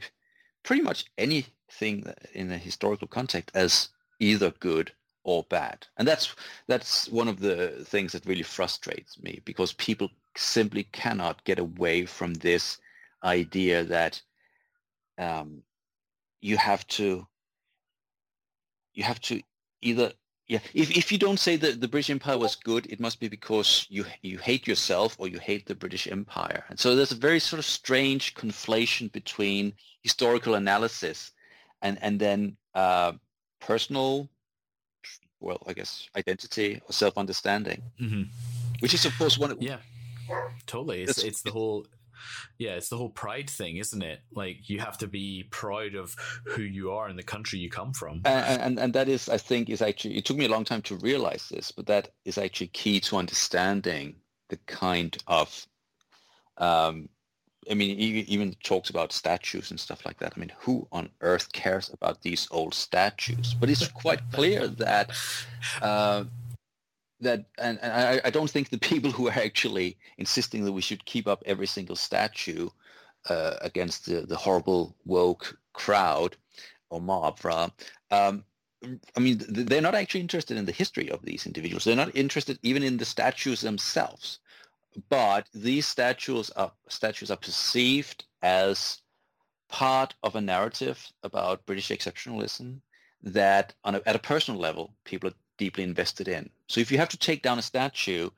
pretty 0.64 0.82
much 0.82 1.06
anything 1.18 2.06
in 2.34 2.52
a 2.52 2.58
historical 2.58 3.08
context 3.08 3.56
as 3.56 3.90
either 4.20 4.52
good 4.60 4.92
or 5.24 5.44
bad. 5.50 5.88
And 5.98 6.08
that's 6.08 6.36
that's 6.68 7.10
one 7.10 7.28
of 7.28 7.40
the 7.40 7.84
things 7.86 8.12
that 8.12 8.26
really 8.26 8.44
frustrates 8.44 9.20
me 9.22 9.42
because 9.46 9.74
people 9.74 10.10
simply 10.38 10.84
cannot 10.92 11.44
get 11.46 11.60
away 11.60 12.06
from 12.06 12.34
this 12.36 12.78
idea 13.24 13.84
that 13.86 14.22
um, 15.18 15.64
you 16.42 16.58
have 16.58 16.86
to 16.88 17.28
you 18.94 19.04
have 19.04 19.20
to 19.22 19.42
either 19.82 20.14
yeah 20.48 20.60
if, 20.74 20.96
if 20.96 21.12
you 21.12 21.18
don't 21.18 21.40
say 21.40 21.56
that 21.58 21.82
the 21.82 21.88
british 21.88 22.10
empire 22.10 22.38
was 22.38 22.56
good 22.56 22.86
it 22.88 23.00
must 23.00 23.20
be 23.20 23.28
because 23.28 23.86
you 23.90 24.06
you 24.22 24.38
hate 24.38 24.68
yourself 24.68 25.16
or 25.20 25.28
you 25.28 25.40
hate 25.40 25.66
the 25.66 25.76
british 25.76 26.08
empire. 26.08 26.64
And 26.70 26.80
so 26.80 26.96
there's 26.96 27.12
a 27.12 27.16
very 27.16 27.40
sort 27.40 27.60
of 27.60 27.66
strange 27.66 28.34
conflation 28.36 29.12
between 29.12 29.74
historical 30.04 30.56
analysis 30.56 31.32
and 31.82 31.98
and 32.02 32.20
then 32.20 32.58
uh, 32.74 33.14
personal 33.60 34.30
well 35.40 35.62
i 35.68 35.74
guess 35.74 36.10
identity 36.16 36.82
or 36.88 36.94
self-understanding 36.94 37.82
hmm 37.98 38.24
which 38.80 38.94
is 38.94 39.06
of 39.06 39.18
course 39.18 39.38
one 39.38 39.52
of, 39.52 39.62
Yeah, 39.62 39.80
totally. 40.68 41.04
It's- 41.04 41.24
it's 41.30 41.42
the 41.42 41.52
whole 41.52 41.86
yeah, 42.58 42.72
it's 42.72 42.90
the 42.90 42.98
whole 42.98 43.10
pride 43.10 43.50
thing, 43.50 43.78
isn't 43.78 44.02
it? 44.04 44.20
Like 44.34 44.70
you 44.70 44.80
have 44.80 44.98
to 45.00 45.08
be 45.08 45.48
proud 45.52 45.96
of 45.96 46.16
who 46.46 46.62
you 46.62 46.92
are 46.92 47.08
and 47.08 47.18
the 47.18 47.24
country 47.24 47.60
you 47.60 47.70
come 47.70 47.94
from. 47.94 48.22
and, 48.26 48.62
and 48.62 48.80
and 48.80 48.94
that 48.94 49.08
is 49.08 49.30
i 49.30 49.38
think 49.38 49.70
is 49.70 49.82
actually 49.82 50.18
it 50.18 50.26
took 50.26 50.38
me 50.38 50.46
a 50.46 50.50
long 50.50 50.64
time 50.64 50.82
to 50.82 50.96
realize 50.98 51.48
this 51.50 51.72
but 51.72 51.86
that 51.86 52.10
is 52.26 52.38
actually 52.38 52.68
key 52.68 53.00
to 53.00 53.18
understanding 53.18 54.16
the 54.50 54.58
kind 54.66 55.18
of 55.28 55.68
um 56.58 57.10
i 57.70 57.74
mean 57.74 57.98
even 57.98 58.56
talks 58.64 58.90
about 58.90 59.12
statues 59.12 59.72
and 59.72 59.80
stuff 59.80 60.06
like 60.06 60.18
that 60.20 60.34
i 60.36 60.40
mean 60.40 60.52
who 60.60 60.88
on 60.92 61.10
earth 61.22 61.52
cares 61.52 61.90
about 61.94 62.22
these 62.22 62.48
old 62.52 62.74
statues 62.74 63.54
but 63.54 63.70
it's 63.70 63.88
quite 63.88 64.22
clear 64.32 64.68
that 64.68 65.12
uh, 65.82 66.24
that 67.22 67.46
and, 67.58 67.80
and 67.82 67.94
I, 67.94 68.22
I 68.26 68.30
don't 68.30 68.50
think 68.50 68.70
the 68.70 68.78
people 68.78 69.12
who 69.12 69.28
are 69.28 69.32
actually 69.32 69.98
insisting 70.18 70.66
that 70.66 70.74
we 70.74 70.82
should 70.82 71.06
keep 71.06 71.28
up 71.28 71.44
every 71.46 71.68
single 71.68 71.96
statue 71.96 72.70
uh, 73.30 73.56
against 73.62 74.06
the, 74.06 74.22
the 74.22 74.36
horrible 74.36 74.96
woke 75.06 75.58
crowd 75.74 76.36
or 76.90 77.02
mob 77.02 77.44
rather 77.44 77.72
um, 78.12 78.44
I 79.16 79.20
mean, 79.20 79.42
they're 79.48 79.82
not 79.82 79.96
actually 79.96 80.22
interested 80.22 80.58
in 80.58 80.66
the 80.66 80.72
history 80.72 81.10
of 81.10 81.24
these 81.24 81.46
individuals. 81.46 81.84
They're 81.84 81.96
not 81.96 82.16
interested 82.16 82.60
even 82.62 82.84
in 82.84 82.98
the 82.98 83.06
statues 83.06 83.62
themselves. 83.62 84.40
But 85.10 85.48
these 85.54 85.88
statues 85.88 86.50
are 86.52 86.72
statues 86.88 87.32
are 87.32 87.38
perceived 87.38 88.26
as 88.42 89.02
part 89.68 90.14
of 90.24 90.36
a 90.36 90.42
narrative 90.42 91.12
about 91.24 91.66
British 91.66 91.90
exceptionalism 91.90 92.80
that, 93.24 93.74
on 93.84 93.96
a, 93.96 94.02
at 94.06 94.16
a 94.16 94.20
personal 94.20 94.60
level, 94.60 94.94
people 95.04 95.30
are 95.30 95.34
deeply 95.58 95.84
invested 95.84 96.28
in. 96.28 96.50
So 96.68 96.82
if 96.82 96.92
you 96.92 96.98
have 96.98 97.10
to 97.10 97.18
take 97.18 97.42
down 97.42 97.60
a 97.60 97.64
statue, 97.64 98.30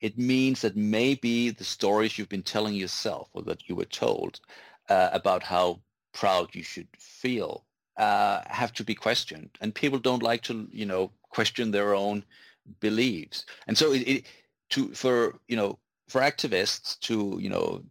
it 0.00 0.18
means 0.18 0.60
that 0.60 0.76
maybe 0.76 1.50
the 1.50 1.64
stories 1.64 2.18
you've 2.18 2.28
been 2.28 2.42
telling 2.42 2.74
yourself 2.74 3.28
or 3.32 3.42
that 3.42 3.68
you 3.68 3.74
were 3.74 3.86
told 3.86 4.40
uh, 4.88 5.10
about 5.12 5.42
how 5.42 5.80
proud 6.12 6.54
you 6.54 6.62
should 6.62 6.88
feel 6.98 7.64
uh, 7.96 8.42
have 8.46 8.72
to 8.74 8.84
be 8.84 8.94
questioned, 8.94 9.50
and 9.60 9.74
people 9.74 9.98
don't 9.98 10.22
like 10.22 10.42
to, 10.42 10.68
you 10.70 10.84
know, 10.84 11.10
question 11.30 11.70
their 11.70 11.94
own 11.94 12.24
beliefs. 12.80 13.46
And 13.66 13.76
so, 13.76 13.92
it, 13.92 14.02
it 14.08 14.26
to 14.70 14.92
for 14.94 15.38
you 15.48 15.56
know 15.56 15.78
for 16.08 16.20
activists 16.20 16.98
to 17.00 17.38
you 17.40 17.48
know 17.48 17.82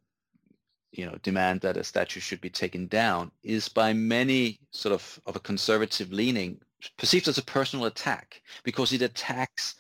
you 0.92 1.06
know 1.06 1.18
demand 1.24 1.62
that 1.62 1.78
a 1.78 1.84
statue 1.84 2.20
should 2.20 2.42
be 2.42 2.50
taken 2.50 2.88
down 2.88 3.32
is 3.44 3.70
by 3.70 3.94
many 3.94 4.60
sort 4.72 4.94
of 4.94 5.20
of 5.26 5.36
a 5.36 5.40
conservative 5.40 6.12
leaning 6.12 6.60
perceived 6.98 7.28
as 7.28 7.38
a 7.38 7.44
personal 7.44 7.86
attack 7.86 8.42
because 8.64 8.94
it 8.94 9.02
attacks 9.02 9.76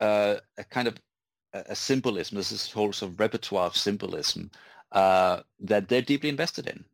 uh, 0.00 0.36
a 0.58 0.64
kind 0.64 0.88
of 0.88 0.96
a, 1.52 1.74
symbolism. 1.74 2.36
This 2.36 2.52
is 2.52 2.70
whole 2.70 2.92
sort 2.92 3.12
of 3.12 3.20
repertoire 3.20 3.66
of 3.66 3.76
symbolism 3.76 4.50
uh, 4.92 5.42
that 5.60 5.88
they're 5.88 6.02
deeply 6.02 6.28
invested 6.28 6.66
in. 6.66 6.84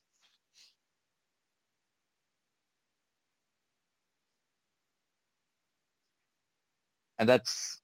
and 7.19 7.29
that's 7.29 7.81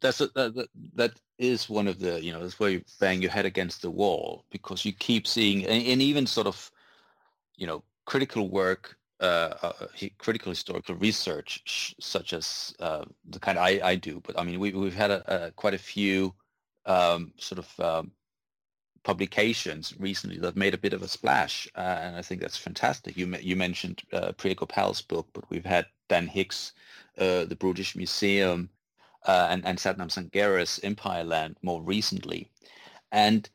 that's 0.00 0.20
a, 0.20 0.28
that, 0.28 0.68
that 0.94 1.12
is 1.38 1.68
one 1.68 1.86
of 1.88 1.98
the 1.98 2.22
you 2.24 2.32
know 2.32 2.40
that's 2.40 2.58
where 2.58 2.70
you 2.70 2.82
bang 3.00 3.22
your 3.22 3.30
head 3.30 3.46
against 3.46 3.82
the 3.82 3.90
wall 3.90 4.44
because 4.50 4.84
you 4.84 4.92
keep 4.92 5.26
seeing 5.26 5.64
and, 5.66 5.86
and 5.86 6.02
even 6.02 6.26
sort 6.26 6.46
of 6.46 6.70
you 7.56 7.66
know 7.66 7.82
critical 8.06 8.48
work 8.48 8.96
uh, 9.20 9.54
uh 9.62 9.72
critical 10.18 10.50
historical 10.50 10.94
research 10.96 11.60
sh- 11.64 11.94
such 12.00 12.32
as 12.32 12.74
uh, 12.80 13.04
the 13.28 13.38
kind 13.38 13.58
I, 13.58 13.80
I 13.84 13.94
do. 13.96 14.20
But 14.26 14.38
I 14.38 14.44
mean 14.44 14.58
we, 14.60 14.72
we've 14.72 14.94
had 14.94 15.10
a, 15.10 15.46
a, 15.46 15.50
quite 15.52 15.74
a 15.74 15.78
few 15.78 16.34
um, 16.86 17.32
sort 17.38 17.58
of 17.60 17.80
um, 17.80 18.12
publications 19.02 19.94
recently 19.98 20.38
that 20.38 20.56
made 20.56 20.74
a 20.74 20.78
bit 20.78 20.92
of 20.92 21.02
a 21.02 21.08
splash 21.08 21.68
uh, 21.76 21.98
and 22.02 22.16
I 22.16 22.22
think 22.22 22.40
that's 22.40 22.56
fantastic 22.56 23.16
you 23.16 23.34
you 23.40 23.56
mentioned 23.56 24.02
uh, 24.12 24.32
Priya 24.32 24.54
Gopal's 24.54 25.00
book 25.00 25.26
but 25.32 25.48
we've 25.50 25.64
had 25.64 25.86
Dan 26.08 26.26
Hicks 26.26 26.72
uh, 27.18 27.44
the 27.44 27.56
Brutish 27.56 27.96
Museum 27.96 28.70
uh, 29.26 29.48
and, 29.50 29.64
and 29.66 29.78
Satnam 29.78 30.10
Sanghera's 30.10 30.80
Empireland 30.82 31.56
more 31.62 31.82
recently. 31.82 32.50
And 33.12 33.48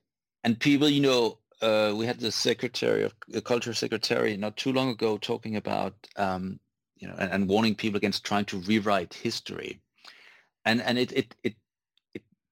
and 0.43 0.59
people, 0.59 0.87
you 0.87 1.01
know, 1.01 1.39
uh, 1.61 1.93
we 1.95 2.05
had 2.05 2.19
the 2.19 2.31
secretary 2.31 3.03
of 3.03 3.13
the 3.27 3.41
culture 3.41 3.73
secretary 3.73 4.37
not 4.37 4.57
too 4.57 4.71
long 4.71 4.89
ago 4.89 5.17
talking 5.17 5.55
about, 5.55 5.95
um, 6.17 6.59
you 6.97 7.07
know, 7.07 7.15
and, 7.17 7.31
and 7.31 7.49
warning 7.49 7.73
people 7.73 7.97
against 7.97 8.23
trying 8.23 8.45
to 8.45 8.57
rewrite 8.59 9.13
history. 9.13 9.79
And 10.65 10.81
and 10.81 10.97
it 10.97 11.11
it 11.13 11.35
it 11.43 11.55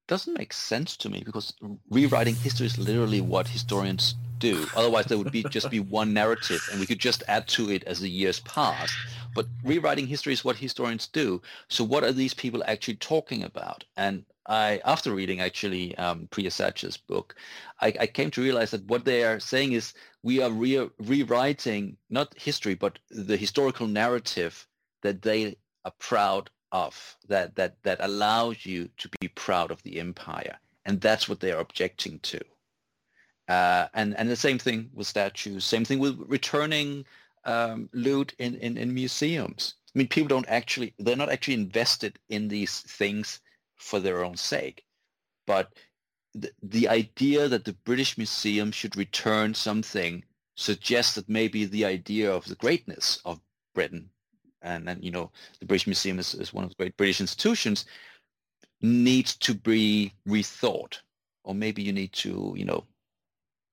doesn't 0.06 0.36
make 0.36 0.52
sense 0.52 0.96
to 0.98 1.08
me 1.08 1.22
because 1.24 1.54
rewriting 1.90 2.34
history 2.34 2.66
is 2.66 2.78
literally 2.78 3.20
what 3.20 3.48
historians 3.48 4.14
do. 4.38 4.66
Otherwise, 4.76 5.06
there 5.06 5.18
would 5.18 5.32
be 5.32 5.42
just 5.44 5.70
be 5.70 5.80
one 5.80 6.12
narrative, 6.12 6.60
and 6.70 6.80
we 6.80 6.86
could 6.86 6.98
just 6.98 7.22
add 7.28 7.48
to 7.48 7.70
it 7.70 7.84
as 7.84 8.00
the 8.00 8.08
years 8.08 8.40
pass. 8.40 8.92
But 9.34 9.46
rewriting 9.64 10.06
history 10.06 10.32
is 10.32 10.44
what 10.44 10.56
historians 10.56 11.06
do. 11.08 11.42
So 11.68 11.82
what 11.84 12.04
are 12.04 12.12
these 12.12 12.34
people 12.34 12.62
actually 12.66 12.96
talking 12.96 13.42
about? 13.42 13.84
And 13.96 14.24
I, 14.46 14.80
after 14.84 15.12
reading 15.12 15.40
actually 15.40 15.96
um, 15.96 16.28
Priya 16.30 16.50
Satia's 16.50 16.96
book, 16.96 17.34
I, 17.80 17.94
I 18.00 18.06
came 18.06 18.30
to 18.32 18.42
realize 18.42 18.70
that 18.72 18.84
what 18.84 19.04
they 19.04 19.24
are 19.24 19.40
saying 19.40 19.72
is 19.72 19.94
we 20.22 20.40
are 20.42 20.50
re- 20.50 20.90
rewriting 20.98 21.96
not 22.10 22.34
history, 22.36 22.74
but 22.74 22.98
the 23.10 23.36
historical 23.36 23.86
narrative 23.86 24.66
that 25.02 25.22
they 25.22 25.56
are 25.84 25.92
proud 25.98 26.50
of, 26.74 27.16
that 27.28 27.56
that 27.56 27.82
that 27.84 27.98
allows 28.00 28.66
you 28.66 28.90
to 28.98 29.08
be 29.20 29.28
proud 29.28 29.70
of 29.70 29.82
the 29.82 29.98
empire, 29.98 30.58
and 30.84 31.00
that's 31.00 31.28
what 31.28 31.40
they 31.40 31.52
are 31.52 31.60
objecting 31.60 32.18
to. 32.20 32.40
Uh, 33.48 33.86
and 33.94 34.14
and 34.18 34.28
the 34.28 34.36
same 34.36 34.58
thing 34.58 34.90
with 34.92 35.06
statues, 35.06 35.64
same 35.64 35.84
thing 35.86 36.00
with 36.00 36.18
returning 36.26 37.06
um, 37.44 37.88
loot 37.92 38.34
in, 38.38 38.56
in, 38.56 38.76
in 38.76 38.92
museums. 38.92 39.74
I 39.94 39.98
mean, 39.98 40.08
people 40.08 40.28
don't 40.28 40.48
actually, 40.48 40.94
they're 40.98 41.16
not 41.16 41.30
actually 41.30 41.54
invested 41.54 42.18
in 42.28 42.48
these 42.48 42.80
things 42.80 43.40
for 43.76 44.00
their 44.00 44.24
own 44.24 44.36
sake, 44.36 44.84
but 45.46 45.72
the, 46.34 46.50
the 46.62 46.88
idea 46.88 47.48
that 47.48 47.64
the 47.64 47.76
British 47.84 48.18
Museum 48.18 48.72
should 48.72 48.96
return 48.96 49.54
something 49.54 50.24
suggests 50.56 51.14
that 51.14 51.28
maybe 51.28 51.64
the 51.64 51.84
idea 51.84 52.32
of 52.32 52.44
the 52.46 52.56
greatness 52.56 53.20
of 53.24 53.40
Britain 53.74 54.10
and, 54.64 54.88
and 54.88 55.04
you 55.04 55.10
know 55.10 55.30
the 55.60 55.66
British 55.66 55.86
Museum 55.86 56.18
is, 56.18 56.34
is 56.34 56.52
one 56.52 56.64
of 56.64 56.70
the 56.70 56.76
great 56.76 56.96
British 56.96 57.20
institutions 57.20 57.84
needs 58.80 59.36
to 59.36 59.54
be 59.54 60.12
rethought. 60.28 60.98
Or 61.44 61.54
maybe 61.54 61.82
you 61.82 61.92
need 61.92 62.12
to 62.14 62.54
you 62.56 62.64
know 62.64 62.84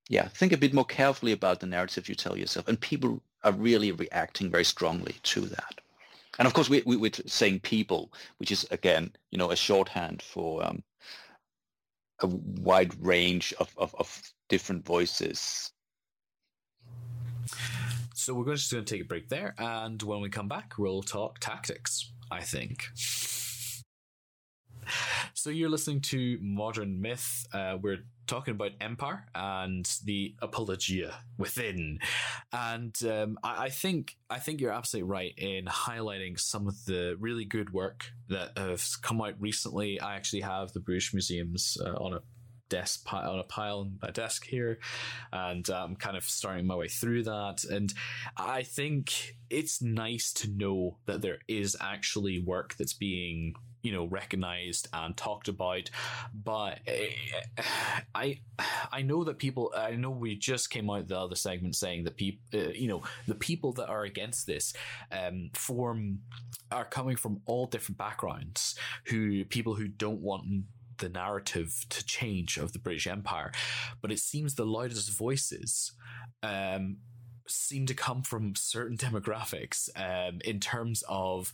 yeah 0.09 0.27
think 0.27 0.51
a 0.51 0.57
bit 0.57 0.73
more 0.73 0.85
carefully 0.85 1.31
about 1.31 1.59
the 1.59 1.67
narrative 1.67 2.07
you 2.07 2.15
tell 2.15 2.37
yourself. 2.37 2.67
And 2.67 2.79
people 2.79 3.21
are 3.43 3.53
really 3.53 3.91
reacting 3.91 4.51
very 4.51 4.65
strongly 4.65 5.15
to 5.23 5.41
that. 5.41 5.81
And 6.37 6.47
of 6.47 6.53
course 6.53 6.69
we, 6.69 6.83
we, 6.85 6.97
we're 6.97 7.11
saying 7.25 7.61
people 7.61 8.11
which 8.37 8.51
is 8.51 8.67
again 8.71 9.11
you 9.31 9.37
know 9.37 9.51
a 9.51 9.55
shorthand 9.55 10.21
for 10.21 10.65
um, 10.65 10.83
a 12.19 12.27
wide 12.27 12.93
range 13.03 13.53
of, 13.59 13.73
of, 13.77 13.95
of 13.97 14.21
different 14.47 14.85
voices 14.85 15.71
So 18.13 18.33
we're 18.33 18.55
just 18.55 18.71
going 18.71 18.85
to 18.85 18.93
take 18.93 19.03
a 19.03 19.07
break 19.07 19.29
there, 19.29 19.55
and 19.57 20.01
when 20.03 20.21
we 20.21 20.29
come 20.29 20.47
back, 20.47 20.73
we'll 20.77 21.01
talk 21.01 21.39
tactics. 21.39 22.11
I 22.31 22.41
think. 22.41 22.85
So 25.33 25.49
you're 25.49 25.69
listening 25.69 26.01
to 26.01 26.37
Modern 26.41 27.01
Myth. 27.01 27.45
Uh, 27.53 27.77
we're 27.81 28.03
talking 28.27 28.53
about 28.53 28.71
Empire 28.79 29.25
and 29.35 29.85
the 30.05 30.35
apologia 30.41 31.15
within, 31.37 31.99
and 32.51 32.95
um, 33.05 33.37
I, 33.43 33.65
I 33.65 33.69
think 33.69 34.17
I 34.29 34.39
think 34.39 34.61
you're 34.61 34.71
absolutely 34.71 35.09
right 35.09 35.33
in 35.37 35.65
highlighting 35.65 36.39
some 36.39 36.67
of 36.67 36.85
the 36.85 37.15
really 37.19 37.45
good 37.45 37.73
work 37.73 38.11
that 38.29 38.57
has 38.57 38.95
come 38.95 39.21
out 39.21 39.35
recently. 39.39 39.99
I 39.99 40.15
actually 40.15 40.41
have 40.41 40.73
the 40.73 40.79
Brutish 40.79 41.13
Museums 41.13 41.77
uh, 41.83 41.91
on 41.93 42.13
a 42.13 42.21
desk 42.71 43.05
pi- 43.05 43.25
on 43.25 43.37
a 43.37 43.43
pile 43.43 43.81
on 43.81 43.99
my 44.01 44.09
desk 44.09 44.47
here, 44.47 44.79
and 45.31 45.69
I'm 45.69 45.95
kind 45.95 46.17
of 46.17 46.23
starting 46.23 46.65
my 46.65 46.75
way 46.75 46.87
through 46.87 47.23
that. 47.23 47.65
And 47.69 47.93
I 48.35 48.63
think 48.63 49.35
it's 49.49 49.81
nice 49.81 50.33
to 50.33 50.49
know 50.49 50.97
that 51.05 51.21
there 51.21 51.39
is 51.47 51.75
actually 51.79 52.39
work 52.41 52.75
that's 52.75 52.93
being 52.93 53.53
you 53.83 53.91
know 53.91 54.05
recognized 54.05 54.87
and 54.93 55.17
talked 55.17 55.47
about 55.47 55.89
but 56.33 56.79
eh, 56.85 57.09
i 58.13 58.39
i 58.91 59.01
know 59.01 59.23
that 59.23 59.39
people 59.39 59.73
i 59.75 59.91
know 59.95 60.11
we 60.11 60.35
just 60.35 60.69
came 60.69 60.87
out 60.87 61.07
the 61.07 61.17
other 61.17 61.35
segment 61.35 61.75
saying 61.75 62.03
that 62.03 62.15
people 62.15 62.43
uh, 62.53 62.69
you 62.75 62.87
know 62.87 63.01
the 63.27 63.33
people 63.33 63.73
that 63.73 63.87
are 63.87 64.03
against 64.03 64.45
this 64.45 64.73
um 65.11 65.49
form 65.53 66.19
are 66.71 66.85
coming 66.85 67.15
from 67.15 67.41
all 67.47 67.65
different 67.65 67.97
backgrounds 67.97 68.75
who 69.07 69.43
people 69.45 69.73
who 69.73 69.87
don't 69.87 70.21
want 70.21 70.45
the 71.01 71.09
narrative 71.09 71.85
to 71.89 72.05
change 72.05 72.57
of 72.57 72.71
the 72.73 72.79
british 72.79 73.07
empire 73.07 73.51
but 74.01 74.11
it 74.11 74.19
seems 74.19 74.55
the 74.55 74.65
loudest 74.65 75.11
voices 75.11 75.91
um 76.43 76.97
seem 77.47 77.85
to 77.85 77.93
come 77.93 78.21
from 78.23 78.55
certain 78.55 78.97
demographics 79.05 79.89
um, 79.95 80.39
in 80.45 80.59
terms 80.59 81.03
of 81.07 81.51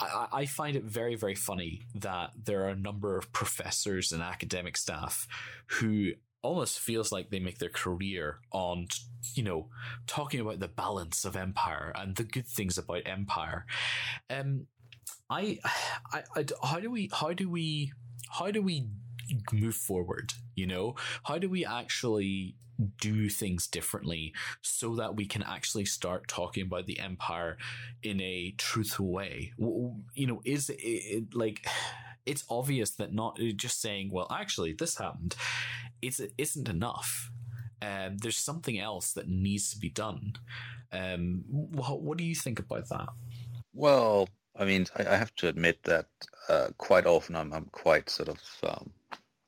I, 0.00 0.26
I 0.32 0.46
find 0.46 0.76
it 0.76 0.84
very 0.84 1.14
very 1.14 1.34
funny 1.34 1.82
that 1.94 2.32
there 2.44 2.64
are 2.64 2.70
a 2.70 2.76
number 2.76 3.16
of 3.16 3.32
professors 3.32 4.12
and 4.12 4.22
academic 4.22 4.76
staff 4.76 5.26
who 5.66 6.12
almost 6.42 6.78
feels 6.78 7.10
like 7.10 7.30
they 7.30 7.40
make 7.40 7.58
their 7.58 7.68
career 7.68 8.38
on 8.52 8.86
you 9.34 9.42
know 9.42 9.68
talking 10.06 10.40
about 10.40 10.60
the 10.60 10.68
balance 10.68 11.24
of 11.24 11.36
empire 11.36 11.92
and 11.96 12.16
the 12.16 12.24
good 12.24 12.46
things 12.46 12.78
about 12.78 13.02
empire. 13.06 13.66
Um 14.30 14.66
i 15.28 15.58
i, 16.12 16.22
I 16.36 16.44
how 16.62 16.80
do 16.80 16.90
we 16.90 17.10
how 17.12 17.32
do 17.32 17.48
we 17.48 17.92
how 18.30 18.50
do 18.50 18.62
we 18.62 18.88
move 19.52 19.74
forward 19.74 20.32
you 20.54 20.66
know? 20.66 20.94
How 21.24 21.38
do 21.38 21.48
we 21.48 21.64
actually 21.64 22.56
do 23.00 23.28
things 23.28 23.66
differently 23.66 24.34
so 24.60 24.96
that 24.96 25.16
we 25.16 25.26
can 25.26 25.42
actually 25.42 25.86
start 25.86 26.28
talking 26.28 26.62
about 26.62 26.86
the 26.86 26.98
empire 26.98 27.56
in 28.02 28.20
a 28.20 28.54
truthful 28.58 29.10
way? 29.12 29.52
You 29.58 30.26
know 30.26 30.40
is 30.44 30.70
it, 30.70 30.80
it 30.80 31.34
like 31.34 31.66
it's 32.24 32.44
obvious 32.50 32.90
that 32.92 33.14
not 33.14 33.38
just 33.56 33.80
saying 33.80 34.10
well 34.10 34.26
actually 34.30 34.72
this 34.72 34.98
happened 34.98 35.36
it's 36.02 36.20
it 36.20 36.32
isn't 36.38 36.68
enough. 36.68 37.30
Um, 37.82 38.16
there's 38.18 38.38
something 38.38 38.78
else 38.78 39.12
that 39.12 39.28
needs 39.28 39.70
to 39.70 39.78
be 39.78 39.90
done. 39.90 40.34
Um, 40.92 41.44
what, 41.48 42.00
what 42.00 42.18
do 42.18 42.24
you 42.24 42.34
think 42.34 42.58
about 42.58 42.88
that? 42.88 43.08
Well, 43.74 44.28
I 44.58 44.64
mean, 44.64 44.86
I, 44.96 45.06
I 45.06 45.16
have 45.16 45.34
to 45.36 45.48
admit 45.48 45.82
that 45.84 46.06
uh, 46.48 46.68
quite 46.78 47.06
often 47.06 47.36
I'm, 47.36 47.52
I'm 47.52 47.66
quite 47.72 48.08
sort 48.10 48.28
of 48.28 48.40
um, 48.62 48.90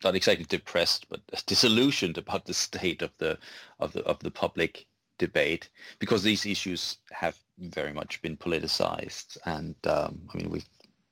not 0.04 0.14
exactly 0.14 0.44
depressed, 0.44 1.09
but 1.09 1.20
disillusioned 1.46 2.18
about 2.18 2.46
the 2.46 2.54
state 2.54 3.02
of 3.02 3.11
the 3.18 3.38
of 3.80 3.92
the 3.92 4.02
of 4.04 4.18
the 4.20 4.30
public 4.30 4.86
debate 5.18 5.68
because 5.98 6.22
these 6.22 6.46
issues 6.46 6.98
have 7.11 7.36
very 7.59 7.92
much 7.92 8.22
been 8.22 8.36
politicized, 8.36 9.36
and 9.44 9.74
um, 9.86 10.20
I 10.32 10.38
mean, 10.38 10.50
we've 10.50 10.68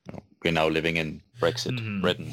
you 0.06 0.12
know, 0.12 0.22
we're 0.44 0.52
now 0.52 0.68
living 0.68 0.96
in 0.96 1.22
Brexit 1.40 1.78
Mhm. 1.78 2.00
Britain. 2.00 2.32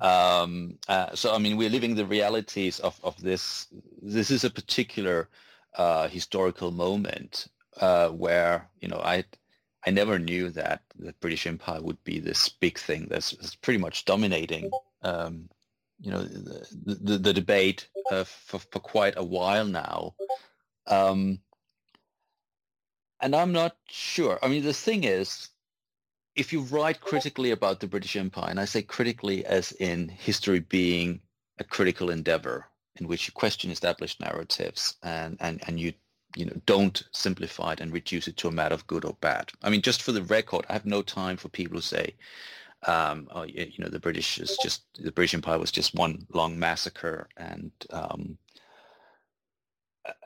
Um, 0.00 0.78
uh, 0.88 1.14
so 1.14 1.34
I 1.34 1.38
mean, 1.38 1.56
we're 1.56 1.70
living 1.70 1.94
the 1.94 2.06
realities 2.06 2.80
of, 2.80 3.00
of 3.02 3.20
this. 3.22 3.68
This 4.02 4.30
is 4.30 4.44
a 4.44 4.50
particular 4.50 5.28
uh, 5.76 6.08
historical 6.08 6.70
moment 6.70 7.46
uh, 7.80 8.08
where 8.10 8.68
you 8.80 8.88
know 8.88 9.00
I 9.02 9.24
I 9.86 9.90
never 9.90 10.18
knew 10.18 10.50
that 10.50 10.82
the 10.98 11.12
British 11.20 11.46
Empire 11.46 11.80
would 11.80 12.02
be 12.04 12.18
this 12.18 12.48
big 12.48 12.78
thing 12.78 13.06
that's, 13.08 13.32
that's 13.32 13.54
pretty 13.54 13.78
much 13.78 14.04
dominating 14.04 14.70
um, 15.02 15.48
you 16.00 16.10
know 16.10 16.22
the 16.22 16.66
the, 16.84 17.18
the 17.18 17.32
debate 17.32 17.88
uh, 18.10 18.24
for 18.24 18.58
for 18.58 18.80
quite 18.80 19.14
a 19.16 19.24
while 19.24 19.64
now. 19.64 20.14
Um, 20.86 21.40
and 23.20 23.34
I'm 23.34 23.52
not 23.52 23.76
sure. 23.88 24.38
I 24.42 24.48
mean, 24.48 24.62
the 24.62 24.74
thing 24.74 25.04
is, 25.04 25.48
if 26.34 26.52
you 26.52 26.60
write 26.62 27.00
critically 27.00 27.50
about 27.50 27.80
the 27.80 27.86
British 27.86 28.14
Empire, 28.14 28.50
and 28.50 28.60
I 28.60 28.66
say 28.66 28.82
critically 28.82 29.44
as 29.46 29.72
in 29.72 30.08
history 30.08 30.60
being 30.60 31.20
a 31.58 31.64
critical 31.64 32.10
endeavor 32.10 32.66
in 32.96 33.08
which 33.08 33.26
you 33.26 33.32
question 33.32 33.70
established 33.70 34.20
narratives 34.20 34.96
and, 35.02 35.36
and, 35.40 35.62
and 35.66 35.80
you 35.80 35.92
you 36.36 36.44
know 36.44 36.60
don't 36.66 37.02
simplify 37.12 37.72
it 37.72 37.80
and 37.80 37.92
reduce 37.92 38.28
it 38.28 38.36
to 38.38 38.48
a 38.48 38.52
matter 38.52 38.74
of 38.74 38.86
good 38.86 39.04
or 39.04 39.16
bad. 39.20 39.50
I 39.62 39.70
mean, 39.70 39.82
just 39.82 40.02
for 40.02 40.12
the 40.12 40.22
record, 40.22 40.66
I 40.68 40.74
have 40.74 40.86
no 40.86 41.02
time 41.02 41.36
for 41.36 41.48
people 41.48 41.76
who 41.76 41.82
say, 41.82 42.14
um, 42.86 43.28
oh, 43.32 43.42
you 43.44 43.72
know, 43.78 43.88
the 43.88 44.00
British 44.00 44.38
is 44.38 44.56
just 44.62 44.82
the 44.98 45.12
British 45.12 45.34
Empire 45.34 45.58
was 45.58 45.72
just 45.72 45.94
one 45.94 46.26
long 46.32 46.58
massacre, 46.58 47.28
and 47.36 47.72
um, 47.90 48.38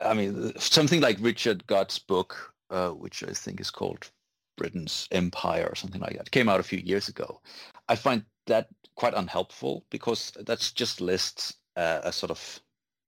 I 0.01 0.13
mean, 0.13 0.53
something 0.59 1.01
like 1.01 1.17
Richard 1.19 1.65
Gott's 1.67 1.99
book, 1.99 2.53
uh, 2.69 2.89
which 2.89 3.23
I 3.23 3.31
think 3.33 3.59
is 3.59 3.71
called 3.71 4.09
Britain's 4.57 5.07
Empire 5.11 5.67
or 5.69 5.75
something 5.75 6.01
like 6.01 6.17
that, 6.17 6.31
came 6.31 6.49
out 6.49 6.59
a 6.59 6.63
few 6.63 6.79
years 6.79 7.07
ago. 7.07 7.41
I 7.89 7.95
find 7.95 8.23
that 8.47 8.67
quite 8.95 9.13
unhelpful 9.13 9.85
because 9.89 10.31
that's 10.45 10.71
just 10.71 11.01
lists 11.01 11.55
uh, 11.75 12.01
a 12.03 12.11
sort 12.11 12.31
of 12.31 12.59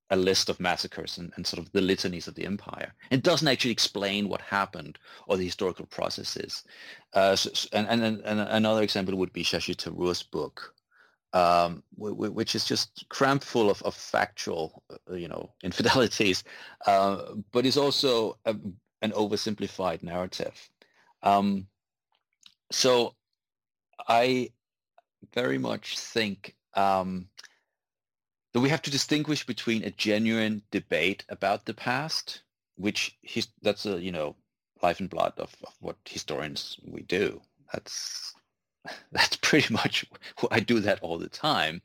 a 0.09 0.15
list 0.15 0.49
of 0.49 0.59
massacres 0.59 1.17
and, 1.17 1.31
and 1.35 1.45
sort 1.45 1.61
of 1.61 1.71
the 1.71 1.81
litanies 1.81 2.27
of 2.27 2.35
the 2.35 2.45
empire. 2.45 2.93
It 3.09 3.23
doesn't 3.23 3.47
actually 3.47 3.71
explain 3.71 4.29
what 4.29 4.41
happened 4.41 4.99
or 5.27 5.37
the 5.37 5.45
historical 5.45 5.85
processes. 5.85 6.63
Uh, 7.13 7.35
so, 7.35 7.49
and, 7.73 7.87
and, 7.87 8.21
and 8.21 8.39
another 8.39 8.83
example 8.83 9.15
would 9.15 9.33
be 9.33 9.43
Shashi 9.43 9.75
Tharoor's 9.75 10.21
book, 10.21 10.75
um, 11.33 11.83
wh- 11.97 12.11
wh- 12.11 12.35
which 12.35 12.53
is 12.55 12.65
just 12.65 13.07
crammed 13.09 13.43
full 13.43 13.69
of, 13.69 13.81
of 13.83 13.95
factual, 13.95 14.83
uh, 14.91 15.15
you 15.15 15.27
know, 15.27 15.51
infidelities, 15.63 16.43
uh, 16.85 17.33
but 17.51 17.65
is 17.65 17.77
also 17.77 18.37
a, 18.45 18.55
an 19.01 19.11
oversimplified 19.11 20.03
narrative. 20.03 20.69
Um, 21.23 21.67
so 22.71 23.15
I 24.07 24.49
very 25.33 25.57
much 25.57 25.97
think 25.97 26.55
um, 26.73 27.27
that 28.53 28.59
we 28.59 28.69
have 28.69 28.81
to 28.83 28.91
distinguish 28.91 29.45
between 29.45 29.83
a 29.83 29.91
genuine 29.91 30.61
debate 30.71 31.25
about 31.29 31.65
the 31.65 31.73
past, 31.73 32.41
which 32.75 33.17
his, 33.21 33.47
that's 33.61 33.85
a 33.85 34.01
you 34.01 34.11
know 34.11 34.35
life 34.81 34.99
and 34.99 35.09
blood 35.09 35.33
of, 35.37 35.55
of 35.65 35.73
what 35.79 35.97
historians 36.05 36.77
we 36.85 37.01
do. 37.01 37.41
That's 37.73 38.33
that's 39.11 39.37
pretty 39.37 39.73
much 39.73 40.05
I 40.51 40.59
do 40.59 40.79
that 40.81 40.99
all 41.01 41.17
the 41.17 41.29
time, 41.29 41.81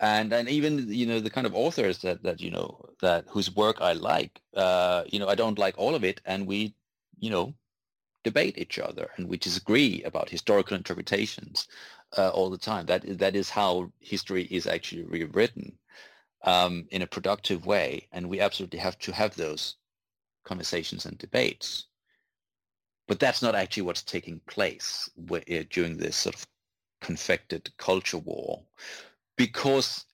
and 0.00 0.32
and 0.32 0.48
even 0.48 0.92
you 0.92 1.06
know 1.06 1.20
the 1.20 1.30
kind 1.30 1.46
of 1.46 1.54
authors 1.54 1.98
that 1.98 2.22
that 2.24 2.40
you 2.40 2.50
know 2.50 2.84
that 3.00 3.24
whose 3.28 3.54
work 3.54 3.80
I 3.80 3.92
like, 3.92 4.40
uh, 4.54 5.04
you 5.06 5.18
know 5.18 5.28
I 5.28 5.34
don't 5.34 5.58
like 5.58 5.78
all 5.78 5.94
of 5.94 6.04
it, 6.04 6.20
and 6.24 6.46
we 6.46 6.74
you 7.18 7.30
know 7.30 7.54
debate 8.22 8.58
each 8.58 8.78
other 8.78 9.10
and 9.16 9.28
we 9.28 9.36
disagree 9.36 10.02
about 10.04 10.28
historical 10.28 10.76
interpretations 10.76 11.68
uh, 12.18 12.28
all 12.30 12.50
the 12.50 12.58
time. 12.58 12.86
That 12.86 13.18
that 13.18 13.36
is 13.36 13.50
how 13.50 13.92
history 14.00 14.44
is 14.44 14.66
actually 14.66 15.04
rewritten 15.04 15.78
um, 16.42 16.86
in 16.90 17.02
a 17.02 17.06
productive 17.06 17.66
way, 17.66 18.08
and 18.12 18.28
we 18.28 18.40
absolutely 18.40 18.78
have 18.78 18.98
to 19.00 19.12
have 19.12 19.34
those 19.34 19.76
conversations 20.44 21.06
and 21.06 21.18
debates. 21.18 21.86
But 23.06 23.20
that's 23.20 23.42
not 23.42 23.54
actually 23.54 23.82
what's 23.82 24.02
taking 24.02 24.40
place 24.46 25.10
uh, 25.30 25.40
during 25.70 25.96
this 25.96 26.16
sort 26.16 26.34
of 26.34 26.46
confected 27.00 27.70
culture 27.76 28.18
war, 28.18 28.62
because 29.36 30.06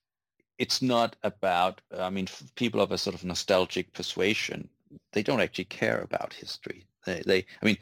it's 0.59 0.81
not 0.83 1.17
about. 1.23 1.81
I 1.97 2.11
mean, 2.11 2.29
people 2.55 2.81
of 2.81 2.93
a 2.93 2.99
sort 2.99 3.15
of 3.15 3.25
nostalgic 3.25 3.93
persuasion, 3.93 4.69
they 5.13 5.23
don't 5.23 5.41
actually 5.41 5.67
care 5.67 6.01
about 6.01 6.33
history. 6.33 6.87
They, 7.05 7.23
they 7.27 7.47
I 7.63 7.67
mean, 7.67 7.79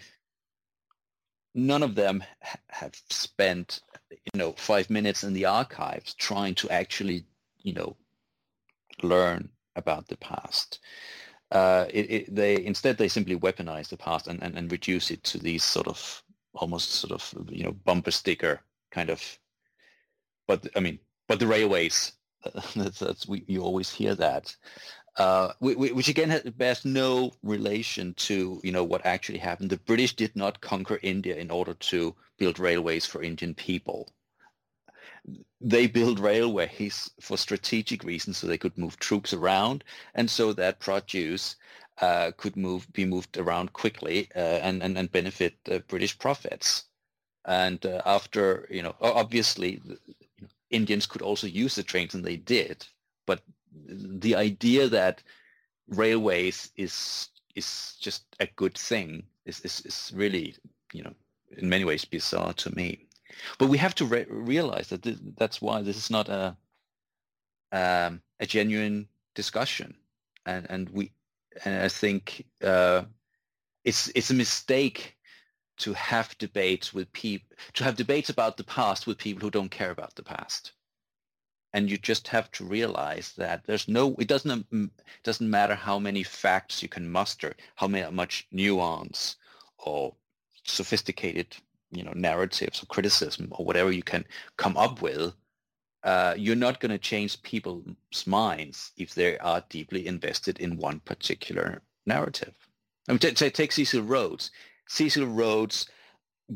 none 1.54 1.82
of 1.82 1.94
them 1.94 2.22
have 2.68 2.94
spent, 3.10 3.80
you 4.10 4.38
know, 4.38 4.52
five 4.52 4.90
minutes 4.90 5.24
in 5.24 5.32
the 5.32 5.44
archives 5.44 6.14
trying 6.14 6.54
to 6.56 6.70
actually, 6.70 7.24
you 7.62 7.72
know, 7.72 7.96
learn 9.02 9.48
about 9.76 10.08
the 10.08 10.16
past. 10.16 10.80
Uh, 11.50 11.86
it, 11.90 12.10
it, 12.10 12.34
they 12.34 12.64
instead 12.64 12.98
they 12.98 13.08
simply 13.08 13.36
weaponize 13.36 13.88
the 13.88 13.96
past 13.96 14.26
and, 14.26 14.42
and, 14.42 14.56
and 14.56 14.72
reduce 14.72 15.10
it 15.10 15.22
to 15.22 15.38
these 15.38 15.62
sort 15.62 15.86
of 15.86 16.22
almost 16.54 16.90
sort 16.92 17.12
of 17.12 17.50
you 17.50 17.64
know 17.64 17.72
bumper 17.84 18.10
sticker 18.10 18.60
kind 18.90 19.10
of. 19.10 19.22
But 20.46 20.66
I 20.76 20.80
mean, 20.80 20.98
but 21.28 21.38
the 21.38 21.46
railways. 21.46 22.12
that's, 22.76 22.98
that's 22.98 23.26
we 23.26 23.42
you 23.46 23.62
always 23.62 23.90
hear 23.90 24.14
that, 24.16 24.54
uh, 25.16 25.52
whi- 25.60 25.74
whi- 25.74 25.92
which 25.92 26.08
again 26.08 26.52
bears 26.56 26.84
no 26.84 27.32
relation 27.42 28.14
to 28.14 28.60
you 28.64 28.72
know 28.72 28.84
what 28.84 29.04
actually 29.06 29.38
happened. 29.38 29.70
The 29.70 29.78
British 29.78 30.14
did 30.16 30.34
not 30.36 30.60
conquer 30.60 30.98
India 31.02 31.36
in 31.36 31.50
order 31.50 31.74
to 31.74 32.14
build 32.38 32.58
railways 32.58 33.06
for 33.06 33.22
Indian 33.22 33.54
people 33.54 34.08
they 35.60 35.86
built 35.86 36.18
railways 36.18 37.10
for 37.20 37.36
strategic 37.38 38.04
reasons 38.04 38.38
so 38.38 38.46
they 38.46 38.58
could 38.58 38.76
move 38.76 38.98
troops 38.98 39.32
around 39.32 39.82
and 40.14 40.30
so 40.30 40.52
that 40.52 40.78
produce 40.80 41.56
uh, 42.00 42.32
could 42.36 42.56
move 42.56 42.92
be 42.92 43.04
moved 43.04 43.36
around 43.38 43.72
quickly 43.72 44.28
uh, 44.36 44.38
and, 44.38 44.82
and 44.82 44.98
and 44.98 45.12
benefit 45.12 45.54
British 45.88 46.18
profits. 46.18 46.84
And 47.46 47.84
uh, 47.86 48.02
after 48.04 48.66
you 48.70 48.82
know, 48.82 48.96
obviously, 49.00 49.80
Indians 50.70 51.06
could 51.06 51.22
also 51.22 51.46
use 51.46 51.74
the 51.76 51.82
trains, 51.82 52.14
and 52.14 52.24
they 52.24 52.36
did. 52.36 52.86
But 53.26 53.42
the 53.86 54.34
idea 54.34 54.88
that 54.88 55.22
railways 55.88 56.70
is 56.76 57.28
is 57.54 57.96
just 58.00 58.24
a 58.40 58.46
good 58.56 58.76
thing 58.76 59.24
is 59.44 59.60
is, 59.60 59.80
is 59.84 60.12
really 60.14 60.54
you 60.92 61.02
know 61.02 61.14
in 61.56 61.68
many 61.68 61.84
ways 61.84 62.04
bizarre 62.04 62.52
to 62.54 62.74
me. 62.74 63.06
But 63.58 63.68
we 63.68 63.78
have 63.78 63.94
to 63.96 64.04
re- 64.04 64.26
realize 64.28 64.88
that 64.88 65.02
th- 65.02 65.18
that's 65.36 65.60
why 65.60 65.82
this 65.82 65.96
is 65.96 66.10
not 66.10 66.28
a 66.28 66.56
um, 67.72 68.22
a 68.40 68.46
genuine 68.46 69.08
discussion, 69.34 69.94
and 70.46 70.66
and 70.70 70.88
we 70.90 71.12
and 71.64 71.82
I 71.82 71.88
think 71.88 72.46
uh, 72.62 73.02
it's 73.84 74.10
it's 74.14 74.30
a 74.30 74.34
mistake 74.34 75.16
to 75.76 75.92
have 75.94 76.38
debates 76.38 76.94
with 76.94 77.12
people 77.12 77.56
to 77.74 77.84
have 77.84 77.96
debates 77.96 78.30
about 78.30 78.56
the 78.56 78.64
past 78.64 79.06
with 79.06 79.18
people 79.18 79.42
who 79.42 79.50
don't 79.50 79.70
care 79.70 79.90
about 79.90 80.14
the 80.14 80.22
past. 80.22 80.72
And 81.74 81.90
you 81.90 81.98
just 81.98 82.28
have 82.28 82.50
to 82.52 82.64
realize 82.64 83.34
that 83.36 83.64
there's 83.66 83.88
no 83.88 84.14
it 84.18 84.28
doesn't 84.28 84.50
um, 84.50 84.90
it 84.96 85.22
doesn't 85.24 85.50
matter 85.50 85.74
how 85.74 85.98
many 85.98 86.22
facts 86.22 86.82
you 86.82 86.88
can 86.88 87.10
muster, 87.10 87.54
how 87.74 87.88
much 87.88 88.46
nuance 88.50 89.36
or 89.78 90.14
sophisticated 90.64 91.56
you 91.90 92.02
know 92.02 92.12
narratives 92.14 92.82
or 92.82 92.86
criticism 92.86 93.48
or 93.50 93.64
whatever 93.64 93.92
you 93.92 94.02
can 94.02 94.24
come 94.56 94.76
up 94.76 95.02
with 95.02 95.34
uh, 96.04 96.34
you're 96.36 96.54
not 96.54 96.80
going 96.80 96.92
to 96.92 96.98
change 96.98 97.42
people's 97.42 98.26
minds 98.26 98.92
if 98.98 99.14
they 99.14 99.38
are 99.38 99.64
deeply 99.70 100.06
invested 100.06 100.58
in 100.60 100.76
one 100.76 101.00
particular 101.00 101.80
narrative. 102.04 102.54
I 103.08 103.12
mean, 103.12 103.18
t- 103.18 103.32
t- 103.32 103.50
take 103.50 103.72
Cecil 103.72 104.02
Rhodes. 104.02 104.50
Cecil 104.86 105.26
Rhodes 105.26 105.88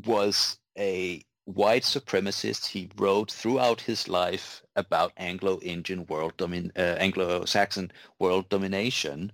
was 0.05 0.57
a 0.77 1.25
white 1.55 1.83
supremacist. 1.83 2.67
He 2.67 2.89
wrote 2.97 3.31
throughout 3.31 3.81
his 3.81 4.07
life 4.09 4.63
about 4.75 5.13
Anglo-Indian 5.17 6.05
world 6.07 6.37
domin- 6.37 6.71
uh, 6.77 6.97
Anglo-Saxon 6.99 7.91
world 8.19 8.49
domination, 8.49 9.33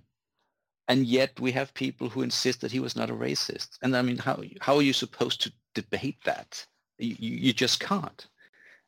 and 0.88 1.06
yet 1.06 1.40
we 1.40 1.52
have 1.52 1.74
people 1.74 2.10
who 2.10 2.22
insist 2.22 2.60
that 2.62 2.72
he 2.72 2.80
was 2.80 2.96
not 2.96 3.10
a 3.10 3.14
racist. 3.14 3.78
And 3.82 3.96
I 3.96 4.02
mean, 4.02 4.18
how 4.18 4.42
how 4.60 4.76
are 4.76 4.82
you 4.82 4.92
supposed 4.94 5.42
to 5.42 5.52
debate 5.74 6.18
that? 6.24 6.66
You, 6.98 7.16
you 7.20 7.52
just 7.52 7.80
can't. 7.80 8.26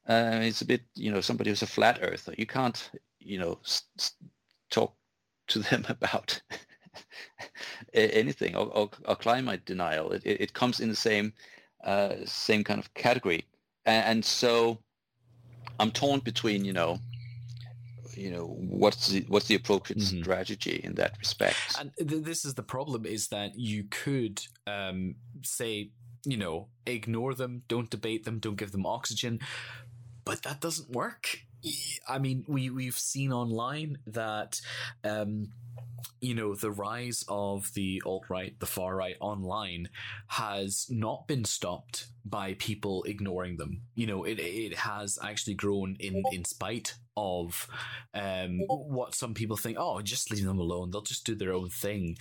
Uh, 0.08 0.40
it's 0.42 0.62
a 0.62 0.66
bit, 0.66 0.82
you 0.96 1.12
know, 1.12 1.20
somebody 1.20 1.50
who's 1.50 1.62
a 1.62 1.66
flat 1.66 1.98
earther. 2.02 2.34
You 2.38 2.46
can't, 2.46 2.90
you 3.20 3.38
know, 3.38 3.60
s- 3.64 3.84
s- 3.98 4.14
talk 4.70 4.94
to 5.48 5.58
them 5.70 5.86
about 5.88 6.42
anything 7.94 8.56
or, 8.56 8.66
or, 8.68 8.90
or 9.06 9.16
climate 9.16 9.64
denial. 9.66 10.12
It, 10.12 10.22
it, 10.26 10.40
it 10.42 10.52
comes 10.54 10.80
in 10.80 10.88
the 10.90 10.96
same 10.96 11.32
uh, 11.84 12.14
same 12.24 12.64
kind 12.64 12.78
of 12.80 12.92
category, 12.94 13.44
and, 13.84 14.04
and 14.06 14.24
so 14.24 14.78
I'm 15.80 15.90
torn 15.90 16.20
between, 16.20 16.64
you 16.64 16.72
know, 16.72 16.98
you 18.14 18.30
know, 18.30 18.46
what's 18.46 19.08
the 19.08 19.24
what's 19.28 19.46
the 19.46 19.54
appropriate 19.54 20.00
Mhm. 20.00 20.22
strategy 20.22 20.80
in 20.82 20.94
that 20.96 21.16
respect. 21.18 21.78
And 21.78 21.92
th- 21.96 22.24
this 22.24 22.44
is 22.44 22.54
the 22.54 22.62
problem: 22.62 23.06
is 23.06 23.28
that 23.28 23.54
you 23.54 23.84
could 23.84 24.42
um, 24.66 25.16
say, 25.44 25.90
you 26.24 26.36
know, 26.36 26.68
ignore 26.86 27.34
them, 27.34 27.62
don't 27.68 27.90
debate 27.90 28.24
them, 28.24 28.40
don't 28.40 28.56
give 28.56 28.72
them 28.72 28.86
oxygen, 28.86 29.38
but 30.24 30.42
that 30.42 30.60
doesn't 30.60 30.90
work. 30.90 31.40
I 32.08 32.18
mean, 32.18 32.44
we 32.48 32.70
we've 32.70 32.98
seen 32.98 33.32
online 33.32 33.98
that. 34.06 34.60
Um, 35.04 35.52
you 36.20 36.34
know, 36.34 36.54
the 36.54 36.70
rise 36.70 37.24
of 37.28 37.72
the 37.74 38.02
alt 38.04 38.24
right, 38.28 38.58
the 38.58 38.66
far 38.66 38.96
right 38.96 39.16
online 39.20 39.88
has 40.28 40.86
not 40.90 41.28
been 41.28 41.44
stopped 41.44 42.08
by 42.24 42.54
people 42.58 43.04
ignoring 43.04 43.56
them. 43.56 43.82
You 43.94 44.06
know, 44.06 44.24
it 44.24 44.38
it 44.40 44.76
has 44.78 45.18
actually 45.22 45.54
grown 45.54 45.96
in 46.00 46.22
in 46.32 46.44
spite 46.44 46.94
of 47.16 47.68
um, 48.14 48.60
what 48.68 49.14
some 49.14 49.34
people 49.34 49.56
think. 49.56 49.76
Oh, 49.78 50.00
just 50.00 50.30
leave 50.30 50.44
them 50.44 50.58
alone; 50.58 50.90
they'll 50.90 51.02
just 51.02 51.24
do 51.24 51.34
their 51.34 51.52
own 51.52 51.70
thing. 51.70 52.16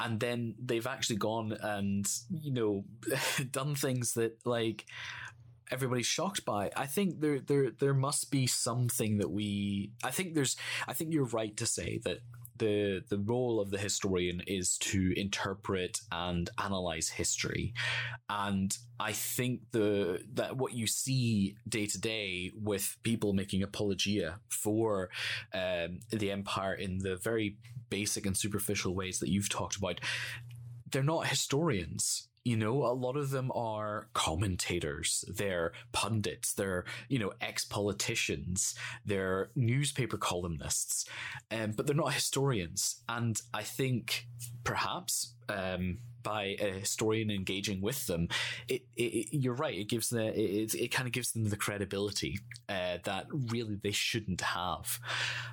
And 0.00 0.18
then 0.18 0.56
they've 0.58 0.86
actually 0.86 1.16
gone 1.16 1.56
and 1.60 2.06
you 2.30 2.52
know 2.52 2.84
done 3.50 3.74
things 3.74 4.14
that 4.14 4.44
like 4.44 4.86
everybody's 5.70 6.06
shocked 6.06 6.44
by. 6.44 6.70
I 6.76 6.86
think 6.86 7.20
there 7.20 7.40
there 7.40 7.70
there 7.70 7.94
must 7.94 8.30
be 8.30 8.46
something 8.46 9.18
that 9.18 9.30
we. 9.30 9.92
I 10.02 10.10
think 10.10 10.34
there's. 10.34 10.56
I 10.88 10.94
think 10.94 11.12
you're 11.12 11.26
right 11.26 11.56
to 11.58 11.66
say 11.66 12.00
that 12.04 12.18
the 12.56 13.02
the 13.08 13.18
role 13.18 13.60
of 13.60 13.70
the 13.70 13.78
historian 13.78 14.42
is 14.46 14.78
to 14.78 15.12
interpret 15.16 16.00
and 16.12 16.50
analyze 16.62 17.08
history. 17.08 17.74
And 18.28 18.76
i 19.00 19.12
think 19.12 19.60
the 19.72 20.20
that 20.34 20.56
what 20.56 20.72
you 20.72 20.86
see 20.86 21.56
day 21.68 21.86
to 21.86 22.00
day 22.00 22.52
with 22.54 22.96
people 23.02 23.32
making 23.32 23.62
apologia 23.62 24.38
for 24.48 25.10
um, 25.52 25.98
the 26.10 26.30
empire 26.30 26.74
in 26.74 26.98
the 26.98 27.16
very 27.16 27.56
basic 27.90 28.24
and 28.24 28.36
superficial 28.36 28.94
ways 28.94 29.18
that 29.18 29.30
you've 29.30 29.48
talked 29.48 29.76
about 29.76 30.00
they're 30.90 31.02
not 31.02 31.26
historians 31.26 32.28
you 32.44 32.56
know 32.56 32.84
a 32.84 32.92
lot 32.92 33.16
of 33.16 33.30
them 33.30 33.50
are 33.54 34.08
commentators 34.12 35.24
they're 35.28 35.72
pundits 35.92 36.52
they're 36.52 36.84
you 37.08 37.18
know 37.18 37.32
ex-politicians 37.40 38.74
they're 39.04 39.50
newspaper 39.56 40.18
columnists 40.18 41.06
um, 41.50 41.72
but 41.72 41.86
they're 41.86 41.96
not 41.96 42.12
historians. 42.12 43.02
And 43.08 43.40
i 43.52 43.62
think 43.62 44.26
perhaps 44.62 45.34
um, 45.48 45.98
by 46.22 46.56
a 46.58 46.72
historian 46.80 47.30
engaging 47.30 47.82
with 47.82 48.06
them 48.06 48.28
it, 48.66 48.82
it, 48.96 49.28
you're 49.30 49.54
right 49.54 49.78
it 49.78 49.88
gives 49.90 50.08
the 50.08 50.28
it, 50.38 50.74
it 50.74 50.88
kind 50.88 51.06
of 51.06 51.12
gives 51.12 51.32
them 51.32 51.44
the 51.50 51.56
credibility 51.56 52.38
uh, 52.68 52.96
that 53.04 53.26
really 53.30 53.76
they 53.82 53.90
shouldn't 53.92 54.40
have. 54.40 54.98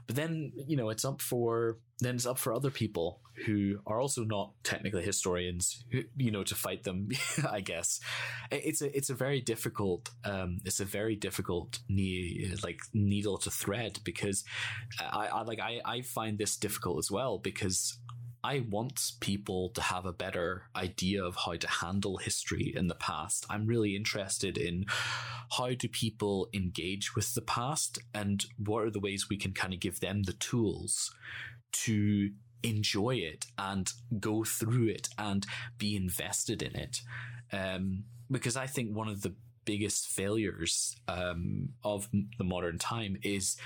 But 0.08 0.16
then 0.16 0.54
you 0.56 0.78
know 0.78 0.90
it's 0.90 1.04
up 1.04 1.22
for 1.22 1.78
then 2.00 2.16
it's 2.16 2.26
up 2.26 2.40
for 2.40 2.54
other 2.54 2.72
people 2.72 3.20
who 3.46 3.80
are 3.86 4.00
also 4.00 4.24
not 4.24 4.54
technically 4.64 5.04
historians 5.04 5.84
who, 5.92 6.04
you 6.16 6.32
know 6.32 6.44
to 6.44 6.56
fight 6.56 6.84
them 6.84 7.10
i 7.50 7.60
guess. 7.60 8.00
It- 8.50 8.62
it's 8.66 8.82
a 8.82 8.96
it's 8.98 9.10
a 9.10 9.14
very 9.16 9.42
difficult 9.42 10.10
um 10.24 10.60
it's 10.66 10.80
a 10.80 10.86
very 10.86 11.16
difficult 11.16 11.80
like 12.64 12.80
needle 12.94 13.38
to 13.40 13.52
thread 13.52 14.00
because 14.04 14.44
i, 15.00 15.28
I 15.28 15.42
like 15.44 15.60
I, 15.60 15.82
I 15.86 16.02
find 16.02 16.38
this 16.38 16.56
difficult 16.58 16.98
as 17.00 17.12
well 17.12 17.38
because 17.40 17.98
I 18.44 18.66
want 18.70 19.14
people 19.20 19.70
to 19.70 19.82
have 19.82 20.06
a 20.06 20.14
better 20.14 20.64
idea 20.76 21.24
of 21.24 21.36
how 21.46 21.56
to 21.56 21.68
handle 21.68 22.18
history 22.18 22.74
in 22.76 22.88
the 22.88 22.96
past. 22.96 23.46
I'm 23.50 23.68
really 23.68 23.96
interested 23.96 24.58
in 24.58 24.86
how 25.58 25.74
do 25.74 25.88
people 25.88 26.50
engage 26.54 27.16
with 27.16 27.34
the 27.36 27.42
past 27.42 28.00
and 28.14 28.44
what 28.58 28.84
are 28.84 28.90
the 28.90 29.00
ways 29.00 29.30
we 29.30 29.38
can 29.38 29.54
kind 29.54 29.74
of 29.74 29.80
give 29.80 30.00
them 30.00 30.24
the 30.24 30.34
tools 30.34 31.14
to 31.72 32.32
enjoy 32.64 33.16
it 33.16 33.46
and 33.58 33.92
go 34.20 34.44
through 34.44 34.88
it 34.88 35.10
and 35.18 35.46
be 35.78 35.96
invested 35.96 36.62
in 36.62 36.76
it. 36.76 37.02
Um, 37.54 38.06
because 38.30 38.56
I 38.56 38.66
think 38.68 38.96
one 38.96 39.08
of 39.08 39.22
the 39.22 39.36
biggest 39.66 40.08
failures 40.08 40.96
um, 41.08 41.70
of 41.84 42.10
the 42.38 42.44
modern 42.44 42.78
time 42.78 43.18
is 43.24 43.58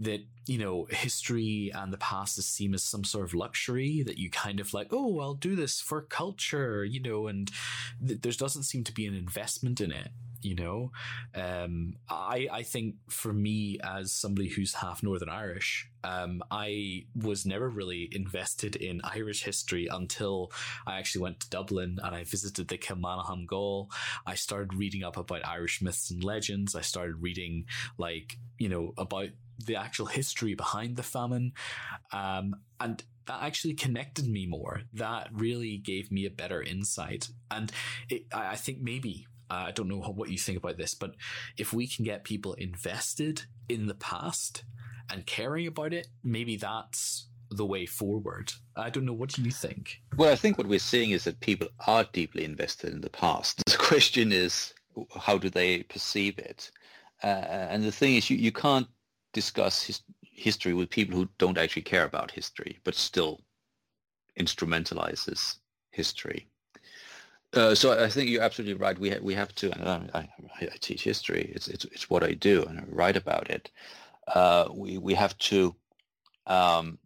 that 0.00 0.24
you 0.46 0.58
know 0.58 0.86
history 0.90 1.70
and 1.74 1.92
the 1.92 1.98
past 1.98 2.38
is 2.38 2.46
seen 2.46 2.74
as 2.74 2.82
some 2.82 3.04
sort 3.04 3.24
of 3.24 3.34
luxury 3.34 4.02
that 4.02 4.18
you 4.18 4.30
kind 4.30 4.58
of 4.58 4.74
like 4.74 4.88
oh 4.90 5.20
i'll 5.20 5.34
do 5.34 5.54
this 5.54 5.80
for 5.80 6.02
culture 6.02 6.84
you 6.84 7.00
know 7.00 7.26
and 7.26 7.50
th- 8.04 8.20
there 8.22 8.32
doesn't 8.32 8.64
seem 8.64 8.82
to 8.82 8.92
be 8.92 9.06
an 9.06 9.14
investment 9.14 9.80
in 9.80 9.92
it 9.92 10.08
you 10.42 10.54
know? 10.54 10.90
Um, 11.34 11.94
I, 12.08 12.48
I 12.50 12.62
think 12.62 12.94
for 13.08 13.32
me 13.32 13.78
as 13.84 14.12
somebody 14.12 14.48
who's 14.48 14.74
half 14.74 15.02
northern 15.02 15.28
irish 15.28 15.88
um, 16.02 16.42
i 16.50 17.04
was 17.14 17.44
never 17.44 17.68
really 17.68 18.08
invested 18.12 18.74
in 18.76 19.00
irish 19.04 19.42
history 19.42 19.86
until 19.90 20.50
i 20.86 20.98
actually 20.98 21.22
went 21.22 21.40
to 21.40 21.50
dublin 21.50 21.98
and 22.02 22.14
i 22.14 22.24
visited 22.24 22.68
the 22.68 22.78
kilmainham 22.78 23.46
gaol 23.46 23.90
i 24.26 24.34
started 24.34 24.74
reading 24.74 25.04
up 25.04 25.16
about 25.16 25.46
irish 25.46 25.82
myths 25.82 26.10
and 26.10 26.24
legends. 26.24 26.74
I 26.74 26.80
started 26.80 27.22
reading 27.22 27.66
like 27.98 28.38
you 28.58 28.68
know 28.68 28.92
about 28.96 29.28
the 29.66 29.76
actual 29.76 30.06
history 30.06 30.54
behind 30.54 30.96
the 30.96 31.02
famine 31.02 31.52
um, 32.12 32.54
and 32.78 33.04
that 33.26 33.42
actually 33.42 33.74
connected 33.74 34.26
me 34.26 34.46
more 34.46 34.82
that 34.92 35.28
really 35.32 35.76
gave 35.76 36.10
me 36.10 36.26
a 36.26 36.30
better 36.30 36.62
insight 36.62 37.28
and 37.50 37.72
it, 38.08 38.24
I 38.32 38.56
think 38.56 38.80
maybe 38.80 39.26
uh, 39.50 39.64
I 39.66 39.70
don't 39.72 39.88
know 39.88 39.98
what 39.98 40.30
you 40.30 40.38
think 40.38 40.58
about 40.58 40.76
this, 40.76 40.94
but 40.94 41.16
if 41.58 41.72
we 41.72 41.88
can 41.88 42.04
get 42.04 42.22
people 42.22 42.54
invested 42.54 43.42
in 43.68 43.86
the 43.86 43.94
past 43.94 44.62
and 45.10 45.26
caring 45.26 45.66
about 45.66 45.92
it, 45.92 46.06
maybe 46.22 46.56
that's 46.56 47.26
the 47.50 47.66
way 47.66 47.84
forward. 47.84 48.52
I 48.76 48.90
don't 48.90 49.04
know. 49.04 49.12
What 49.12 49.30
do 49.30 49.42
you 49.42 49.50
think? 49.50 50.00
Well, 50.16 50.32
I 50.32 50.36
think 50.36 50.56
what 50.56 50.68
we're 50.68 50.78
seeing 50.78 51.10
is 51.10 51.24
that 51.24 51.40
people 51.40 51.68
are 51.86 52.06
deeply 52.12 52.44
invested 52.44 52.92
in 52.92 53.00
the 53.00 53.10
past. 53.10 53.62
The 53.70 53.76
question 53.76 54.30
is, 54.30 54.72
how 55.18 55.36
do 55.36 55.50
they 55.50 55.82
perceive 55.82 56.38
it? 56.38 56.70
Uh, 57.24 57.26
and 57.26 57.82
the 57.82 57.90
thing 57.90 58.14
is, 58.14 58.30
you, 58.30 58.36
you 58.36 58.52
can't 58.52 58.86
discuss 59.32 59.82
his, 59.82 60.02
history 60.22 60.74
with 60.74 60.90
people 60.90 61.16
who 61.16 61.28
don't 61.38 61.58
actually 61.58 61.82
care 61.82 62.04
about 62.04 62.30
history, 62.30 62.78
but 62.84 62.94
still 62.94 63.40
instrumentalizes 64.38 65.56
history. 65.90 66.48
Uh, 67.52 67.74
so 67.74 68.02
I 68.02 68.08
think 68.08 68.30
you're 68.30 68.42
absolutely 68.42 68.74
right. 68.74 68.98
We 68.98 69.10
ha- 69.10 69.18
we 69.20 69.34
have 69.34 69.54
to. 69.56 69.72
And 69.72 70.10
I, 70.14 70.18
I, 70.60 70.64
I 70.64 70.76
teach 70.80 71.02
history. 71.02 71.50
It's 71.54 71.66
it's 71.68 71.84
it's 71.86 72.08
what 72.08 72.22
I 72.22 72.32
do, 72.32 72.62
and 72.64 72.78
I 72.78 72.84
write 72.86 73.16
about 73.16 73.50
it. 73.50 73.70
Uh, 74.28 74.68
we 74.72 74.98
we 74.98 75.14
have 75.14 75.36
to 75.38 75.74
um, 76.46 76.98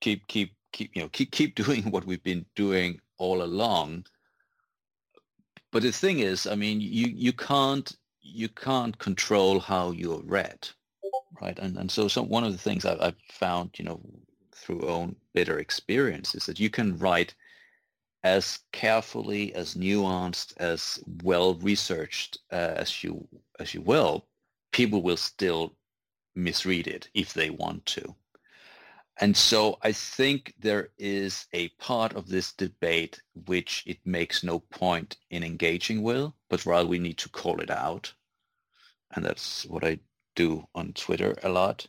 keep 0.00 0.26
keep 0.26 0.52
keep 0.72 0.94
you 0.96 1.02
know 1.02 1.08
keep 1.10 1.30
keep 1.30 1.54
doing 1.64 1.90
what 1.90 2.04
we've 2.04 2.24
been 2.24 2.44
doing 2.56 3.00
all 3.18 3.42
along. 3.42 4.04
But 5.70 5.82
the 5.82 5.92
thing 5.92 6.18
is, 6.18 6.46
I 6.46 6.56
mean, 6.56 6.80
you 6.80 7.06
you 7.06 7.32
can't 7.32 7.94
you 8.34 8.48
can't 8.48 8.98
control 8.98 9.60
how 9.60 9.90
you're 9.92 10.22
read, 10.22 10.68
right? 11.40 11.58
And 11.58 11.76
and 11.76 11.90
so 11.90 12.08
one 12.22 12.44
of 12.44 12.52
the 12.52 12.58
things 12.58 12.84
I've, 12.84 13.00
I've 13.00 13.20
found, 13.30 13.78
you 13.78 13.84
know, 13.84 14.00
through 14.52 14.88
own 14.88 15.16
bitter 15.34 15.58
experience 15.58 16.34
is 16.34 16.46
that 16.46 16.60
you 16.60 16.70
can 16.70 16.98
write 16.98 17.34
as 18.24 18.60
carefully, 18.72 19.54
as 19.54 19.74
nuanced, 19.74 20.52
as 20.58 20.98
well 21.22 21.54
researched 21.56 22.38
uh, 22.52 22.74
as 22.76 23.02
you 23.02 23.26
as 23.58 23.74
you 23.74 23.80
will, 23.80 24.26
people 24.72 25.02
will 25.02 25.16
still 25.16 25.74
misread 26.34 26.86
it 26.86 27.08
if 27.14 27.32
they 27.34 27.50
want 27.50 27.84
to. 27.86 28.14
And 29.20 29.36
so 29.36 29.78
I 29.82 29.92
think 29.92 30.54
there 30.60 30.90
is 30.96 31.46
a 31.52 31.68
part 31.70 32.14
of 32.14 32.28
this 32.28 32.52
debate 32.52 33.20
which 33.46 33.82
it 33.86 33.98
makes 34.04 34.44
no 34.44 34.60
point 34.60 35.16
in 35.30 35.42
engaging 35.42 36.02
with, 36.02 36.32
but 36.48 36.64
rather 36.64 36.88
we 36.88 37.00
need 37.00 37.18
to 37.18 37.28
call 37.28 37.60
it 37.60 37.70
out. 37.70 38.12
And 39.14 39.24
that's 39.24 39.64
what 39.66 39.84
I 39.84 39.98
do 40.36 40.66
on 40.74 40.92
Twitter 40.92 41.36
a 41.42 41.48
lot. 41.48 41.86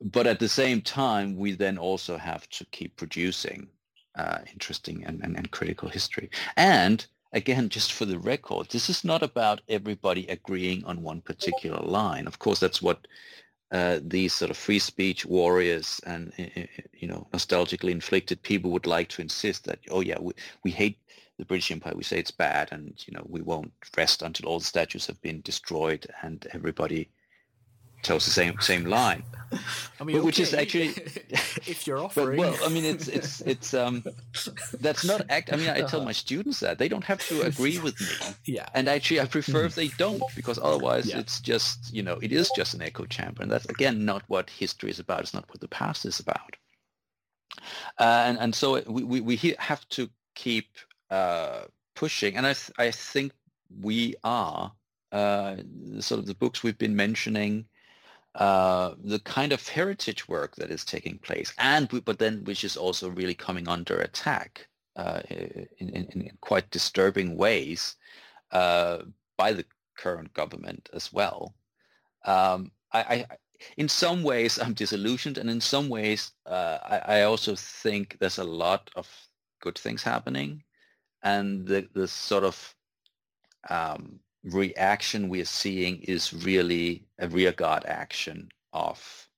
But 0.00 0.26
at 0.26 0.40
the 0.40 0.48
same 0.48 0.80
time, 0.82 1.36
we 1.36 1.52
then 1.52 1.78
also 1.78 2.16
have 2.16 2.48
to 2.50 2.64
keep 2.66 2.96
producing 2.96 3.68
uh, 4.16 4.38
interesting 4.52 5.04
and, 5.04 5.20
and, 5.22 5.36
and 5.36 5.50
critical 5.50 5.88
history. 5.88 6.30
And 6.56 7.06
again, 7.32 7.68
just 7.68 7.92
for 7.92 8.04
the 8.04 8.18
record, 8.18 8.68
this 8.70 8.88
is 8.88 9.04
not 9.04 9.22
about 9.22 9.60
everybody 9.68 10.26
agreeing 10.28 10.84
on 10.84 11.02
one 11.02 11.20
particular 11.20 11.80
line. 11.80 12.26
Of 12.26 12.38
course, 12.38 12.60
that's 12.60 12.80
what 12.80 13.06
uh, 13.72 13.98
these 14.02 14.32
sort 14.32 14.50
of 14.50 14.56
free 14.56 14.78
speech 14.78 15.26
warriors 15.26 16.00
and 16.06 16.32
you 16.94 17.08
know 17.08 17.26
nostalgically 17.32 17.90
inflicted 17.90 18.40
people 18.42 18.70
would 18.70 18.86
like 18.86 19.08
to 19.08 19.20
insist 19.20 19.64
that 19.64 19.80
oh 19.90 20.00
yeah 20.00 20.16
we, 20.20 20.32
we 20.62 20.70
hate 20.70 20.98
the 21.38 21.44
British 21.44 21.70
Empire 21.70 21.94
we 21.96 22.02
say 22.04 22.18
it's 22.18 22.30
bad 22.30 22.68
and 22.72 22.94
you 23.06 23.12
know 23.14 23.24
we 23.28 23.42
won't 23.42 23.72
rest 23.96 24.22
until 24.22 24.48
all 24.48 24.58
the 24.58 24.64
statues 24.64 25.06
have 25.06 25.20
been 25.22 25.40
destroyed 25.42 26.06
and 26.22 26.46
everybody 26.52 27.08
tells 28.02 28.24
the 28.24 28.30
same 28.30 28.58
same 28.60 28.84
line 28.84 29.24
I 30.00 30.04
mean, 30.04 30.16
But 30.16 30.24
which 30.24 30.40
is 30.40 30.54
actually 30.54 30.88
if 31.66 31.86
you're 31.86 31.98
but, 32.02 32.04
offering, 32.04 32.38
well 32.38 32.58
I 32.64 32.68
mean 32.68 32.84
it's 32.84 33.08
it's 33.08 33.40
it's 33.42 33.74
um 33.74 34.04
that's 34.80 35.04
not 35.04 35.22
act 35.28 35.52
I 35.52 35.56
mean 35.56 35.68
I 35.70 35.82
tell 35.82 36.00
Uh-huh. 36.00 36.06
my 36.06 36.12
students 36.12 36.60
that 36.60 36.78
they 36.78 36.88
don't 36.88 37.04
have 37.04 37.22
to 37.28 37.42
agree 37.42 37.78
with 37.78 38.00
me 38.00 38.06
yeah, 38.46 38.66
and 38.74 38.88
actually, 38.88 39.20
I 39.20 39.26
prefer 39.26 39.64
if 39.64 39.74
they 39.74 39.88
don't, 39.88 40.22
because 40.36 40.58
otherwise 40.58 41.06
Yeah. 41.06 41.18
it's 41.18 41.40
just, 41.40 41.92
you 41.92 42.02
know, 42.02 42.18
it 42.22 42.32
is 42.32 42.50
just 42.50 42.74
an 42.74 42.82
echo 42.82 43.06
chamber. 43.06 43.42
And 43.42 43.50
that's, 43.50 43.66
again, 43.66 44.04
not 44.04 44.22
what 44.28 44.50
history 44.50 44.90
is 44.90 45.00
about. 45.00 45.20
It's 45.22 45.34
not 45.34 45.48
what 45.48 45.60
the 45.60 45.68
past 45.68 46.04
is 46.04 46.20
about. 46.20 46.56
Uh, 47.98 48.24
and, 48.26 48.38
and 48.38 48.54
so 48.54 48.80
we, 48.88 49.02
we, 49.02 49.20
we 49.20 49.36
have 49.58 49.88
to 49.90 50.08
keep 50.34 50.66
uh, 51.10 51.62
pushing. 51.94 52.36
And 52.36 52.46
I, 52.46 52.52
th- 52.52 52.72
I 52.78 52.90
think 52.90 53.32
we 53.80 54.14
are, 54.24 54.72
uh, 55.12 55.56
sort 56.00 56.20
of 56.20 56.26
the 56.26 56.34
books 56.34 56.62
we've 56.62 56.78
been 56.78 56.96
mentioning, 56.96 57.66
uh, 58.34 58.94
the 59.02 59.18
kind 59.20 59.52
of 59.52 59.66
heritage 59.66 60.28
work 60.28 60.56
that 60.56 60.70
is 60.70 60.84
taking 60.84 61.18
place, 61.18 61.54
and 61.58 61.88
but 62.04 62.18
then 62.18 62.44
which 62.44 62.64
is 62.64 62.76
also 62.76 63.08
really 63.08 63.34
coming 63.34 63.66
under 63.66 63.96
attack 64.00 64.68
uh, 64.96 65.22
in, 65.30 65.66
in, 65.88 66.04
in 66.12 66.30
quite 66.42 66.70
disturbing 66.70 67.36
ways 67.36 67.96
uh, 68.52 68.98
by 69.38 69.52
the 69.52 69.64
current 69.96 70.32
government 70.34 70.90
as 70.92 71.12
well. 71.12 71.54
Um, 72.26 72.72
I, 72.92 72.98
I, 72.98 73.26
in 73.78 73.88
some 73.88 74.22
ways, 74.22 74.58
I'm 74.58 74.74
disillusioned, 74.74 75.38
and 75.38 75.48
in 75.48 75.60
some 75.60 75.88
ways, 75.88 76.32
uh, 76.44 76.78
I, 76.84 77.20
I 77.20 77.22
also 77.22 77.54
think 77.56 78.18
there's 78.20 78.38
a 78.38 78.44
lot 78.44 78.90
of 78.96 79.08
good 79.60 79.78
things 79.78 80.02
happening, 80.02 80.62
and 81.22 81.66
the 81.66 81.88
the 81.94 82.08
sort 82.08 82.44
of 82.44 82.74
um, 83.68 84.20
reaction 84.44 85.28
we 85.28 85.40
are 85.40 85.46
seeing 85.46 86.02
is 86.02 86.32
really 86.32 87.06
a 87.18 87.28
rearguard 87.28 87.84
action 87.84 88.48
of 88.72 89.28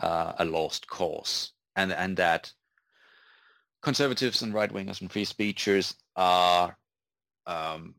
uh, 0.00 0.32
a 0.38 0.44
lost 0.44 0.86
cause, 0.86 1.52
and 1.76 1.92
and 1.92 2.16
that 2.16 2.52
conservatives 3.82 4.42
and 4.42 4.54
right 4.54 4.72
wingers 4.72 5.00
and 5.00 5.10
free 5.10 5.24
speechers 5.24 5.94
are 6.16 6.76
um, 7.46 7.94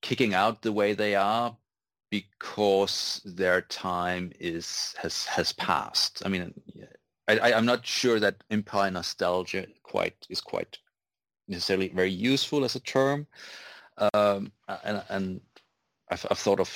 kicking 0.00 0.34
out 0.34 0.62
the 0.62 0.72
way 0.72 0.94
they 0.94 1.14
are 1.14 1.56
because 2.10 3.20
their 3.24 3.60
time 3.60 4.32
is 4.40 4.94
has 4.98 5.26
has 5.26 5.52
passed. 5.52 6.22
I 6.24 6.28
mean, 6.28 6.52
I, 7.28 7.52
I'm 7.52 7.66
not 7.66 7.86
sure 7.86 8.18
that 8.20 8.42
empire 8.50 8.90
nostalgia 8.90 9.66
quite 9.82 10.26
is 10.28 10.40
quite 10.40 10.78
necessarily 11.50 11.88
very 11.88 12.10
useful 12.10 12.64
as 12.64 12.76
a 12.76 12.80
term, 12.80 13.26
um, 14.14 14.52
and 14.84 15.02
and 15.10 15.40
I've, 16.10 16.26
I've 16.30 16.38
thought 16.38 16.60
of 16.60 16.70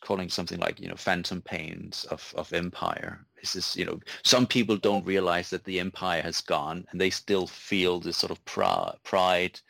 calling 0.00 0.28
something 0.28 0.58
like 0.58 0.80
you 0.80 0.88
know 0.88 0.96
phantom 0.96 1.42
pains 1.42 2.04
of 2.10 2.34
of 2.36 2.52
empire. 2.52 3.24
This 3.40 3.56
is 3.56 3.76
you 3.76 3.84
know 3.84 4.00
some 4.24 4.46
people 4.46 4.76
don't 4.76 5.06
realize 5.06 5.50
that 5.50 5.64
the 5.64 5.80
empire 5.80 6.22
has 6.22 6.40
gone 6.40 6.86
and 6.90 7.00
they 7.00 7.10
still 7.10 7.46
feel 7.46 8.00
this 8.00 8.16
sort 8.16 8.30
of 8.30 8.44
pri- 8.44 8.94
pride 9.04 9.60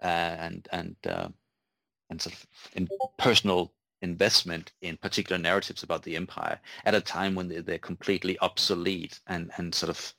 and 0.00 0.66
and 0.72 0.96
uh, 1.06 1.28
and 2.10 2.20
sort 2.20 2.34
of 2.34 2.46
in 2.74 2.88
personal 3.18 3.72
investment 4.02 4.72
in 4.82 4.96
particular 4.98 5.40
narratives 5.40 5.82
about 5.82 6.02
the 6.02 6.14
empire 6.14 6.60
at 6.84 6.94
a 6.94 7.00
time 7.00 7.34
when 7.34 7.48
they're, 7.48 7.62
they're 7.62 7.78
completely 7.78 8.38
obsolete 8.40 9.20
and 9.28 9.50
and 9.56 9.74
sort 9.74 9.90
of 9.90 10.14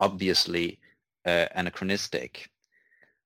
obviously 0.00 0.78
uh, 1.24 1.46
anachronistic. 1.54 2.50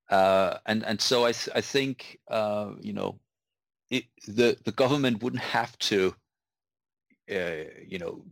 Uh, 0.08 0.58
and 0.66 0.84
and 0.84 1.00
so 1.00 1.24
I 1.24 1.32
th- 1.32 1.56
I 1.56 1.60
think 1.60 2.18
uh, 2.28 2.72
you 2.80 2.92
know 2.92 3.18
it, 3.90 4.04
the 4.26 4.56
the 4.64 4.72
government 4.72 5.22
wouldn't 5.22 5.42
have 5.42 5.76
to 5.78 6.14
uh, 7.30 7.64
you 7.86 7.98
know 7.98 8.22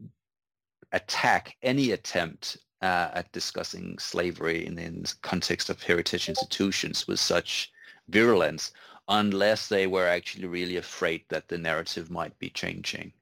attack 0.92 1.56
any 1.62 1.90
attempt 1.90 2.58
at 2.80 3.32
discussing 3.32 3.98
slavery 3.98 4.66
in, 4.66 4.78
in 4.78 5.02
the 5.02 5.14
context 5.22 5.70
of 5.70 5.82
heritage 5.82 6.28
institutions 6.28 7.08
with 7.08 7.18
such 7.18 7.72
virulence 8.08 8.72
unless 9.08 9.68
they 9.68 9.86
were 9.86 10.06
actually 10.06 10.46
really 10.46 10.76
afraid 10.76 11.24
that 11.28 11.48
the 11.48 11.58
narrative 11.58 12.10
might 12.10 12.38
be 12.38 12.50
changing. 12.50 13.12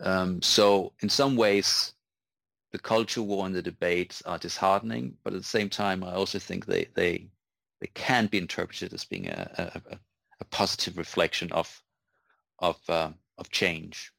Um, 0.00 0.42
so 0.42 0.92
in 1.00 1.08
some 1.08 1.36
ways, 1.36 1.94
the 2.72 2.78
culture 2.78 3.22
war 3.22 3.46
and 3.46 3.54
the 3.54 3.62
debates 3.62 4.22
are 4.22 4.38
disheartening, 4.38 5.16
but 5.22 5.32
at 5.32 5.40
the 5.40 5.46
same 5.46 5.70
time, 5.70 6.04
I 6.04 6.12
also 6.12 6.38
think 6.38 6.66
they 6.66 6.88
they 6.94 7.28
they 7.80 7.88
can 7.94 8.26
be 8.26 8.38
interpreted 8.38 8.92
as 8.92 9.04
being 9.04 9.28
a, 9.28 9.72
a, 9.74 9.94
a- 9.94 9.98
positive 10.50 10.96
reflection 10.98 11.50
of 11.52 11.82
of 12.60 12.78
uh, 12.88 13.10
of 13.38 13.50
change. 13.50 14.12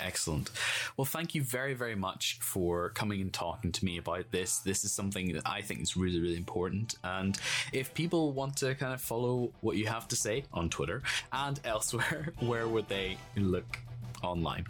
Excellent. 0.00 0.50
Well, 0.96 1.04
thank 1.04 1.34
you 1.34 1.42
very, 1.42 1.74
very 1.74 1.94
much 1.94 2.38
for 2.40 2.90
coming 2.90 3.20
and 3.20 3.32
talking 3.32 3.72
to 3.72 3.84
me 3.84 3.98
about 3.98 4.30
this. 4.30 4.58
This 4.58 4.84
is 4.84 4.92
something 4.92 5.32
that 5.32 5.46
I 5.46 5.62
think 5.62 5.80
is 5.80 5.96
really, 5.96 6.20
really 6.20 6.36
important. 6.36 6.96
And 7.04 7.38
if 7.72 7.92
people 7.94 8.32
want 8.32 8.56
to 8.58 8.74
kind 8.74 8.92
of 8.92 9.00
follow 9.00 9.52
what 9.60 9.76
you 9.76 9.86
have 9.86 10.08
to 10.08 10.16
say 10.16 10.44
on 10.52 10.68
Twitter 10.68 11.02
and 11.32 11.60
elsewhere, 11.64 12.32
where 12.40 12.68
would 12.68 12.88
they 12.88 13.16
look 13.36 13.78
online? 14.22 14.66